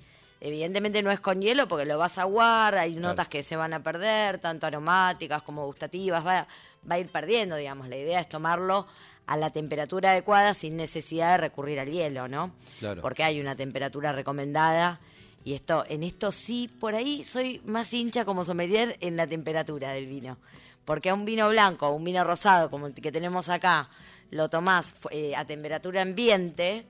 evidentemente 0.45 1.03
no 1.03 1.11
es 1.11 1.21
con 1.21 1.41
hielo 1.41 1.67
porque 1.67 1.87
lo 1.87 1.97
vas 1.97 2.19
a 2.19 2.23
aguar, 2.23 2.77
hay 2.77 2.97
notas 2.97 3.29
que 3.29 3.43
se 3.43 3.57
van 3.57 3.73
a 3.73 3.83
perder, 3.83 4.39
tanto 4.39 4.67
aromáticas 4.67 5.43
como 5.43 5.65
gustativas, 5.65 6.25
va, 6.25 6.47
va 6.89 6.95
a 6.97 6.99
ir 6.99 7.09
perdiendo, 7.09 7.57
digamos. 7.57 7.89
La 7.89 7.97
idea 7.97 8.21
es 8.21 8.29
tomarlo 8.29 8.87
a 9.27 9.39
la 9.39 9.49
temperatura 9.51 10.11
adecuada 10.11 10.53
sin 10.53 10.77
necesidad 10.77 11.33
de 11.33 11.39
recurrir 11.39 11.81
al 11.81 11.91
hielo, 11.91 12.29
¿no? 12.29 12.53
Claro. 12.79 13.01
Porque 13.01 13.25
hay 13.25 13.41
una 13.41 13.57
temperatura 13.57 14.13
recomendada 14.13 15.01
y 15.45 15.55
esto, 15.55 15.83
en 15.89 16.03
esto 16.03 16.31
sí, 16.31 16.69
por 16.69 16.95
ahí 16.95 17.25
soy 17.25 17.63
más 17.65 17.95
hincha 17.95 18.27
como 18.27 18.45
sommelier 18.45 18.99
en 19.01 19.17
la 19.17 19.27
temperatura 19.27 19.93
del 19.93 20.07
vino. 20.07 20.37
Porque 20.85 21.11
un 21.11 21.25
vino 21.25 21.49
blanco 21.49 21.89
o 21.89 21.95
un 21.95 22.05
vino 22.05 22.23
rosado 22.23 22.71
como 22.71 22.89
el 22.89 22.93
que 22.93 23.11
tenemos 23.11 23.49
acá, 23.49 23.89
lo 24.31 24.51
tomás 24.51 24.95
eh, 25.11 25.35
a 25.35 25.47
temperatura 25.47 26.03
ambiente 26.03 26.87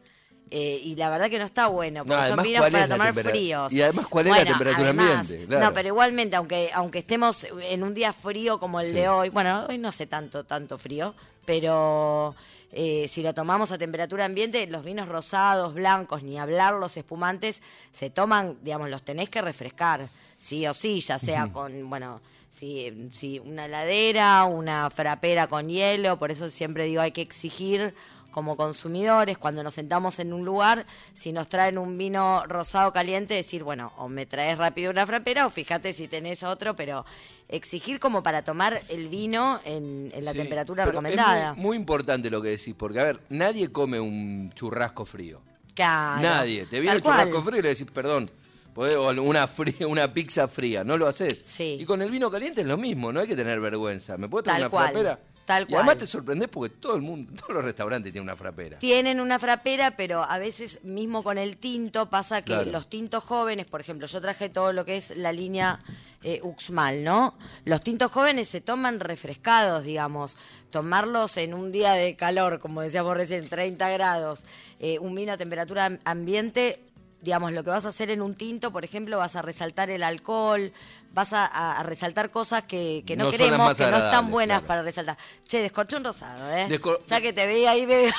eh, 0.50 0.80
y 0.84 0.94
la 0.96 1.10
verdad 1.10 1.28
que 1.30 1.38
no 1.38 1.44
está 1.44 1.66
bueno, 1.66 2.04
porque 2.04 2.10
No, 2.16 2.22
son 2.28 2.38
además, 2.40 2.44
vinos 2.44 2.60
¿cuál 2.60 2.72
para 2.72 2.88
tomar 2.88 3.14
fríos. 3.14 3.72
y 3.72 3.82
además, 3.82 4.06
¿cuál 4.08 4.26
es 4.26 4.36
la 4.36 4.44
temperatura 4.44 4.84
además, 4.88 5.20
ambiente? 5.20 5.46
Claro. 5.46 5.64
No, 5.66 5.72
pero 5.72 5.88
igualmente, 5.88 6.36
aunque, 6.36 6.70
aunque 6.74 6.98
estemos 7.00 7.46
en 7.62 7.82
un 7.82 7.94
día 7.94 8.12
frío 8.12 8.58
como 8.58 8.80
el 8.80 8.88
Sí. 8.88 8.92
de 8.92 9.08
hoy, 9.08 9.30
bueno, 9.30 9.64
hoy 9.68 9.78
no 9.78 9.88
hace 9.88 10.06
tanto, 10.06 10.44
tanto 10.44 10.78
frío, 10.78 11.14
pero 11.44 12.34
eh, 12.72 13.06
si 13.08 13.22
lo 13.22 13.32
tomamos 13.34 13.70
a 13.72 13.78
temperatura 13.78 14.24
ambiente, 14.24 14.66
los 14.66 14.84
vinos 14.84 15.08
rosados, 15.08 15.74
blancos, 15.74 16.22
ni 16.22 16.38
hablar 16.38 16.74
los 16.74 16.96
espumantes, 16.96 17.62
se 17.92 18.10
toman, 18.10 18.56
digamos, 18.62 18.90
los 18.90 19.02
tenés 19.02 19.30
que 19.30 19.40
refrescar, 19.42 20.08
sí 20.38 20.66
o 20.66 20.74
sí, 20.74 21.00
ya 21.00 21.18
sea 21.18 21.48
con, 21.52 21.88
bueno, 21.88 22.20
si, 22.50 23.08
si 23.12 23.38
una 23.38 23.66
heladera, 23.66 24.44
una 24.44 24.90
frapera 24.90 25.46
con 25.46 25.68
hielo, 25.68 26.18
por 26.18 26.30
eso 26.30 26.50
siempre 26.50 26.84
digo 26.84 27.00
hay 27.00 27.12
que 27.12 27.22
exigir 27.22 27.94
como 28.34 28.56
consumidores, 28.56 29.38
cuando 29.38 29.62
nos 29.62 29.74
sentamos 29.74 30.18
en 30.18 30.32
un 30.32 30.44
lugar, 30.44 30.84
si 31.14 31.32
nos 31.32 31.48
traen 31.48 31.78
un 31.78 31.96
vino 31.96 32.42
rosado 32.48 32.92
caliente, 32.92 33.32
decir, 33.34 33.62
bueno, 33.62 33.92
o 33.96 34.08
me 34.08 34.26
traes 34.26 34.58
rápido 34.58 34.90
una 34.90 35.06
frapera 35.06 35.46
o 35.46 35.50
fíjate 35.50 35.92
si 35.92 36.08
tenés 36.08 36.42
otro, 36.42 36.74
pero 36.74 37.06
exigir 37.48 38.00
como 38.00 38.24
para 38.24 38.42
tomar 38.42 38.82
el 38.88 39.08
vino 39.08 39.60
en, 39.64 40.10
en 40.12 40.24
la 40.24 40.32
Sí, 40.32 40.38
temperatura 40.38 40.84
recomendada. 40.84 41.50
Es 41.52 41.56
muy, 41.56 41.66
muy 41.66 41.76
importante 41.76 42.28
lo 42.28 42.42
que 42.42 42.48
decís, 42.48 42.74
porque 42.76 42.98
a 42.98 43.04
ver, 43.04 43.20
nadie 43.28 43.70
come 43.70 44.00
un 44.00 44.50
churrasco 44.54 45.04
frío. 45.06 45.40
Claro. 45.74 46.20
Nadie. 46.20 46.66
Te 46.66 46.80
viene 46.80 46.96
el 46.96 47.02
churrasco 47.02 47.30
cual. 47.30 47.44
frío 47.44 47.58
y 47.60 47.62
le 47.62 47.68
decís, 47.68 47.86
perdón, 47.92 48.26
o 48.74 49.10
una, 49.22 49.46
fría, 49.46 49.86
una 49.86 50.12
pizza 50.12 50.48
fría, 50.48 50.82
no 50.82 50.98
lo 50.98 51.06
haces. 51.06 51.40
Sí. 51.46 51.76
Y 51.80 51.84
con 51.84 52.02
el 52.02 52.10
vino 52.10 52.30
caliente 52.32 52.62
es 52.62 52.66
lo 52.66 52.76
mismo, 52.76 53.12
no 53.12 53.20
hay 53.20 53.28
que 53.28 53.36
tener 53.36 53.60
vergüenza. 53.60 54.16
¿Me 54.18 54.28
puedo 54.28 54.42
traer 54.42 54.56
Tal 54.56 54.62
una 54.62 54.70
cual. 54.70 54.84
frapera? 54.90 55.20
Tal 55.44 55.64
Y 55.64 55.66
cual. 55.66 55.80
además 55.80 55.98
te 55.98 56.06
sorprendés 56.06 56.48
porque 56.48 56.74
todo 56.74 56.96
el 56.96 57.02
mundo, 57.02 57.32
todos 57.40 57.54
los 57.54 57.64
restaurantes 57.64 58.12
tienen 58.12 58.28
una 58.28 58.36
frapera. 58.36 58.78
Tienen 58.78 59.20
una 59.20 59.38
frapera, 59.38 59.96
pero 59.96 60.22
a 60.22 60.38
veces 60.38 60.80
mismo 60.84 61.22
con 61.22 61.36
el 61.38 61.56
tinto 61.58 62.08
pasa 62.08 62.40
que 62.42 62.54
Claro. 62.54 62.70
los 62.70 62.88
tintos 62.88 63.24
jóvenes, 63.24 63.66
por 63.66 63.80
ejemplo, 63.80 64.06
yo 64.06 64.20
traje 64.20 64.48
todo 64.48 64.72
lo 64.72 64.84
que 64.84 64.96
es 64.96 65.16
la 65.16 65.32
línea 65.32 65.80
eh, 66.22 66.40
Uxmal, 66.42 67.04
¿no? 67.04 67.36
Los 67.66 67.82
tintos 67.82 68.10
jóvenes 68.10 68.48
se 68.48 68.62
toman 68.62 69.00
refrescados, 69.00 69.84
digamos. 69.84 70.36
Tomarlos 70.70 71.36
en 71.36 71.52
un 71.52 71.70
día 71.70 71.92
de 71.92 72.16
calor, 72.16 72.58
como 72.60 72.80
decíamos 72.80 73.14
recién, 73.16 73.48
30 73.48 73.90
grados, 73.90 74.44
eh, 74.80 74.98
un 74.98 75.14
vino 75.14 75.32
a 75.32 75.36
temperatura 75.36 75.84
am- 75.84 75.98
ambiente, 76.04 76.80
digamos, 77.24 77.52
lo 77.52 77.64
que 77.64 77.70
vas 77.70 77.86
a 77.86 77.88
hacer 77.88 78.10
en 78.10 78.22
un 78.22 78.34
tinto, 78.34 78.70
por 78.70 78.84
ejemplo, 78.84 79.18
vas 79.18 79.34
a 79.34 79.42
resaltar 79.42 79.90
el 79.90 80.02
alcohol, 80.02 80.72
vas 81.12 81.32
a, 81.32 81.82
resaltar 81.82 82.30
cosas 82.30 82.64
que, 82.64 83.02
que 83.06 83.16
no, 83.16 83.30
queremos, 83.30 83.76
que 83.76 83.86
no 83.90 83.96
están 83.96 84.30
buenas 84.30 84.58
claro. 84.58 84.66
para 84.66 84.82
resaltar. 84.82 85.16
Che, 85.48 85.60
descorché 85.60 85.96
un 85.96 86.04
rosado, 86.04 86.50
¿eh? 86.52 86.66
Descor- 86.68 87.00
ya 87.06 87.20
que 87.20 87.32
te 87.32 87.46
veía 87.46 87.70
ahí 87.70 87.86
medio... 87.86 88.12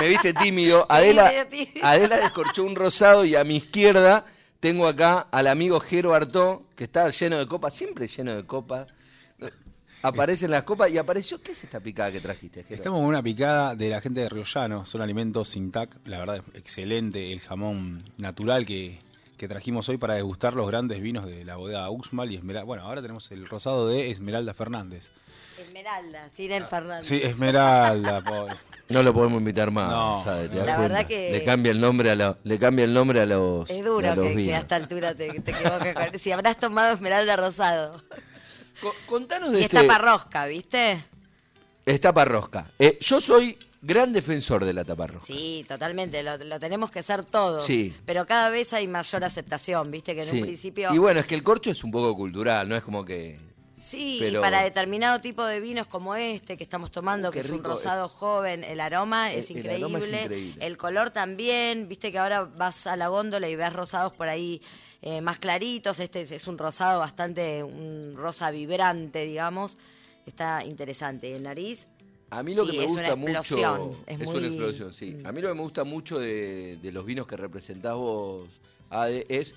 Me 0.00 0.08
viste 0.08 0.34
tímido. 0.34 0.86
Adela, 0.90 1.32
tímido. 1.48 1.86
Adela 1.86 2.18
descorchó 2.18 2.64
un 2.64 2.76
rosado 2.76 3.24
y 3.24 3.34
a 3.34 3.44
mi 3.44 3.56
izquierda 3.56 4.24
tengo 4.60 4.86
acá 4.86 5.28
al 5.30 5.46
amigo 5.46 5.80
Jero 5.80 6.14
Artó, 6.14 6.64
que 6.76 6.84
está 6.84 7.08
lleno 7.10 7.38
de 7.38 7.46
copas, 7.46 7.74
siempre 7.74 8.06
lleno 8.06 8.34
de 8.34 8.44
copas. 8.44 8.88
Aparecen 10.02 10.50
las 10.50 10.62
copas 10.62 10.90
y 10.90 10.98
apareció. 10.98 11.40
¿Qué 11.42 11.52
es 11.52 11.64
esta 11.64 11.80
picada 11.80 12.12
que 12.12 12.20
trajiste, 12.20 12.62
Jero? 12.62 12.74
Estamos 12.76 13.00
con 13.00 13.08
una 13.08 13.22
picada 13.22 13.74
de 13.74 13.88
la 13.88 14.00
gente 14.00 14.20
de 14.20 14.28
Río 14.28 14.44
Llano, 14.44 14.86
son 14.86 15.00
alimentos 15.02 15.48
sin 15.48 15.72
tac, 15.72 15.96
la 16.04 16.18
verdad 16.20 16.36
es 16.36 16.42
excelente 16.60 17.32
el 17.32 17.40
jamón 17.40 18.02
natural 18.16 18.64
que, 18.64 19.00
que 19.36 19.48
trajimos 19.48 19.88
hoy 19.88 19.98
para 19.98 20.14
degustar 20.14 20.54
los 20.54 20.66
grandes 20.68 21.00
vinos 21.00 21.26
de 21.26 21.44
la 21.44 21.56
bodega 21.56 21.90
Uxmal 21.90 22.30
y 22.30 22.36
Esmeralda. 22.36 22.64
Bueno, 22.64 22.84
ahora 22.84 23.02
tenemos 23.02 23.30
el 23.32 23.46
rosado 23.46 23.88
de 23.88 24.10
Esmeralda 24.10 24.54
Fernández. 24.54 25.10
Esmeralda, 25.60 26.28
Cyril 26.30 26.62
Fernández. 26.64 27.06
Sí, 27.08 27.20
Esmeralda, 27.22 28.20
pobre. 28.24 28.54
No 28.90 29.02
lo 29.02 29.12
podemos 29.12 29.40
invitar 29.40 29.70
más, 29.72 29.90
No, 29.90 30.22
¿sabes? 30.24 30.48
¿Te 30.50 30.54
no. 30.56 30.60
das 30.60 30.66
La 30.68 30.76
cuenta? 30.76 30.94
verdad 30.94 31.08
que- 31.08 31.32
Le 31.32 31.44
cambia 31.44 31.72
el 31.72 31.80
nombre 31.80 32.10
a, 32.10 32.14
la- 32.16 32.38
le 32.44 32.58
cambia 32.60 32.84
el 32.84 32.94
nombre 32.94 33.20
a 33.20 33.26
los, 33.26 33.68
Es 33.68 33.80
a 33.80 33.84
duro 33.84 34.14
los 34.14 34.32
que, 34.32 34.54
a 34.54 34.58
esta 34.60 34.76
altura 34.76 35.14
te, 35.14 35.40
te 35.40 35.50
equivoques. 35.50 36.22
Si 36.22 36.30
habrás 36.30 36.58
tomado 36.58 36.94
Esmeralda 36.94 37.34
Rosado. 37.36 38.00
Co- 38.80 38.94
Contanos 39.06 39.52
de 39.52 39.60
Y 39.60 39.64
este... 39.64 39.76
esta 39.78 39.88
parrosca, 39.88 40.46
¿viste? 40.46 41.04
Es 41.86 42.00
taparrosca. 42.00 42.66
Eh, 42.78 42.98
yo 43.00 43.20
soy 43.20 43.56
gran 43.80 44.12
defensor 44.12 44.64
de 44.64 44.72
la 44.74 44.84
taparrosca. 44.84 45.26
Sí, 45.26 45.64
totalmente. 45.66 46.22
Lo, 46.22 46.36
lo 46.36 46.60
tenemos 46.60 46.90
que 46.90 46.98
hacer 46.98 47.24
todos. 47.24 47.64
Sí. 47.64 47.94
Pero 48.04 48.26
cada 48.26 48.50
vez 48.50 48.72
hay 48.72 48.86
mayor 48.88 49.24
aceptación, 49.24 49.90
¿viste? 49.90 50.14
Que 50.14 50.22
en 50.22 50.26
Sí. 50.28 50.36
un 50.36 50.42
principio... 50.42 50.92
Y 50.94 50.98
bueno, 50.98 51.20
es 51.20 51.26
que 51.26 51.34
el 51.34 51.42
corcho 51.42 51.70
es 51.70 51.82
un 51.84 51.90
poco 51.90 52.14
cultural, 52.14 52.68
no 52.68 52.76
es 52.76 52.82
como 52.82 53.04
que... 53.04 53.38
Sí, 53.82 54.18
Pero- 54.20 54.40
y 54.40 54.42
para 54.42 54.62
determinado 54.62 55.18
tipo 55.20 55.42
de 55.46 55.60
vinos 55.60 55.86
como 55.86 56.14
este 56.14 56.58
que 56.58 56.64
estamos 56.64 56.90
tomando, 56.90 57.30
qué 57.30 57.36
que 57.40 57.46
es 57.46 57.50
un 57.50 57.58
rico. 57.58 57.70
rosado 57.70 58.08
joven, 58.08 58.62
el 58.64 58.80
aroma 58.80 59.32
El- 59.32 59.38
es 59.38 59.50
el 59.50 59.56
increíble. 59.58 59.84
aroma 59.84 59.98
es 60.00 60.08
increíble. 60.24 60.66
El 60.66 60.76
color 60.76 61.08
también, 61.10 61.88
viste 61.88 62.12
que 62.12 62.18
ahora 62.18 62.42
vas 62.44 62.86
a 62.86 62.96
la 62.96 63.08
góndola 63.08 63.48
y 63.48 63.56
ves 63.56 63.72
rosados 63.72 64.12
por 64.12 64.28
ahí 64.28 64.60
eh, 65.02 65.20
más 65.20 65.38
claritos. 65.38 66.00
Este 66.00 66.22
es 66.22 66.46
un 66.46 66.58
rosado 66.58 67.00
bastante, 67.00 67.62
un 67.62 68.14
rosa 68.16 68.50
vibrante, 68.50 69.24
digamos. 69.24 69.78
Está 70.26 70.64
interesante. 70.64 71.32
El 71.34 71.42
nariz, 71.44 71.86
A 72.30 72.42
mí 72.42 72.54
lo 72.54 72.64
Sí, 72.66 72.72
que 72.72 72.78
me 72.78 72.84
es 72.84 72.90
gusta 72.90 73.14
una 73.14 73.16
mucho... 73.16 73.94
es 74.06 74.20
una 74.20 74.30
muy- 74.32 74.44
explosión, 74.46 74.92
sí. 74.92 75.18
A 75.24 75.32
mí 75.32 75.40
lo 75.40 75.48
que 75.48 75.54
me 75.54 75.62
gusta 75.62 75.84
mucho 75.84 76.18
de, 76.18 76.76
de 76.82 76.92
los 76.92 77.04
vinos 77.06 77.26
que 77.26 77.36
representás 77.36 77.94
vos, 77.94 78.48
Ade, 78.90 79.24
es... 79.28 79.54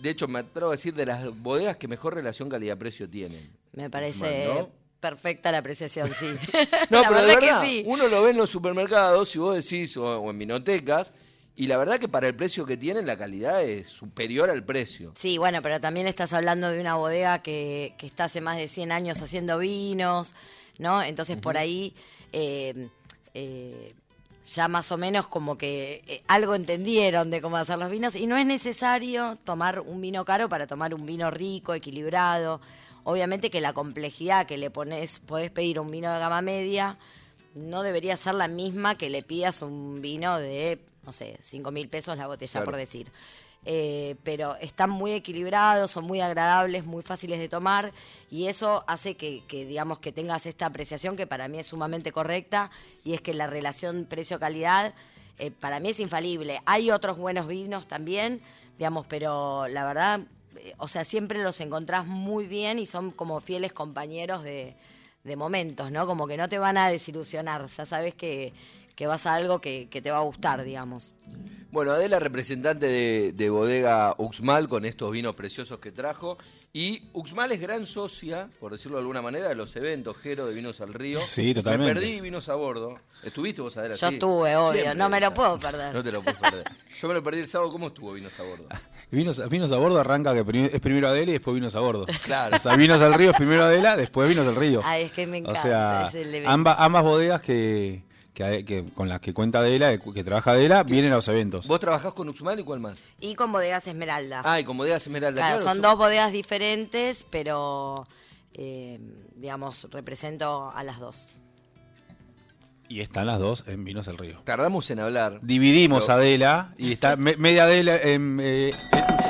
De 0.00 0.08
hecho, 0.10 0.28
me 0.28 0.38
atrevo 0.38 0.68
a 0.68 0.72
decir 0.76 0.94
de 0.94 1.04
las 1.04 1.36
bodegas 1.42 1.76
que 1.76 1.86
mejor 1.88 2.14
relación 2.14 2.48
calidad-precio 2.48 3.10
tienen. 3.10 3.50
me 3.72 3.90
parece 3.90 4.46
¿no? 4.46 4.70
perfecta 5.00 5.50
la 5.52 5.58
apreciación, 5.58 6.10
sí. 6.14 6.26
No, 6.90 7.02
la 7.02 7.08
pero 7.08 7.20
de 7.22 7.26
verdad 7.26 7.40
verdad, 7.40 7.62
que 7.62 7.68
sí. 7.68 7.82
uno 7.86 8.06
lo 8.06 8.22
ve 8.22 8.30
en 8.30 8.36
los 8.38 8.48
supermercados, 8.48 9.28
si 9.28 9.38
vos 9.40 9.56
decís, 9.56 9.96
o, 9.96 10.04
o 10.20 10.30
en 10.30 10.38
vinotecas, 10.38 11.12
y 11.60 11.66
la 11.66 11.76
verdad 11.76 11.98
que 11.98 12.08
para 12.08 12.26
el 12.26 12.34
precio 12.34 12.64
que 12.64 12.78
tienen, 12.78 13.06
la 13.06 13.18
calidad 13.18 13.62
es 13.62 13.86
superior 13.86 14.48
al 14.48 14.64
precio. 14.64 15.12
Sí, 15.14 15.36
bueno, 15.36 15.60
pero 15.60 15.78
también 15.78 16.06
estás 16.06 16.32
hablando 16.32 16.70
de 16.70 16.80
una 16.80 16.94
bodega 16.94 17.42
que, 17.42 17.92
que 17.98 18.06
está 18.06 18.24
hace 18.24 18.40
más 18.40 18.56
de 18.56 18.66
100 18.66 18.90
años 18.92 19.20
haciendo 19.20 19.58
vinos, 19.58 20.34
¿no? 20.78 21.02
Entonces 21.02 21.36
por 21.36 21.58
ahí 21.58 21.94
eh, 22.32 22.88
eh, 23.34 23.92
ya 24.46 24.68
más 24.68 24.90
o 24.90 24.96
menos 24.96 25.28
como 25.28 25.58
que 25.58 26.02
eh, 26.06 26.22
algo 26.28 26.54
entendieron 26.54 27.28
de 27.28 27.42
cómo 27.42 27.58
hacer 27.58 27.78
los 27.78 27.90
vinos 27.90 28.16
y 28.16 28.26
no 28.26 28.38
es 28.38 28.46
necesario 28.46 29.36
tomar 29.44 29.80
un 29.80 30.00
vino 30.00 30.24
caro 30.24 30.48
para 30.48 30.66
tomar 30.66 30.94
un 30.94 31.04
vino 31.04 31.30
rico, 31.30 31.74
equilibrado. 31.74 32.62
Obviamente 33.04 33.50
que 33.50 33.60
la 33.60 33.74
complejidad 33.74 34.46
que 34.46 34.56
le 34.56 34.70
pones, 34.70 35.20
podés 35.20 35.50
pedir 35.50 35.78
un 35.78 35.90
vino 35.90 36.10
de 36.10 36.20
gama 36.20 36.40
media, 36.40 36.96
no 37.54 37.82
debería 37.82 38.16
ser 38.16 38.34
la 38.34 38.48
misma 38.48 38.96
que 38.96 39.10
le 39.10 39.22
pidas 39.22 39.62
un 39.62 40.00
vino 40.00 40.38
de, 40.38 40.78
no 41.04 41.12
sé, 41.12 41.36
5 41.40 41.70
mil 41.70 41.88
pesos 41.88 42.16
la 42.16 42.26
botella, 42.26 42.52
Claro. 42.52 42.64
por 42.64 42.76
decir. 42.76 43.10
Eh, 43.66 44.16
pero 44.22 44.56
están 44.56 44.88
muy 44.88 45.12
equilibrados, 45.12 45.90
son 45.90 46.04
muy 46.06 46.20
agradables, 46.22 46.86
muy 46.86 47.02
fáciles 47.02 47.38
de 47.38 47.46
tomar 47.46 47.92
y 48.30 48.46
eso 48.46 48.84
hace 48.86 49.16
que, 49.18 49.42
que, 49.48 49.66
digamos 49.66 49.98
que 49.98 50.12
tengas 50.12 50.46
esta 50.46 50.64
apreciación 50.64 51.14
que 51.14 51.26
para 51.26 51.46
mí 51.46 51.58
es 51.58 51.66
sumamente 51.66 52.10
correcta 52.10 52.70
y 53.04 53.12
es 53.12 53.20
que 53.20 53.34
la 53.34 53.46
relación 53.46 54.06
precio-calidad 54.08 54.94
eh, 55.38 55.50
para 55.50 55.78
mí 55.78 55.90
es 55.90 56.00
infalible. 56.00 56.62
Hay 56.64 56.90
otros 56.90 57.18
buenos 57.18 57.46
vinos 57.48 57.86
también, 57.86 58.40
digamos, 58.78 59.06
pero 59.06 59.68
la 59.68 59.84
verdad, 59.84 60.20
eh, 60.56 60.72
o 60.78 60.88
sea, 60.88 61.04
siempre 61.04 61.42
los 61.42 61.60
encontrás 61.60 62.06
muy 62.06 62.46
bien 62.46 62.78
y 62.78 62.86
son 62.86 63.10
como 63.10 63.40
fieles 63.42 63.74
compañeros 63.74 64.42
de, 64.42 64.74
de 65.24 65.36
momentos, 65.36 65.90
¿no? 65.90 66.06
Como 66.06 66.26
que 66.26 66.36
no 66.36 66.48
te 66.48 66.58
van 66.58 66.78
a 66.78 66.88
desilusionar, 66.88 67.66
ya 67.66 67.84
sabes 67.84 68.14
que, 68.14 68.52
que 69.00 69.06
vas 69.06 69.24
a 69.24 69.34
algo 69.34 69.62
que, 69.62 69.88
que 69.90 70.02
te 70.02 70.10
va 70.10 70.18
a 70.18 70.20
gustar, 70.20 70.62
digamos. 70.62 71.14
Bueno, 71.70 71.92
Adela, 71.92 72.18
representante 72.18 72.84
de, 72.86 73.32
de 73.32 73.48
bodega 73.48 74.14
Uxmal, 74.18 74.68
con 74.68 74.84
estos 74.84 75.10
vinos 75.10 75.34
preciosos 75.34 75.78
que 75.78 75.90
trajo. 75.90 76.36
Y 76.74 77.04
Uxmal 77.14 77.50
es 77.52 77.60
gran 77.62 77.86
socia, 77.86 78.50
por 78.60 78.72
decirlo 78.72 78.98
de 78.98 79.00
alguna 79.00 79.22
manera, 79.22 79.48
de 79.48 79.54
los 79.54 79.74
eventos 79.76 80.18
Jero 80.18 80.44
de 80.44 80.52
Vinos 80.52 80.82
al 80.82 80.92
Río. 80.92 81.18
Sí, 81.22 81.54
totalmente. 81.54 81.94
Me 81.94 81.98
perdí 81.98 82.20
Vinos 82.20 82.50
a 82.50 82.56
Bordo. 82.56 82.98
¿Estuviste 83.24 83.62
vos, 83.62 83.74
Adela? 83.78 83.94
Yo 83.94 84.08
Sí. 84.08 84.14
estuve, 84.14 84.54
obvio, 84.56 84.72
Siempre, 84.82 84.94
no 84.96 85.08
me 85.08 85.18
lo 85.18 85.32
puedo 85.32 85.58
perder. 85.58 85.94
No 85.94 86.02
te 86.04 86.12
lo 86.12 86.20
puedes 86.22 86.38
perder. 86.38 86.64
Yo 87.00 87.08
me 87.08 87.14
lo 87.14 87.24
perdí 87.24 87.40
el 87.40 87.46
sábado. 87.46 87.70
¿Cómo 87.70 87.86
estuvo 87.86 88.12
Vinos 88.12 88.38
a 88.38 88.42
Bordo? 88.42 88.66
Vinos, 89.10 89.48
vinos 89.48 89.72
a 89.72 89.78
bordo 89.78 89.98
arranca 89.98 90.34
que 90.34 90.44
prim- 90.44 90.68
es 90.70 90.80
primero 90.80 91.08
Adela 91.08 91.30
y 91.30 91.32
después 91.32 91.54
vinos 91.54 91.74
a 91.74 91.80
bordo. 91.80 92.06
Claro. 92.22 92.54
O 92.56 92.60
sea, 92.60 92.76
vinos 92.76 93.00
al 93.02 93.14
río 93.14 93.30
es 93.30 93.36
primero 93.36 93.64
Adela, 93.64 93.96
después 93.96 94.28
vinos 94.28 94.46
al 94.46 94.54
río. 94.54 94.82
Ay, 94.84 95.04
es 95.04 95.12
que 95.12 95.26
me 95.26 95.38
encanta. 95.38 95.58
O 95.58 95.62
sea, 95.62 96.06
es 96.08 96.14
el 96.14 96.44
ambas 96.46 97.02
bodegas 97.02 97.40
que, 97.40 98.04
que- 98.48 98.64
que- 98.64 98.84
con 98.94 99.08
las 99.08 99.20
que 99.20 99.32
cuenta 99.34 99.58
Adela, 99.60 99.96
que 99.98 100.24
trabaja 100.24 100.52
Adela, 100.52 100.82
vienen 100.82 101.12
a 101.12 101.16
los 101.16 101.28
eventos. 101.28 101.66
¿Vos 101.68 101.78
trabajás 101.80 102.12
con 102.14 102.28
Uxmal 102.28 102.58
y 102.60 102.64
cuál 102.64 102.80
más? 102.80 103.00
Y 103.20 103.34
con 103.34 103.52
bodegas 103.52 103.86
Esmeralda. 103.86 104.42
Ah, 104.44 104.58
y 104.60 104.64
con 104.64 104.76
bodegas 104.78 105.02
Esmeralda. 105.06 105.36
Claro, 105.40 105.56
claro, 105.56 105.70
son 105.72 105.82
dos 105.82 105.96
bodegas 105.98 106.32
diferentes, 106.32 107.26
pero 107.30 108.06
eh, 108.54 108.98
digamos, 109.36 109.86
represento 109.90 110.72
a 110.74 110.82
las 110.82 110.98
dos. 110.98 111.28
Y 112.88 113.00
están 113.00 113.26
las 113.26 113.38
dos 113.38 113.62
en 113.68 113.84
Vinos 113.84 114.08
al 114.08 114.18
Río. 114.18 114.40
Tardamos 114.44 114.90
en 114.90 114.98
hablar. 114.98 115.38
Dividimos 115.42 116.06
Pero- 116.06 116.14
Adela 116.18 116.74
y 116.76 116.90
está 116.92 117.14
me- 117.16 117.36
media 117.36 117.62
Adela 117.64 117.96
en, 117.96 118.40
eh, 118.42 118.70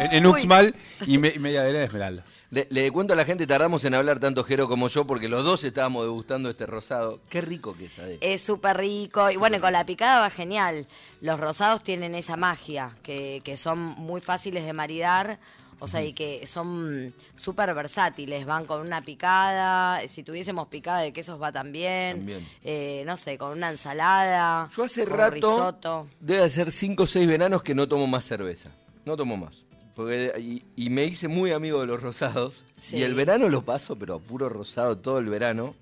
en- 0.01 0.13
en 0.15 0.27
Uy. 0.27 0.33
Uxmal 0.33 0.75
y 1.07 1.19
me- 1.19 1.39
media 1.39 1.61
Adela 1.61 1.81
en 1.81 1.85
Esmeralda. 1.85 2.25
Le, 2.51 2.67
le 2.71 2.91
cuento 2.91 3.13
a 3.13 3.17
la 3.17 3.25
gente, 3.25 3.47
tardamos 3.47 3.85
en 3.85 3.95
hablar 3.95 4.19
tanto 4.19 4.43
Jero 4.43 4.69
como 4.69 4.89
yo, 4.89 5.07
porque 5.07 5.29
los 5.29 5.45
dos 5.45 5.63
estábamos 5.63 6.03
degustando 6.03 6.51
este 6.51 6.67
rosado. 6.67 7.21
Qué 7.29 7.41
rico 7.41 7.77
que 7.77 7.85
es. 7.87 7.93
Es 8.21 8.43
súper 8.43 8.77
rico. 8.77 9.31
Y 9.31 9.37
bueno, 9.37 9.61
con 9.61 9.73
la 9.73 9.87
picada 9.87 10.21
va 10.21 10.31
genial. 10.31 10.87
Los 11.21 11.39
rosados 11.39 11.83
tienen 11.85 12.17
esa 12.17 12.37
magia, 12.37 12.91
que, 13.05 13.41
que 13.45 13.57
son 13.57 13.79
muy 13.79 14.21
fáciles 14.21 14.65
de 14.65 14.73
maridar. 14.73 15.39
O 15.83 15.89
sea, 15.89 16.03
y 16.03 16.13
que 16.13 16.47
son 16.47 17.15
súper 17.37 17.73
versátiles. 17.73 18.45
Van 18.45 18.67
con 18.67 18.81
una 18.83 19.01
picada. 19.01 20.07
Si 20.09 20.23
tuviésemos 20.23 20.67
picada 20.69 20.99
de 20.99 21.13
quesos 21.13 21.41
va 21.41 21.53
también. 21.53 22.19
También. 22.19 22.49
Eh, 22.65 23.03
no 23.07 23.17
sé, 23.17 23.39
con 23.39 23.53
una 23.53 23.71
ensalada. 23.71 24.69
Yo 24.77 24.85
hace 24.85 25.05
con 25.07 25.17
rato, 25.17 25.35
risotto. 25.35 26.07
debe 26.21 26.51
ser 26.51 26.71
5 26.71 27.05
o 27.05 27.07
6 27.07 27.27
veranos 27.27 27.63
que 27.63 27.75
no 27.75 27.89
tomo 27.89 28.07
más 28.07 28.27
cerveza. 28.27 28.71
No 29.07 29.17
tomo 29.17 29.37
más. 29.39 29.65
Porque, 30.01 30.33
y, 30.41 30.63
y 30.77 30.91
me 30.91 31.05
hice 31.05 31.29
muy 31.29 31.53
amigo 31.53 31.81
de 31.81 31.87
los 31.87 32.03
rosados. 32.03 32.65
Sí. 32.77 32.99
Y 32.99 33.03
el 33.03 33.15
verano 33.15 33.49
lo 33.49 33.63
paso, 33.63 33.97
pero 33.97 34.15
a 34.15 34.19
puro 34.19 34.49
rosado 34.49 34.97
todo 34.99 35.19
el 35.19 35.27
verano. 35.27 35.75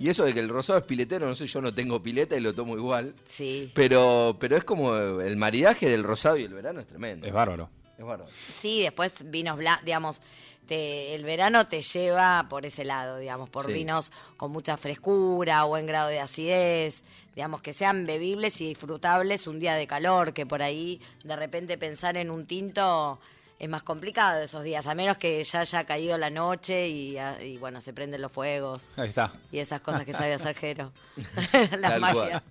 Y 0.00 0.08
eso 0.10 0.24
de 0.24 0.32
que 0.32 0.38
el 0.40 0.48
rosado 0.48 0.78
es 0.78 0.84
piletero, 0.84 1.26
no 1.26 1.34
sé, 1.34 1.46
yo 1.48 1.60
no 1.60 1.74
tengo 1.74 2.00
pileta 2.02 2.36
y 2.36 2.40
lo 2.40 2.54
tomo 2.54 2.76
igual. 2.76 3.14
Sí. 3.24 3.72
Pero, 3.74 4.36
pero 4.38 4.56
es 4.56 4.62
como 4.62 4.94
el 4.96 5.36
maridaje 5.36 5.88
del 5.90 6.04
rosado 6.04 6.36
y 6.36 6.44
el 6.44 6.54
verano 6.54 6.78
es 6.78 6.86
tremendo. 6.86 7.26
Es 7.26 7.32
bárbaro. 7.32 7.68
Es 7.98 8.04
bárbaro. 8.04 8.30
Sí, 8.52 8.80
después 8.82 9.12
vinos 9.24 9.56
blancos, 9.56 9.84
digamos, 9.84 10.20
te- 10.68 11.16
el 11.16 11.24
verano 11.24 11.66
te 11.66 11.80
lleva 11.80 12.46
por 12.48 12.64
ese 12.64 12.84
lado, 12.84 13.16
digamos, 13.18 13.50
por 13.50 13.66
Sí. 13.66 13.72
vinos 13.72 14.12
con 14.36 14.52
mucha 14.52 14.76
frescura, 14.76 15.64
buen 15.64 15.86
grado 15.86 16.08
de 16.10 16.20
acidez, 16.20 17.02
digamos, 17.34 17.60
que 17.60 17.72
sean 17.72 18.06
bebibles 18.06 18.60
y 18.60 18.68
disfrutables 18.68 19.48
un 19.48 19.58
día 19.58 19.74
de 19.74 19.88
calor, 19.88 20.32
que 20.32 20.46
por 20.46 20.62
ahí 20.62 21.00
de 21.24 21.34
repente 21.34 21.76
pensar 21.76 22.16
en 22.16 22.30
un 22.30 22.46
tinto 22.46 23.18
es 23.58 23.68
más 23.68 23.82
complicado 23.82 24.40
esos 24.40 24.62
días, 24.62 24.86
a 24.86 24.94
menos 24.94 25.18
que 25.18 25.42
ya 25.42 25.60
haya 25.60 25.84
caído 25.84 26.16
la 26.16 26.30
noche 26.30 26.88
y, 26.88 27.18
ah, 27.18 27.36
y, 27.42 27.56
bueno, 27.56 27.80
se 27.80 27.92
prenden 27.92 28.22
los 28.22 28.30
fuegos. 28.30 28.88
Ahí 28.96 29.08
está. 29.08 29.32
Y 29.50 29.58
esas 29.58 29.80
cosas 29.80 30.04
que 30.04 30.12
sabe 30.12 30.32
hacer 30.34 30.54
Jero. 30.56 30.92
la 31.78 31.98
magia. 31.98 32.42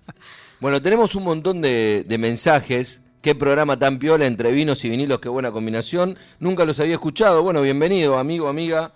Bueno, 0.60 0.82
tenemos 0.82 1.16
un 1.16 1.24
montón 1.24 1.62
de, 1.62 2.04
de 2.06 2.18
mensajes. 2.18 3.02
Qué 3.22 3.36
programa 3.36 3.78
tan 3.80 4.00
piola 4.00 4.26
entre 4.26 4.52
vinos 4.52 4.84
y 4.86 4.90
vinilos, 4.90 5.20
qué 5.20 5.30
buena 5.30 5.52
combinación. 5.52 6.18
Nunca 6.40 6.66
los 6.66 6.80
había 6.80 6.94
escuchado. 6.94 7.42
Bueno, 7.42 7.62
bienvenido, 7.62 8.18
amigo, 8.18 8.48
amiga. 8.48 8.92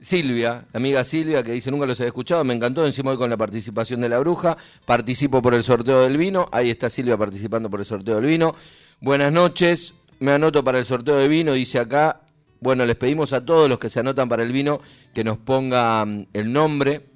Silvia, 0.00 0.64
amiga 0.72 1.04
Silvia, 1.04 1.44
que 1.44 1.52
dice 1.52 1.70
nunca 1.70 1.86
los 1.86 2.00
había 2.00 2.08
escuchado, 2.08 2.42
me 2.42 2.54
encantó, 2.54 2.84
encima 2.84 3.12
hoy 3.12 3.16
con 3.16 3.30
la 3.30 3.36
participación 3.36 4.00
de 4.00 4.08
la 4.08 4.18
bruja, 4.18 4.56
participo 4.84 5.40
por 5.40 5.54
el 5.54 5.62
sorteo 5.62 6.00
del 6.00 6.16
vino, 6.16 6.48
ahí 6.50 6.70
está 6.70 6.90
Silvia 6.90 7.16
participando 7.16 7.70
por 7.70 7.78
el 7.78 7.86
sorteo 7.86 8.16
del 8.16 8.24
vino. 8.24 8.52
Buenas 9.00 9.32
noches, 9.32 9.94
me 10.22 10.30
anoto 10.30 10.62
para 10.62 10.78
el 10.78 10.84
sorteo 10.84 11.16
de 11.16 11.26
vino, 11.26 11.52
dice 11.52 11.80
acá, 11.80 12.20
bueno, 12.60 12.86
les 12.86 12.94
pedimos 12.94 13.32
a 13.32 13.44
todos 13.44 13.68
los 13.68 13.80
que 13.80 13.90
se 13.90 13.98
anotan 13.98 14.28
para 14.28 14.44
el 14.44 14.52
vino 14.52 14.80
que 15.12 15.24
nos 15.24 15.36
pongan 15.36 16.28
el 16.32 16.52
nombre 16.52 17.06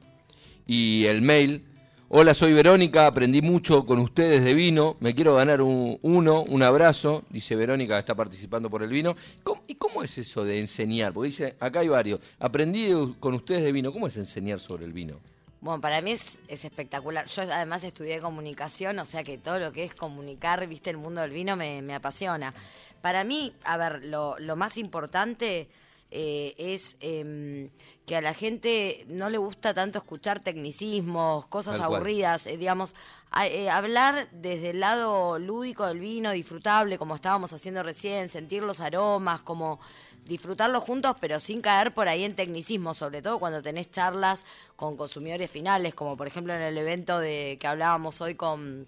y 0.66 1.04
el 1.07 1.22
mail. 1.22 1.62
Hola, 2.09 2.34
soy 2.34 2.52
Verónica, 2.52 3.07
aprendí 3.07 3.42
mucho 3.42 3.86
con 3.86 4.00
ustedes 4.00 4.42
de 4.42 4.54
vino, 4.54 4.96
me 4.98 5.14
quiero 5.14 5.36
ganar 5.36 5.62
un, 5.62 5.98
uno, 6.02 6.42
un 6.42 6.62
abrazo, 6.64 7.22
dice 7.30 7.54
Verónica, 7.54 7.96
está 7.96 8.16
participando 8.16 8.68
por 8.68 8.82
el 8.82 8.88
vino. 8.90 9.14
¿Cómo- 9.44 9.62
¿Y 9.68 9.76
cómo 9.76 10.02
es 10.02 10.18
eso 10.18 10.44
de 10.44 10.59
enseñar? 10.59 11.12
Porque 11.12 11.28
dice, 11.28 11.57
acá 11.61 11.80
hay 11.80 11.88
varios, 11.88 12.18
aprendí 12.40 12.88
con 13.20 13.34
ustedes 13.34 13.62
de 13.62 13.70
vino, 13.70 13.92
¿cómo 13.92 14.09
es 14.09 14.16
enseñar 14.16 14.59
sobre 14.59 14.84
el 14.84 14.92
vino? 14.92 15.20
Bueno, 15.61 15.80
para 15.80 16.00
mí 16.00 16.12
es, 16.12 16.38
es 16.48 16.64
espectacular. 16.64 17.26
Yo 17.26 17.42
además 17.42 17.82
estudié 17.82 18.20
comunicación, 18.20 18.98
o 18.98 19.04
sea 19.04 19.24
que 19.24 19.38
todo 19.38 19.59
lo 19.59 19.72
que 19.72 19.84
es 19.84 19.94
comunicar, 19.94 20.66
viste, 20.66 20.90
el 20.90 20.98
mundo 20.98 21.20
del 21.22 21.30
vino 21.30 21.57
me, 21.57 21.82
me 21.82 21.94
apasiona. 21.94 22.54
Para 23.00 23.24
mí, 23.24 23.54
a 23.64 23.76
ver, 23.76 24.04
lo, 24.04 24.38
lo 24.38 24.54
más 24.57 24.76
importante 24.76 25.68
eh, 26.11 26.54
es 26.59 26.96
em, 27.00 27.68
que 28.07 28.16
a 28.16 28.20
la 28.20 28.32
gente 28.34 29.04
no 29.09 29.28
le 29.28 29.38
gusta 29.38 29.74
tanto 29.74 29.98
escuchar 29.98 30.40
tecnicismos, 30.40 31.46
cosas 31.46 31.78
Tal 31.78 31.86
aburridas, 31.86 32.46
eh, 32.46 32.57
digamos, 32.57 32.94
a- 33.30 33.46
eh, 33.48 33.68
hablar 33.70 34.28
desde 34.32 34.70
el 34.70 34.80
lado 34.80 35.38
lúdico 35.38 35.84
del 35.86 35.98
vino, 35.98 36.30
disfrutable, 36.30 36.96
como 36.98 37.14
estábamos 37.16 37.52
haciendo 37.52 37.82
recién, 37.82 38.28
sentir 38.28 38.62
los 38.62 38.80
aromas, 38.80 39.42
como 39.42 39.80
disfrutarlo 40.27 40.81
juntos, 40.81 41.16
pero 41.20 41.41
sin 41.41 41.61
caer 41.61 41.95
por 41.95 42.09
ahí 42.09 42.24
en 42.24 42.35
tecnicismo, 42.35 42.95
sobre 42.95 43.22
todo 43.22 43.39
cuando 43.39 43.62
tenés 43.62 43.91
charlas 43.91 44.45
con 44.74 44.97
consumidores 44.97 45.51
finales, 45.51 45.95
como 45.95 46.16
por 46.16 46.27
ejemplo 46.27 46.55
en 46.55 46.62
el 46.62 46.77
evento 46.77 47.18
de 47.18 47.57
que 47.61 47.66
hablábamos 47.66 48.20
hoy 48.20 48.35
con, 48.35 48.87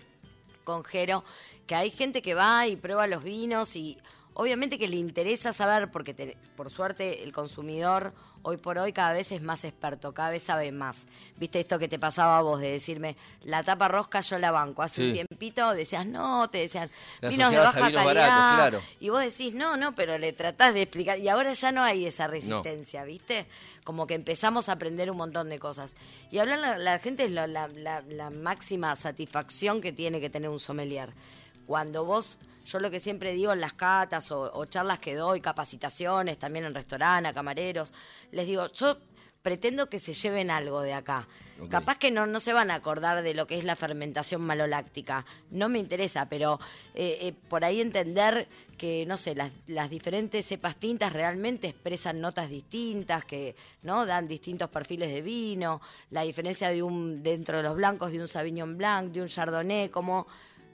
con 0.65 0.85
Jero, 0.85 1.25
que 1.67 1.75
hay 1.75 1.91
gente 1.91 2.23
que 2.23 2.35
va 2.35 2.67
y 2.67 2.77
prueba 2.77 3.07
los 3.07 3.23
vinos 3.23 3.77
y 3.77 3.99
obviamente 4.39 4.79
que 4.79 4.89
le 4.89 4.97
interesa 4.97 5.53
saber, 5.53 5.91
porque 5.91 6.15
te- 6.15 6.37
por 6.57 6.71
suerte 6.71 7.23
el 7.23 7.33
consumidor 7.33 8.15
hoy 8.43 8.57
por 8.57 8.79
hoy 8.79 8.93
cada 8.93 9.13
vez 9.13 9.33
es 9.33 9.43
más 9.43 9.65
experto, 9.65 10.15
cada 10.15 10.31
vez 10.31 10.45
sabe 10.45 10.71
más. 10.73 11.07
Viste 11.37 11.59
esto 11.61 11.79
que 11.79 11.89
te 11.89 11.99
pasaba 11.99 12.39
a 12.39 12.43
vos 12.43 12.61
de 12.61 12.71
decirme, 12.71 13.17
la 13.43 13.63
tapa 13.65 13.89
rosca 13.89 14.21
yo 14.21 14.39
la 14.39 14.51
banco. 14.53 14.83
Hace 14.83 15.03
un 15.09 15.13
tiempito 15.13 15.73
decías, 15.75 16.07
no, 16.07 16.49
te 16.49 16.59
decían, 16.59 16.89
La 17.21 17.29
vinos 17.31 17.51
de 17.51 17.57
baja 17.67 17.81
calidad. 17.81 18.55
claro. 18.57 18.83
Y 19.01 19.09
vos 19.11 19.21
decís, 19.23 19.55
no, 19.55 19.77
no, 19.77 19.95
pero 19.95 20.17
le 20.19 20.33
tratás 20.33 20.73
de 20.73 20.83
explicar. 20.83 21.19
Y 21.19 21.29
ahora 21.29 21.53
ya 21.53 21.73
no 21.73 21.83
hay 21.83 22.07
esa 22.07 22.27
resistencia, 22.29 23.05
¿viste? 23.05 23.47
Como 23.85 24.07
que 24.07 24.15
empezamos 24.15 24.69
a 24.69 24.73
aprender 24.73 25.11
un 25.11 25.17
montón 25.17 25.49
de 25.49 25.59
cosas. 25.59 25.97
Y 26.31 26.39
hablar 26.39 26.61
la, 26.61 26.79
la 26.79 26.99
gente 27.01 27.25
es 27.25 27.33
la- 27.33 27.49
la 27.49 28.31
máxima 28.31 28.95
satisfacción 28.97 29.81
que 29.81 29.93
tiene 29.93 30.21
que 30.21 30.31
tener 30.31 30.49
un 30.49 30.61
sommelier. 30.61 31.13
Cuando 31.69 32.07
vos, 32.07 32.39
yo 32.65 32.81
lo 32.81 32.91
que 32.91 32.99
siempre 32.99 33.35
digo 33.35 33.53
en 33.53 33.61
las 33.61 33.75
catas 33.75 34.33
o, 34.33 34.51
o 34.55 34.65
charlas 34.65 35.01
que 35.01 35.15
doy, 35.15 35.43
capacitaciones, 35.43 36.39
también 36.39 36.65
en 36.65 36.75
restaurante, 36.75 37.29
a 37.29 37.35
camareros, 37.35 37.93
les 38.33 38.47
digo, 38.47 38.67
yo 38.69 38.97
pretendo 39.43 39.91
que 39.91 40.01
se 40.01 40.15
lleven 40.15 40.51
algo 40.51 40.81
de 40.81 40.95
acá. 40.95 41.29
Capaz 41.69 41.99
que 41.99 42.11
no, 42.11 42.27
no 42.27 42.41
se 42.41 42.55
van 42.55 42.71
a 42.71 42.77
acordar 42.77 43.23
de 43.23 43.35
lo 43.35 43.47
que 43.47 43.59
es 43.59 43.65
la 43.65 43.77
fermentación 43.77 44.41
maloláctica. 44.41 45.27
No 45.51 45.69
me 45.69 45.79
interesa, 45.79 46.27
pero 46.27 46.59
eh, 46.95 47.19
eh, 47.21 47.35
por 47.51 47.65
ahí 47.65 47.83
entender 47.83 48.49
que, 48.79 49.05
no 49.07 49.19
sé, 49.19 49.35
las, 49.35 49.51
las 49.67 49.91
diferentes 49.91 50.47
cepas 50.47 50.77
tintas 50.77 51.13
realmente 51.13 51.67
expresan 51.69 52.21
notas 52.21 52.49
distintas, 52.49 53.27
que 53.27 53.57
no 53.83 54.07
dan 54.07 54.27
distintos 54.27 54.71
perfiles 54.71 55.13
de 55.13 55.21
vino, 55.21 55.83
la 56.11 56.23
diferencia 56.23 56.71
de 56.71 56.83
un 56.83 57.23
dentro 57.23 57.59
de 57.59 57.65
los 57.65 57.77
blancos 57.77 58.13
de 58.13 58.23
un 58.23 58.29
Sauvignon 58.29 58.79
Blanc, 58.79 59.13
de 59.13 59.21
un 59.21 59.29
Chardonnay, 59.29 59.91
como 59.91 60.27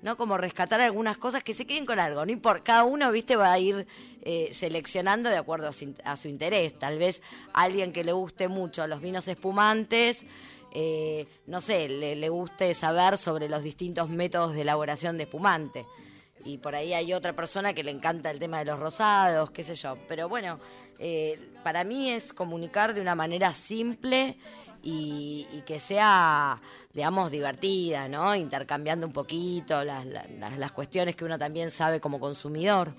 ¿no? 0.04 0.18
Como 0.18 0.36
rescatar 0.36 0.82
algunas 0.82 1.16
cosas 1.16 1.42
que 1.42 1.54
se 1.54 1.66
queden 1.66 1.86
con 1.86 1.98
algo. 1.98 2.26
No 2.26 2.30
importa, 2.30 2.62
cada 2.62 2.84
uno, 2.84 3.10
viste, 3.10 3.36
va 3.36 3.50
a 3.50 3.58
ir 3.58 3.86
eh, 4.22 4.50
seleccionando 4.52 5.30
de 5.30 5.38
acuerdo 5.38 5.70
a 6.04 6.16
su, 6.16 6.28
interés. 6.28 6.78
Tal 6.78 6.98
vez 6.98 7.22
alguien 7.54 7.90
que 7.90 8.04
le 8.04 8.12
guste 8.12 8.48
mucho 8.48 8.86
los 8.86 9.00
vinos 9.00 9.26
espumantes, 9.28 10.26
eh, 10.72 11.26
no 11.46 11.62
sé, 11.62 11.88
le 11.88 12.28
guste 12.28 12.74
saber 12.74 13.16
sobre 13.16 13.48
los 13.48 13.62
distintos 13.62 14.10
métodos 14.10 14.52
de 14.52 14.60
elaboración 14.60 15.16
de 15.16 15.24
espumante. 15.24 15.86
Y 16.44 16.58
por 16.58 16.74
ahí 16.74 16.92
hay 16.92 17.12
otra 17.14 17.34
persona 17.34 17.72
que 17.72 17.82
le 17.82 17.90
encanta 17.90 18.30
el 18.30 18.38
tema 18.38 18.58
de 18.58 18.66
los 18.66 18.78
rosados, 18.78 19.50
qué 19.50 19.64
sé 19.64 19.74
yo. 19.74 19.96
Pero 20.08 20.28
bueno, 20.28 20.58
eh, 20.98 21.38
para 21.62 21.84
mí 21.84 22.10
es 22.10 22.32
comunicar 22.32 22.92
de 22.94 23.00
una 23.00 23.14
manera 23.14 23.52
simple 23.54 24.36
y, 24.82 25.46
que 25.64 25.80
sea, 25.80 26.60
digamos, 26.92 27.30
divertida, 27.30 28.06
¿no? 28.08 28.34
Intercambiando 28.36 29.06
un 29.06 29.12
poquito 29.14 29.82
las, 29.84 30.04
las- 30.06 30.72
cuestiones 30.72 31.16
que 31.16 31.24
uno 31.24 31.38
también 31.38 31.70
sabe 31.70 32.00
como 32.00 32.20
consumidor. 32.20 32.92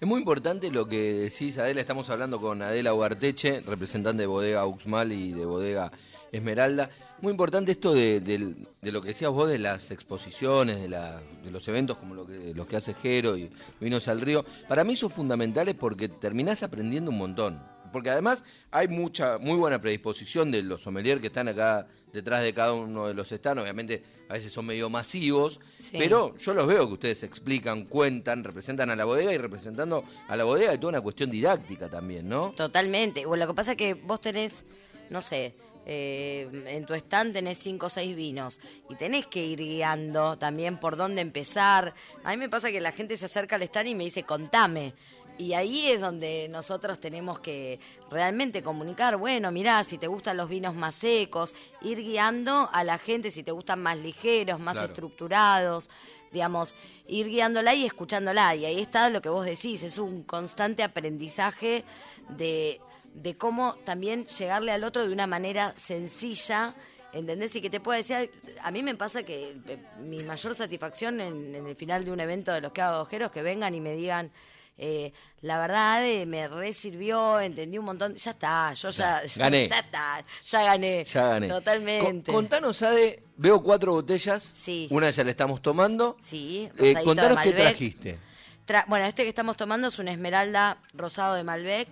Es 0.00 0.08
muy 0.08 0.18
importante 0.18 0.70
lo 0.70 0.88
que 0.88 1.12
decís, 1.14 1.58
Adela. 1.58 1.80
Estamos 1.80 2.10
hablando 2.10 2.40
con 2.40 2.60
Adela 2.62 2.92
Ugarteche, 2.92 3.60
representante 3.60 4.22
de 4.22 4.26
Bodega 4.26 4.66
Uxmal 4.66 5.12
y 5.12 5.30
de 5.32 5.44
Bodega 5.44 5.92
Esmeralda. 6.32 6.88
Muy 7.20 7.30
importante 7.30 7.72
esto 7.72 7.92
de, 7.92 8.56
lo 8.82 9.02
que 9.02 9.08
decías 9.08 9.30
vos 9.30 9.48
de 9.48 9.58
las 9.58 9.90
exposiciones, 9.90 10.80
de, 10.80 10.88
la- 10.88 11.22
de 11.44 11.50
los 11.50 11.68
eventos 11.68 11.98
como 11.98 12.14
lo 12.14 12.26
que, 12.26 12.52
los 12.54 12.66
que 12.66 12.76
hace 12.76 12.94
Jero 12.94 13.36
y 13.36 13.50
Vinos 13.80 14.08
al 14.08 14.20
Río. 14.20 14.44
Para 14.66 14.82
mí 14.82 14.96
son 14.96 15.10
fundamentales 15.10 15.74
porque 15.78 16.08
terminás 16.08 16.62
aprendiendo 16.62 17.10
un 17.10 17.18
montón. 17.18 17.62
Porque 17.92 18.08
además 18.08 18.42
hay 18.70 18.88
mucha, 18.88 19.36
muy 19.36 19.58
buena 19.58 19.78
predisposición 19.78 20.50
de 20.50 20.62
los 20.62 20.80
sommeliers 20.80 21.20
que 21.20 21.26
están 21.26 21.48
acá 21.48 21.86
detrás 22.10 22.42
de 22.42 22.54
cada 22.54 22.72
uno 22.72 23.06
de 23.08 23.12
los 23.12 23.28
stands. 23.28 23.62
Obviamente 23.62 24.02
a 24.30 24.32
veces 24.34 24.50
son 24.50 24.64
medio 24.64 24.88
masivos, 24.88 25.60
Sí. 25.76 25.96
pero 25.98 26.34
yo 26.38 26.54
los 26.54 26.66
veo 26.66 26.86
que 26.86 26.94
ustedes 26.94 27.22
explican, 27.24 27.84
cuentan, 27.84 28.42
representan 28.44 28.88
a 28.88 28.96
la 28.96 29.04
bodega 29.04 29.34
y 29.34 29.36
representando 29.38 30.02
a 30.28 30.36
la 30.36 30.44
bodega 30.44 30.70
hay 30.70 30.78
toda 30.78 30.88
una 30.88 31.00
cuestión 31.02 31.28
didáctica 31.28 31.90
también, 31.90 32.26
¿no? 32.26 32.52
Totalmente. 32.56 33.26
Bueno, 33.26 33.44
lo 33.44 33.52
que 33.52 33.56
pasa 33.56 33.72
es 33.72 33.76
que 33.76 33.92
vos 33.92 34.22
tenés, 34.22 34.64
no 35.10 35.20
sé, 35.20 35.54
eh, 35.86 36.48
en 36.66 36.86
tu 36.86 36.94
stand 36.94 37.32
tenés 37.32 37.58
cinco 37.58 37.86
o 37.86 37.88
seis 37.88 38.14
vinos 38.14 38.60
y 38.88 38.94
tenés 38.94 39.26
que 39.26 39.44
ir 39.44 39.58
guiando 39.58 40.38
también 40.38 40.78
por 40.78 40.96
dónde 40.96 41.22
empezar. 41.22 41.92
A 42.24 42.30
mí 42.30 42.36
me 42.36 42.48
pasa 42.48 42.70
que 42.70 42.80
la 42.80 42.92
gente 42.92 43.16
se 43.16 43.26
acerca 43.26 43.56
al 43.56 43.62
stand 43.62 43.88
y 43.88 43.94
me 43.94 44.04
dice, 44.04 44.22
contame. 44.22 44.94
Y 45.38 45.54
ahí 45.54 45.90
es 45.90 46.00
donde 46.00 46.46
nosotros 46.50 47.00
tenemos 47.00 47.40
que 47.40 47.80
realmente 48.10 48.62
comunicar, 48.62 49.16
bueno, 49.16 49.50
mirá, 49.50 49.82
si 49.82 49.96
te 49.96 50.06
gustan 50.06 50.36
los 50.36 50.48
vinos 50.48 50.74
más 50.74 50.94
secos, 50.94 51.54
ir 51.80 51.98
guiando 52.02 52.68
a 52.72 52.84
la 52.84 52.98
gente 52.98 53.30
si 53.30 53.42
te 53.42 53.50
gustan 53.50 53.82
más 53.82 53.96
ligeros, 53.96 54.60
más 54.60 54.74
Claro. 54.76 54.92
estructurados, 54.92 55.88
digamos, 56.32 56.74
ir 57.08 57.28
guiándola 57.28 57.74
y 57.74 57.86
escuchándola. 57.86 58.54
Y 58.54 58.66
ahí 58.66 58.80
está 58.80 59.08
lo 59.08 59.22
que 59.22 59.30
vos 59.30 59.46
decís, 59.46 59.82
es 59.82 59.96
un 59.96 60.22
constante 60.22 60.82
aprendizaje 60.82 61.82
de, 62.28 62.78
de 63.14 63.36
cómo 63.36 63.74
también 63.84 64.26
llegarle 64.26 64.72
al 64.72 64.84
otro 64.84 65.06
de 65.06 65.12
una 65.12 65.26
manera 65.26 65.74
sencilla. 65.76 66.74
¿Entendés? 67.12 67.54
Y 67.56 67.60
que 67.60 67.68
te 67.68 67.78
pueda 67.78 67.98
decir, 67.98 68.30
a 68.62 68.70
mí 68.70 68.82
me 68.82 68.94
pasa 68.94 69.22
que 69.22 69.58
eh, 69.68 69.78
mi 70.00 70.22
mayor 70.22 70.54
satisfacción 70.54 71.20
en, 71.20 71.54
en 71.54 71.66
el 71.66 71.76
final 71.76 72.06
de 72.06 72.10
un 72.10 72.20
evento 72.20 72.52
de 72.54 72.62
los 72.62 72.72
que 72.72 72.80
hago 72.80 73.02
ojeros 73.02 73.30
que 73.30 73.42
vengan 73.42 73.74
y 73.74 73.82
me 73.82 73.92
digan, 73.92 74.32
eh, 74.78 75.12
la 75.42 75.58
verdad 75.58 76.06
eh, 76.06 76.24
me 76.24 76.48
resirvió, 76.48 77.38
entendí 77.38 77.76
un 77.76 77.84
montón, 77.84 78.14
ya 78.14 78.30
está, 78.30 78.72
yo 78.72 78.88
ya, 78.88 79.22
ya, 79.26 79.30
gané. 79.44 79.68
ya 79.68 79.78
está, 79.80 80.24
ya 80.42 80.62
gané. 80.62 81.04
Ya 81.04 81.26
gané. 81.28 81.48
Totalmente. 81.48 82.30
Co- 82.30 82.38
contanos, 82.38 82.80
Ade, 82.80 83.22
veo 83.36 83.62
cuatro 83.62 83.92
botellas. 83.92 84.42
Sí. 84.42 84.88
Una 84.90 85.10
ya 85.10 85.22
la 85.22 85.32
estamos 85.32 85.60
tomando. 85.60 86.16
Sí, 86.22 86.70
Eh, 86.78 86.94
contanos 87.04 87.40
qué 87.42 87.52
trajiste. 87.52 88.18
Tra- 88.66 88.86
bueno, 88.88 89.04
este 89.04 89.24
que 89.24 89.28
estamos 89.28 89.58
tomando 89.58 89.88
es 89.88 89.98
un 89.98 90.08
esmeralda 90.08 90.78
rosado 90.94 91.34
de 91.34 91.44
Malbec. 91.44 91.88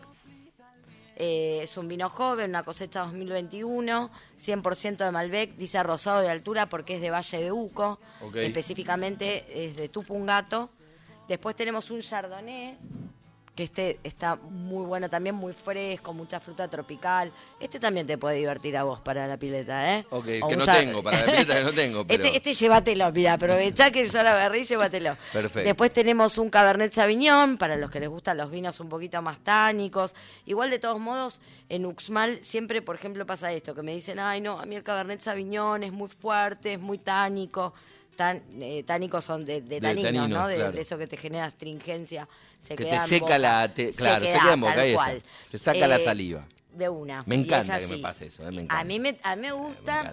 Eh, 1.22 1.60
es 1.62 1.76
un 1.76 1.86
vino 1.86 2.08
joven, 2.08 2.48
una 2.48 2.62
cosecha 2.62 3.00
2021, 3.00 4.10
100% 4.38 5.04
de 5.04 5.10
Malbec, 5.12 5.54
dice 5.56 5.82
rosado 5.82 6.22
de 6.22 6.30
altura 6.30 6.64
porque 6.64 6.94
es 6.94 7.02
de 7.02 7.10
Valle 7.10 7.42
de 7.42 7.52
Uco, 7.52 8.00
específicamente 8.36 9.44
es 9.66 9.76
de 9.76 9.90
Tupungato. 9.90 10.70
Después 11.28 11.54
tenemos 11.54 11.90
un 11.90 12.00
Chardonnay, 12.00 12.78
que 13.60 13.64
este 13.64 14.00
está 14.04 14.36
muy 14.36 14.86
bueno 14.86 15.10
también, 15.10 15.34
muy 15.34 15.52
fresco, 15.52 16.14
mucha 16.14 16.40
fruta 16.40 16.66
tropical. 16.68 17.30
Este 17.60 17.78
también 17.78 18.06
te 18.06 18.16
puede 18.16 18.36
divertir 18.36 18.74
a 18.74 18.84
vos 18.84 19.00
para 19.00 19.26
la 19.26 19.36
pileta, 19.36 19.98
¿eh? 19.98 20.06
Ok, 20.08 20.28
O 20.40 20.48
que 20.48 20.56
no 20.56 20.64
tengo, 20.64 21.02
para 21.02 21.20
la 21.20 21.26
pileta 21.26 21.56
que 21.56 21.64
no 21.64 21.72
tengo, 21.74 22.06
pero... 22.08 22.24
Este, 22.24 22.38
este 22.38 22.54
llévatelo, 22.54 23.12
mira, 23.12 23.34
aprovechá 23.34 23.90
que 23.90 24.06
yo 24.06 24.22
lo 24.22 24.30
agarré 24.30 24.60
y 24.60 24.64
llévatelo. 24.64 25.14
Perfecto. 25.30 25.66
Después 25.66 25.92
tenemos 25.92 26.38
un 26.38 26.48
Cabernet 26.48 26.90
Sauvignon, 26.90 27.58
para 27.58 27.76
los 27.76 27.90
que 27.90 28.00
les 28.00 28.08
gustan 28.08 28.38
los 28.38 28.50
vinos 28.50 28.80
un 28.80 28.88
poquito 28.88 29.20
más 29.20 29.38
tánicos. 29.40 30.14
Igual, 30.46 30.70
de 30.70 30.78
todos 30.78 30.98
modos, 30.98 31.42
en 31.68 31.84
Uxmal 31.84 32.42
siempre, 32.42 32.80
por 32.80 32.96
ejemplo, 32.96 33.26
pasa 33.26 33.52
esto, 33.52 33.74
que 33.74 33.82
me 33.82 33.92
dicen, 33.92 34.18
ay, 34.20 34.40
no, 34.40 34.58
a 34.58 34.64
mí 34.64 34.74
el 34.74 34.82
Cabernet 34.82 35.20
Sauvignon 35.20 35.82
es 35.82 35.92
muy 35.92 36.08
fuerte, 36.08 36.72
es 36.72 36.80
muy 36.80 36.96
tánico. 36.96 37.74
Tan, 38.16 38.42
eh, 38.60 38.82
tánicos 38.86 39.24
son 39.24 39.44
de, 39.44 39.60
de 39.62 39.76
De 39.76 39.80
taninos, 39.80 40.04
taninos, 40.12 40.28
¿no? 40.28 40.46
De, 40.48 40.56
claro. 40.56 40.72
de 40.72 40.80
eso 40.80 40.98
que 40.98 41.06
te 41.06 41.16
genera 41.16 41.46
astringencia. 41.46 42.28
Se 42.58 42.74
Que 42.76 42.84
te 42.84 42.90
queda 42.90 43.06
seca 43.06 43.24
boca. 43.24 43.38
la- 43.38 43.72
te- 43.74 43.92
Se 43.92 43.94
claro, 43.94 44.24
se 44.24 44.30
queda, 44.32 44.40
queda 44.42 44.52
en 44.52 44.60
boca, 44.60 44.80
ahí 44.80 44.90
está. 44.90 45.12
Te 45.50 45.58
saca 45.58 45.86
la 45.88 45.96
Eh, 45.96 46.04
saliva. 46.04 46.46
De 46.74 46.88
una. 46.88 47.24
Me 47.26 47.34
encanta 47.34 47.78
que 47.80 47.86
me 47.88 47.98
pase 47.98 48.26
eso, 48.26 48.46
eh, 48.46 48.52
me 48.52 48.58
A 48.58 48.62
encanta. 48.62 48.84
mí 48.84 49.00
me, 49.00 49.16
a 49.24 49.34
mí 49.36 49.42
me 49.42 49.52
gusta. 49.52 50.12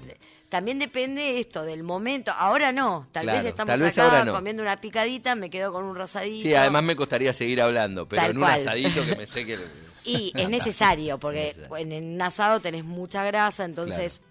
También 0.50 0.80
depende 0.80 1.40
esto 1.40 1.64
del 1.64 1.84
momento. 1.84 2.32
Ahora 2.32 2.72
no. 2.72 3.06
Tal 3.12 3.24
Claro, 3.24 3.38
vez 3.40 3.48
estamos 3.50 3.72
tal 3.74 3.82
vez 3.82 3.98
acá 3.98 4.24
no. 4.26 4.34
comiendo 4.34 4.64
una 4.64 4.80
picadita, 4.82 5.36
me 5.36 5.50
quedo 5.50 5.72
con 5.74 5.84
un 5.84 5.96
rosadito. 5.96 6.42
Sí, 6.48 6.56
además 6.56 6.84
me 6.84 6.96
costaría 6.96 7.32
seguir 7.34 7.62
hablando, 7.62 8.08
pero 8.08 8.22
Tal 8.24 8.32
en 8.32 8.38
un 8.38 8.44
cual. 8.44 8.60
asadito 8.60 9.06
que 9.06 9.16
me 9.16 9.28
sé 9.28 9.46
que... 9.46 9.58
Y 10.06 10.32
es 10.36 10.50
necesario, 10.50 11.20
porque 11.20 11.54
en 11.78 12.14
un 12.16 12.22
asado 12.22 12.60
tenés 12.60 12.86
mucha 12.86 13.24
grasa, 13.26 13.66
entonces. 13.66 14.22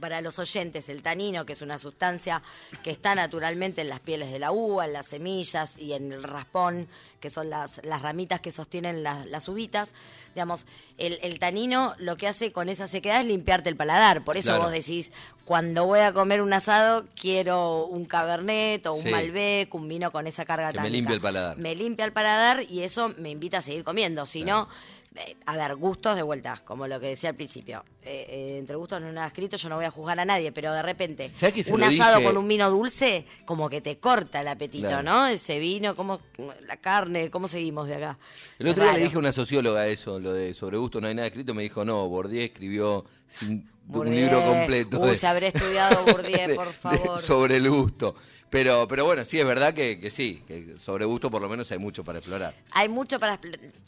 Para 0.00 0.20
los 0.20 0.38
oyentes, 0.38 0.88
el 0.88 1.02
tanino, 1.02 1.44
que 1.46 1.52
es 1.54 1.62
una 1.62 1.78
sustancia 1.78 2.42
que 2.82 2.90
está 2.90 3.14
naturalmente 3.14 3.80
en 3.80 3.88
las 3.88 4.00
pieles 4.00 4.30
de 4.32 4.38
la 4.38 4.52
uva, 4.52 4.86
en 4.86 4.92
las 4.92 5.06
semillas 5.06 5.76
y 5.78 5.92
en 5.92 6.12
el 6.12 6.22
raspón, 6.22 6.88
que 7.20 7.30
son 7.30 7.48
las, 7.50 7.80
las 7.84 8.02
ramitas 8.02 8.40
que 8.40 8.52
sostienen 8.52 9.02
las, 9.02 9.26
las 9.26 9.48
uvitas, 9.48 9.94
digamos, 10.34 10.66
el, 10.98 11.18
el 11.22 11.38
tanino 11.38 11.94
lo 11.98 12.16
que 12.16 12.28
hace 12.28 12.52
con 12.52 12.68
esa 12.68 12.86
sequedad 12.88 13.20
es 13.20 13.26
limpiarte 13.26 13.68
el 13.70 13.76
paladar. 13.76 14.24
Por 14.24 14.36
eso 14.36 14.48
Claro. 14.48 14.64
vos 14.64 14.72
decís, 14.72 15.10
cuando 15.44 15.86
voy 15.86 16.00
a 16.00 16.12
comer 16.12 16.40
un 16.42 16.52
asado, 16.52 17.06
quiero 17.20 17.86
un 17.86 18.04
cabernet 18.04 18.84
o 18.86 18.92
un 18.94 19.02
Sí. 19.02 19.10
malbec, 19.10 19.74
un 19.74 19.88
vino 19.88 20.10
con 20.10 20.26
esa 20.26 20.44
carga 20.44 20.72
Que 20.72 20.80
me 20.80 20.90
limpie 20.90 21.14
el 21.14 21.20
paladar. 21.20 21.56
Me 21.58 21.74
limpia 21.74 22.04
el 22.04 22.12
paladar 22.12 22.62
y 22.70 22.82
eso 22.82 23.14
me 23.18 23.30
invita 23.30 23.58
a 23.58 23.62
seguir 23.62 23.84
comiendo. 23.84 24.26
Si 24.26 24.44
no, 24.44 24.68
a 25.46 25.56
ver, 25.56 25.76
gustos 25.76 26.16
de 26.16 26.22
vuelta, 26.22 26.60
como 26.64 26.86
lo 26.88 26.98
que 26.98 27.06
decía 27.08 27.30
al 27.30 27.36
principio. 27.36 27.84
Eh, 28.02 28.26
eh, 28.28 28.58
entre 28.58 28.76
gustos 28.76 29.00
no 29.00 29.06
hay 29.08 29.14
nada 29.14 29.28
escrito, 29.28 29.56
yo 29.56 29.68
no 29.68 29.76
voy 29.76 29.84
a 29.84 29.90
juzgar 29.90 30.18
a 30.18 30.24
nadie, 30.24 30.50
pero 30.52 30.72
de 30.72 30.82
repente, 30.82 31.30
¿Sabés 31.38 31.54
que 31.54 31.64
se 31.64 31.72
un 31.72 31.82
asado 31.82 32.16
dije? 32.18 32.28
con 32.28 32.36
un 32.36 32.48
vino 32.48 32.68
dulce, 32.70 33.24
como 33.46 33.70
que 33.70 33.80
te 33.80 33.98
corta 33.98 34.40
el 34.40 34.48
apetito, 34.48 34.88
Claro. 34.88 35.02
¿no? 35.02 35.26
Ese 35.26 35.58
vino, 35.58 35.94
como 35.96 36.20
la 36.66 36.76
carne, 36.78 37.30
¿cómo 37.30 37.48
seguimos 37.48 37.86
de 37.88 37.94
acá? 37.94 38.18
El 38.58 38.68
otro 38.68 38.84
Es 38.84 38.90
día 38.90 38.98
le 38.98 39.04
dije 39.04 39.16
a 39.16 39.20
una 39.20 39.32
socióloga 39.32 39.86
eso, 39.86 40.18
lo 40.20 40.32
de 40.32 40.52
sobre 40.52 40.76
gusto 40.78 41.00
no 41.00 41.06
hay 41.08 41.14
nada 41.14 41.28
escrito, 41.28 41.54
me 41.54 41.62
dijo, 41.62 41.84
no, 41.84 42.08
Bourdieu 42.08 42.42
escribió 42.42 43.04
sin- 43.28 43.70
un 43.88 44.14
libro 44.14 44.42
completo. 44.44 45.00
Uy, 45.00 45.10
de- 45.10 45.16
se 45.16 45.26
habré 45.26 45.48
estudiado 45.48 46.04
Bourdieu, 46.04 46.48
de- 46.48 46.54
por 46.54 46.66
de- 46.66 46.72
favor. 46.72 47.18
sobre 47.18 47.56
el 47.56 47.68
gusto. 47.70 48.14
Pero, 48.50 48.86
pero 48.86 49.04
bueno, 49.04 49.24
sí, 49.24 49.40
es 49.40 49.44
verdad 49.46 49.74
que, 49.74 49.98
que 49.98 50.10
sí, 50.10 50.40
que 50.46 50.78
sobre 50.78 51.04
gusto 51.04 51.28
por 51.28 51.42
lo 51.42 51.48
menos 51.48 51.68
hay 51.72 51.78
mucho 51.78 52.04
para 52.04 52.18
explorar. 52.20 52.54
Hay 52.70 52.88
mucho 52.88 53.18
para... 53.18 53.40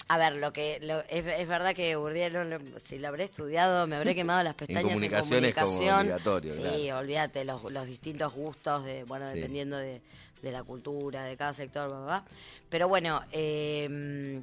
A 0.09 0.19
ver, 0.19 0.35
lo 0.35 0.53
que 0.53 0.81
lo- 0.83 1.03
es, 1.09 1.25
es 1.25 1.47
verdad 1.47 1.73
que 1.73 1.95
Bourdieu, 1.95 2.31
lo- 2.45 2.59
si 2.85 2.99
lo 2.99 3.07
habré 3.07 3.25
estudiado, 3.25 3.87
me 3.87 3.95
habré 3.95 4.17
quemado 4.17 4.43
las 4.43 4.55
pestañas 4.57 5.01
en 5.01 5.09
comunicación 5.09 5.53
como 5.53 5.67
comunicación. 5.67 6.01
obligatorio, 6.01 6.53
Sí, 6.53 6.61
claro. 6.87 6.99
olvídate, 6.99 7.45
los, 7.45 7.63
los 7.73 7.87
distintos 7.87 8.33
gustos, 8.35 8.85
de 8.85 9.05
bueno, 9.05 9.29
Sí. 9.31 9.37
dependiendo 9.37 9.77
de, 9.77 10.01
de 10.43 10.51
la 10.53 10.65
cultura, 10.65 11.23
de 11.23 11.37
cada 11.37 11.53
sector. 11.53 11.95
Pero 12.69 12.89
bueno, 12.89 13.23
eh, 13.31 14.43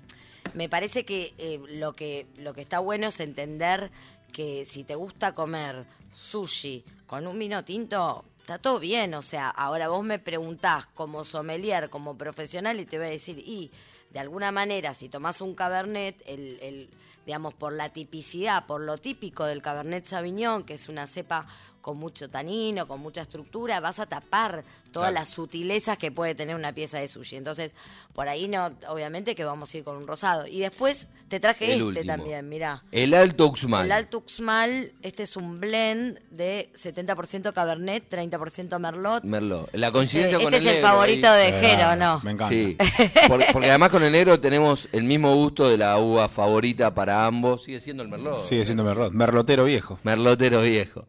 me 0.53 0.69
parece 0.69 1.03
que, 1.03 1.33
eh, 1.37 1.59
lo 1.69 1.93
que 1.97 2.27
lo 2.37 2.53
que 2.53 2.61
está 2.61 2.79
bueno 2.79 3.07
es 3.07 3.19
entender 3.19 3.91
que 4.33 4.65
si 4.65 4.83
te 4.83 4.95
gusta 4.95 5.33
comer 5.33 5.85
sushi 6.11 6.83
con 7.05 7.27
un 7.27 7.39
vino 7.39 7.63
tinto, 7.63 8.25
está 8.39 8.57
todo 8.57 8.79
bien. 8.79 9.13
O 9.13 9.21
sea, 9.21 9.49
ahora 9.49 9.87
vos 9.87 10.03
me 10.03 10.19
preguntás 10.19 10.87
como 10.87 11.23
sommelier, 11.23 11.89
como 11.89 12.17
profesional, 12.17 12.79
y 12.79 12.85
te 12.85 12.97
voy 12.97 13.07
a 13.07 13.11
decir, 13.11 13.39
y 13.39 13.71
de 14.09 14.19
alguna 14.19 14.51
manera, 14.51 14.93
si 14.93 15.07
tomás 15.07 15.39
un 15.39 15.55
cabernet, 15.55 16.21
el, 16.25 16.59
el, 16.61 16.89
digamos, 17.25 17.53
por 17.53 17.71
la 17.71 17.89
tipicidad, 17.89 18.65
por 18.65 18.81
lo 18.81 18.97
típico 18.97 19.45
del 19.45 19.61
cabernet 19.61 20.05
sauvignon, 20.05 20.63
que 20.63 20.73
es 20.73 20.89
una 20.89 21.07
cepa 21.07 21.47
con 21.83 21.97
mucho 21.97 22.29
tanino, 22.29 22.87
con 22.87 23.01
mucha 23.01 23.21
estructura, 23.21 23.79
vas 23.81 23.99
a 23.99 24.05
tapar 24.05 24.63
todas 24.93 25.09
Claro. 25.09 25.13
las 25.15 25.29
sutilezas 25.29 25.97
que 25.97 26.11
puede 26.11 26.33
tener 26.33 26.55
una 26.55 26.71
pieza 26.73 26.97
de 26.97 27.07
sushi. 27.09 27.35
Entonces, 27.35 27.75
por 28.13 28.29
ahí 28.29 28.47
no, 28.47 28.71
obviamente 28.87 29.35
que 29.35 29.43
vamos 29.43 29.73
a 29.73 29.77
ir 29.77 29.83
con 29.83 29.97
un 29.97 30.07
rosado. 30.07 30.47
Y 30.47 30.59
después 30.61 31.09
te 31.27 31.39
traje 31.41 31.65
El 31.65 31.71
este 31.71 31.83
último. 31.83 32.05
también, 32.05 32.47
mirá. 32.47 32.83
El 32.91 33.13
Alto 33.13 33.47
Uxmal. 33.47 33.85
El 33.85 33.91
Alto 33.91 34.19
Uxmal, 34.19 34.93
este 35.01 35.23
es 35.23 35.35
un 35.35 35.59
blend 35.59 36.19
de 36.31 36.69
70% 36.73 37.51
Cabernet, 37.53 38.07
30% 38.09 38.79
Merlot. 38.79 39.23
Merlot. 39.25 39.69
La 39.73 39.91
coincidencia 39.91 40.37
Eh, 40.37 40.43
con 40.43 40.53
este 40.53 40.57
el 40.57 40.63
es 40.63 40.67
el 40.77 40.81
negro 40.83 40.89
favorito 40.89 41.27
ahí. 41.27 41.51
de 41.51 41.59
Jero, 41.59 41.95
¿no? 41.97 42.21
Me 42.23 42.31
encanta. 42.31 42.53
Sí, 42.53 42.77
Por- 43.27 43.43
porque 43.51 43.69
además 43.69 43.89
con 43.91 44.03
el 44.03 44.11
negro 44.13 44.39
tenemos 44.39 44.87
el 44.93 45.03
mismo 45.03 45.35
gusto 45.35 45.67
de 45.67 45.77
la 45.77 45.97
uva 45.97 46.29
favorita 46.29 46.95
para 46.95 47.25
ambos. 47.25 47.63
Sigue 47.63 47.81
siendo 47.81 48.03
el 48.03 48.09
Merlot. 48.09 48.39
Sigue 48.39 48.63
siendo 48.63 48.85
merlot, 48.85 49.11
merlotero 49.11 49.65
viejo. 49.65 49.99
Merlotero 50.03 50.61
viejo. 50.61 51.05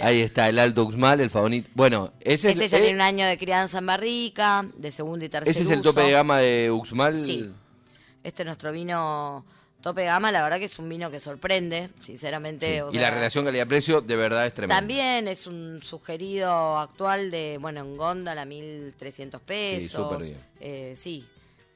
Ahí 0.00 0.20
está, 0.20 0.48
el 0.48 0.58
Alto 0.58 0.84
Uxmal, 0.84 1.20
el 1.20 1.30
favorito. 1.30 1.68
Bueno, 1.74 2.12
ese 2.20 2.50
Este 2.50 2.64
es, 2.64 2.70
ya 2.70 2.78
eh, 2.78 2.80
tiene 2.82 2.96
un 2.96 3.02
año 3.02 3.26
de 3.26 3.38
crianza 3.38 3.78
en 3.78 3.86
barrica, 3.86 4.66
de 4.76 4.90
segundo 4.90 5.24
y 5.24 5.28
tercer 5.28 5.50
ese 5.50 5.62
es 5.62 5.70
el 5.70 5.80
tope 5.82 6.00
de 6.02 6.12
gama 6.12 6.38
de 6.38 6.70
Uxmal. 6.70 7.18
Sí. 7.18 7.50
Este 8.22 8.42
es 8.42 8.46
nuestro 8.46 8.72
vino 8.72 9.44
tope 9.80 10.02
de 10.02 10.08
gama, 10.08 10.30
la 10.30 10.42
verdad 10.42 10.58
que 10.58 10.66
es 10.66 10.78
un 10.78 10.88
vino 10.88 11.10
que 11.10 11.20
sorprende, 11.20 11.90
sinceramente. 12.02 12.74
Sí. 12.76 12.80
o 12.80 12.88
y 12.90 12.92
sea, 12.92 13.00
la 13.02 13.10
relación 13.10 13.44
calidad-precio 13.44 14.00
de 14.02 14.16
verdad 14.16 14.46
es 14.46 14.54
tremenda. 14.54 14.76
También 14.76 15.26
es 15.28 15.46
un 15.46 15.80
sugerido 15.82 16.78
actual 16.78 17.30
de, 17.30 17.58
bueno, 17.60 17.80
en 17.80 17.96
góndola, 17.96 18.44
1.300 18.44 19.40
pesos. 19.40 19.90
súper 19.90 20.18
bien. 20.18 20.38
Eh, 20.60 20.94
sí. 20.96 21.24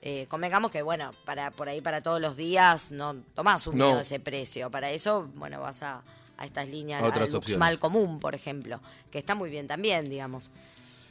Eh, 0.07 0.27
convengamos 0.29 0.71
que, 0.71 0.83
bueno, 0.83 1.13
para 1.25 1.51
por 1.51 1.67
ahí 1.67 1.81
para 1.81 2.03
todos 2.03 2.21
los 2.21 2.37
días 2.37 2.91
no 2.91 3.17
tomás 3.35 3.67
un 3.67 3.79
No. 3.79 3.87
vino 3.87 3.97
de 3.97 4.03
ese 4.03 4.21
precio. 4.21 4.71
Para 4.71 4.91
eso, 4.91 5.31
bueno, 5.35 5.61
vas 5.63 5.83
a, 5.83 6.03
a 6.37 6.45
estas 6.47 6.69
líneas, 6.69 7.03
A 7.03 7.07
otras 7.07 7.29
al 7.31 7.37
opciones. 7.37 7.51
Luxmal 7.51 7.79
común, 7.79 8.21
por 8.21 8.35
ejemplo, 8.35 8.81
que 9.11 9.19
está 9.19 9.35
muy 9.35 9.51
bien 9.51 9.67
también, 9.67 10.09
digamos. 10.09 10.51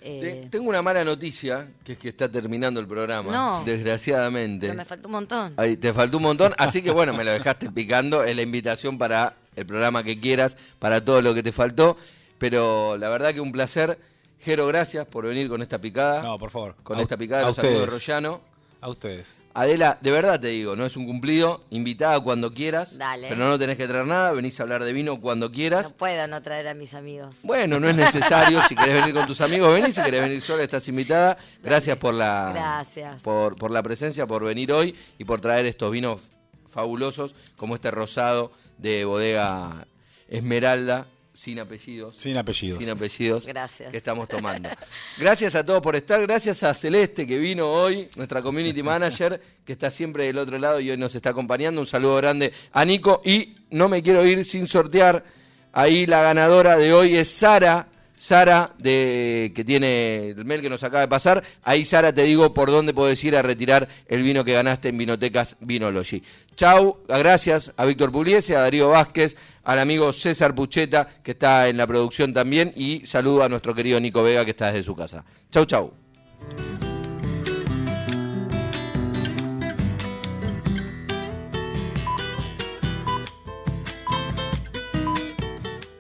Eh, 0.06 0.48
Tengo 0.52 0.68
una 0.68 0.82
mala 0.82 1.04
noticia, 1.06 1.66
que 1.86 1.94
es 1.94 1.98
que 1.98 2.10
está 2.10 2.30
terminando 2.30 2.80
el 2.82 2.88
programa. 2.88 3.32
No. 3.32 3.64
Desgraciadamente. 3.64 4.68
pero 4.68 4.78
me 4.78 4.84
faltó 4.86 5.08
un 5.08 5.14
montón. 5.14 5.54
Ahí, 5.56 5.78
te 5.78 5.94
faltó 5.94 6.18
un 6.18 6.24
montón, 6.24 6.54
así 6.58 6.82
que 6.82 6.92
bueno, 6.92 7.14
me 7.14 7.24
lo 7.24 7.32
dejaste 7.32 7.70
picando. 7.72 8.24
Es 8.24 8.36
la 8.36 8.42
invitación 8.42 8.98
para 8.98 9.34
el 9.56 9.66
programa 9.66 10.04
que 10.04 10.20
quieras, 10.20 10.58
para 10.80 11.04
todo 11.04 11.22
lo 11.22 11.34
que 11.34 11.42
te 11.42 11.54
faltó. 11.54 11.96
Pero 12.38 12.98
la 12.98 13.08
verdad 13.10 13.34
que 13.34 13.40
un 13.40 13.52
placer. 13.54 13.98
Jero, 14.42 14.68
gracias 14.68 15.08
por 15.08 15.26
venir 15.26 15.48
con 15.48 15.62
esta 15.62 15.80
picada. 15.80 16.22
No, 16.22 16.38
por 16.38 16.52
favor. 16.52 16.76
Con 16.84 16.98
A- 16.98 17.02
esta 17.02 17.16
picada 17.16 17.40
de 17.44 17.46
a 17.46 17.48
los 17.50 17.60
amigos 17.60 17.78
de 17.78 17.84
ustedes. 17.86 18.08
Rollano. 18.08 18.42
A 18.82 18.90
ustedes. 18.90 19.34
Adela, 19.56 20.00
de 20.02 20.10
verdad 20.10 20.40
te 20.40 20.48
digo, 20.48 20.76
no 20.76 20.86
es 20.86 20.98
un 20.98 21.06
cumplido. 21.06 21.64
Invitada 21.70 22.20
cuando 22.20 22.54
quieras. 22.54 22.98
Dale. 22.98 23.30
Pero 23.30 23.48
no 23.48 23.60
tenés 23.60 23.78
que 23.78 23.88
traer 23.88 24.06
nada. 24.08 24.32
Venís 24.32 24.60
a 24.60 24.64
hablar 24.64 24.84
de 24.84 24.94
vino 24.94 25.22
cuando 25.22 25.52
quieras. 25.52 25.84
No 25.90 25.96
puedo 25.96 26.28
no 26.28 26.42
traer 26.42 26.68
a 26.68 26.74
mis 26.74 26.94
amigos. 26.96 27.38
Bueno, 27.44 27.80
no 27.80 27.88
es 27.88 27.96
necesario. 27.96 28.62
si 28.68 28.76
querés 28.76 28.96
venir 28.96 29.14
con 29.14 29.28
tus 29.28 29.42
amigos, 29.42 29.74
venís. 29.74 29.94
Si 29.94 30.02
querés 30.02 30.22
venir 30.22 30.42
sola, 30.42 30.64
estás 30.64 30.88
invitada. 30.88 31.38
Gracias 31.62 31.98
por 31.98 32.16
la, 32.16 32.52
Gracias. 32.54 33.22
por, 33.22 33.56
por 33.56 33.70
la 33.70 33.84
presencia, 33.84 34.26
por 34.26 34.44
venir 34.44 34.72
hoy 34.72 34.96
y 35.20 35.26
por 35.26 35.40
traer 35.40 35.68
estos 35.68 35.92
vinos 35.92 36.32
fabulosos, 36.68 37.36
como 37.56 37.76
este 37.76 37.92
rosado 37.92 38.52
de 38.80 39.06
bodega 39.06 39.86
Esmeralda, 40.28 41.06
sin 41.44 41.60
apellidos. 41.60 42.16
Sin 42.18 42.38
apellidos. 42.38 42.80
Sin 42.80 42.90
apellidos. 42.90 43.46
Gracias. 43.46 43.92
Que 43.92 43.98
estamos 43.98 44.30
tomando. 44.30 44.70
Gracias 45.18 45.54
a 45.56 45.66
todos 45.66 45.82
por 45.82 45.94
estar. 45.94 46.22
Gracias 46.22 46.64
a 46.64 46.74
Celeste 46.74 47.28
que 47.28 47.38
vino 47.38 47.68
hoy, 47.68 48.08
nuestra 48.16 48.42
community 48.42 48.82
manager, 48.84 49.42
que 49.66 49.74
está 49.74 49.92
siempre 49.92 50.26
del 50.26 50.38
otro 50.38 50.58
lado 50.58 50.80
y 50.80 50.90
hoy 50.90 50.96
nos 50.96 51.14
está 51.16 51.32
acompañando. 51.32 51.82
Un 51.82 51.88
saludo 51.88 52.16
grande 52.16 52.54
a 52.72 52.86
Nico. 52.86 53.22
Y 53.26 53.58
no 53.72 53.90
me 53.90 54.02
quiero 54.02 54.26
ir 54.26 54.46
sin 54.46 54.68
sortear. 54.68 55.26
Ahí 55.74 56.06
la 56.06 56.22
ganadora 56.22 56.78
de 56.78 56.94
hoy 56.94 57.18
es 57.18 57.30
Sara. 57.30 57.90
Sara, 58.24 58.72
de, 58.78 59.52
que 59.54 59.66
tiene 59.66 60.30
el 60.30 60.46
mail 60.46 60.62
que 60.62 60.70
nos 60.70 60.82
acaba 60.82 61.02
de 61.02 61.10
pasar. 61.10 61.44
Ahí, 61.62 61.84
Sara, 61.84 62.14
te 62.14 62.24
digo 62.24 62.54
por 62.54 62.72
dónde 62.72 62.94
podés 62.94 63.22
ir 63.26 63.36
a 63.36 63.42
retirar 63.42 63.90
el 64.08 64.24
vino 64.24 64.46
que 64.46 64.54
ganaste 64.54 64.88
en 64.88 64.98
Vinotecas 64.98 65.58
Vinology. 65.60 66.24
Chau, 66.56 67.00
gracias 67.06 67.74
a 67.76 67.84
Víctor 67.84 68.14
Pugliese, 68.14 68.56
a 68.56 68.62
Darío 68.62 68.88
Vázquez, 68.88 69.36
al 69.66 69.80
amigo 69.80 70.14
César 70.14 70.56
Pucheta, 70.56 71.06
que 71.22 71.32
está 71.32 71.68
en 71.68 71.76
la 71.76 71.86
producción 71.86 72.34
también, 72.34 72.72
y 72.78 73.06
saludo 73.06 73.44
a 73.44 73.50
nuestro 73.50 73.76
querido 73.76 74.00
Nico 74.00 74.24
Vega, 74.24 74.46
que 74.46 74.52
está 74.52 74.68
desde 74.68 74.84
su 74.84 74.96
casa. 74.96 75.26
Chau, 75.52 75.66
chau. 75.66 75.94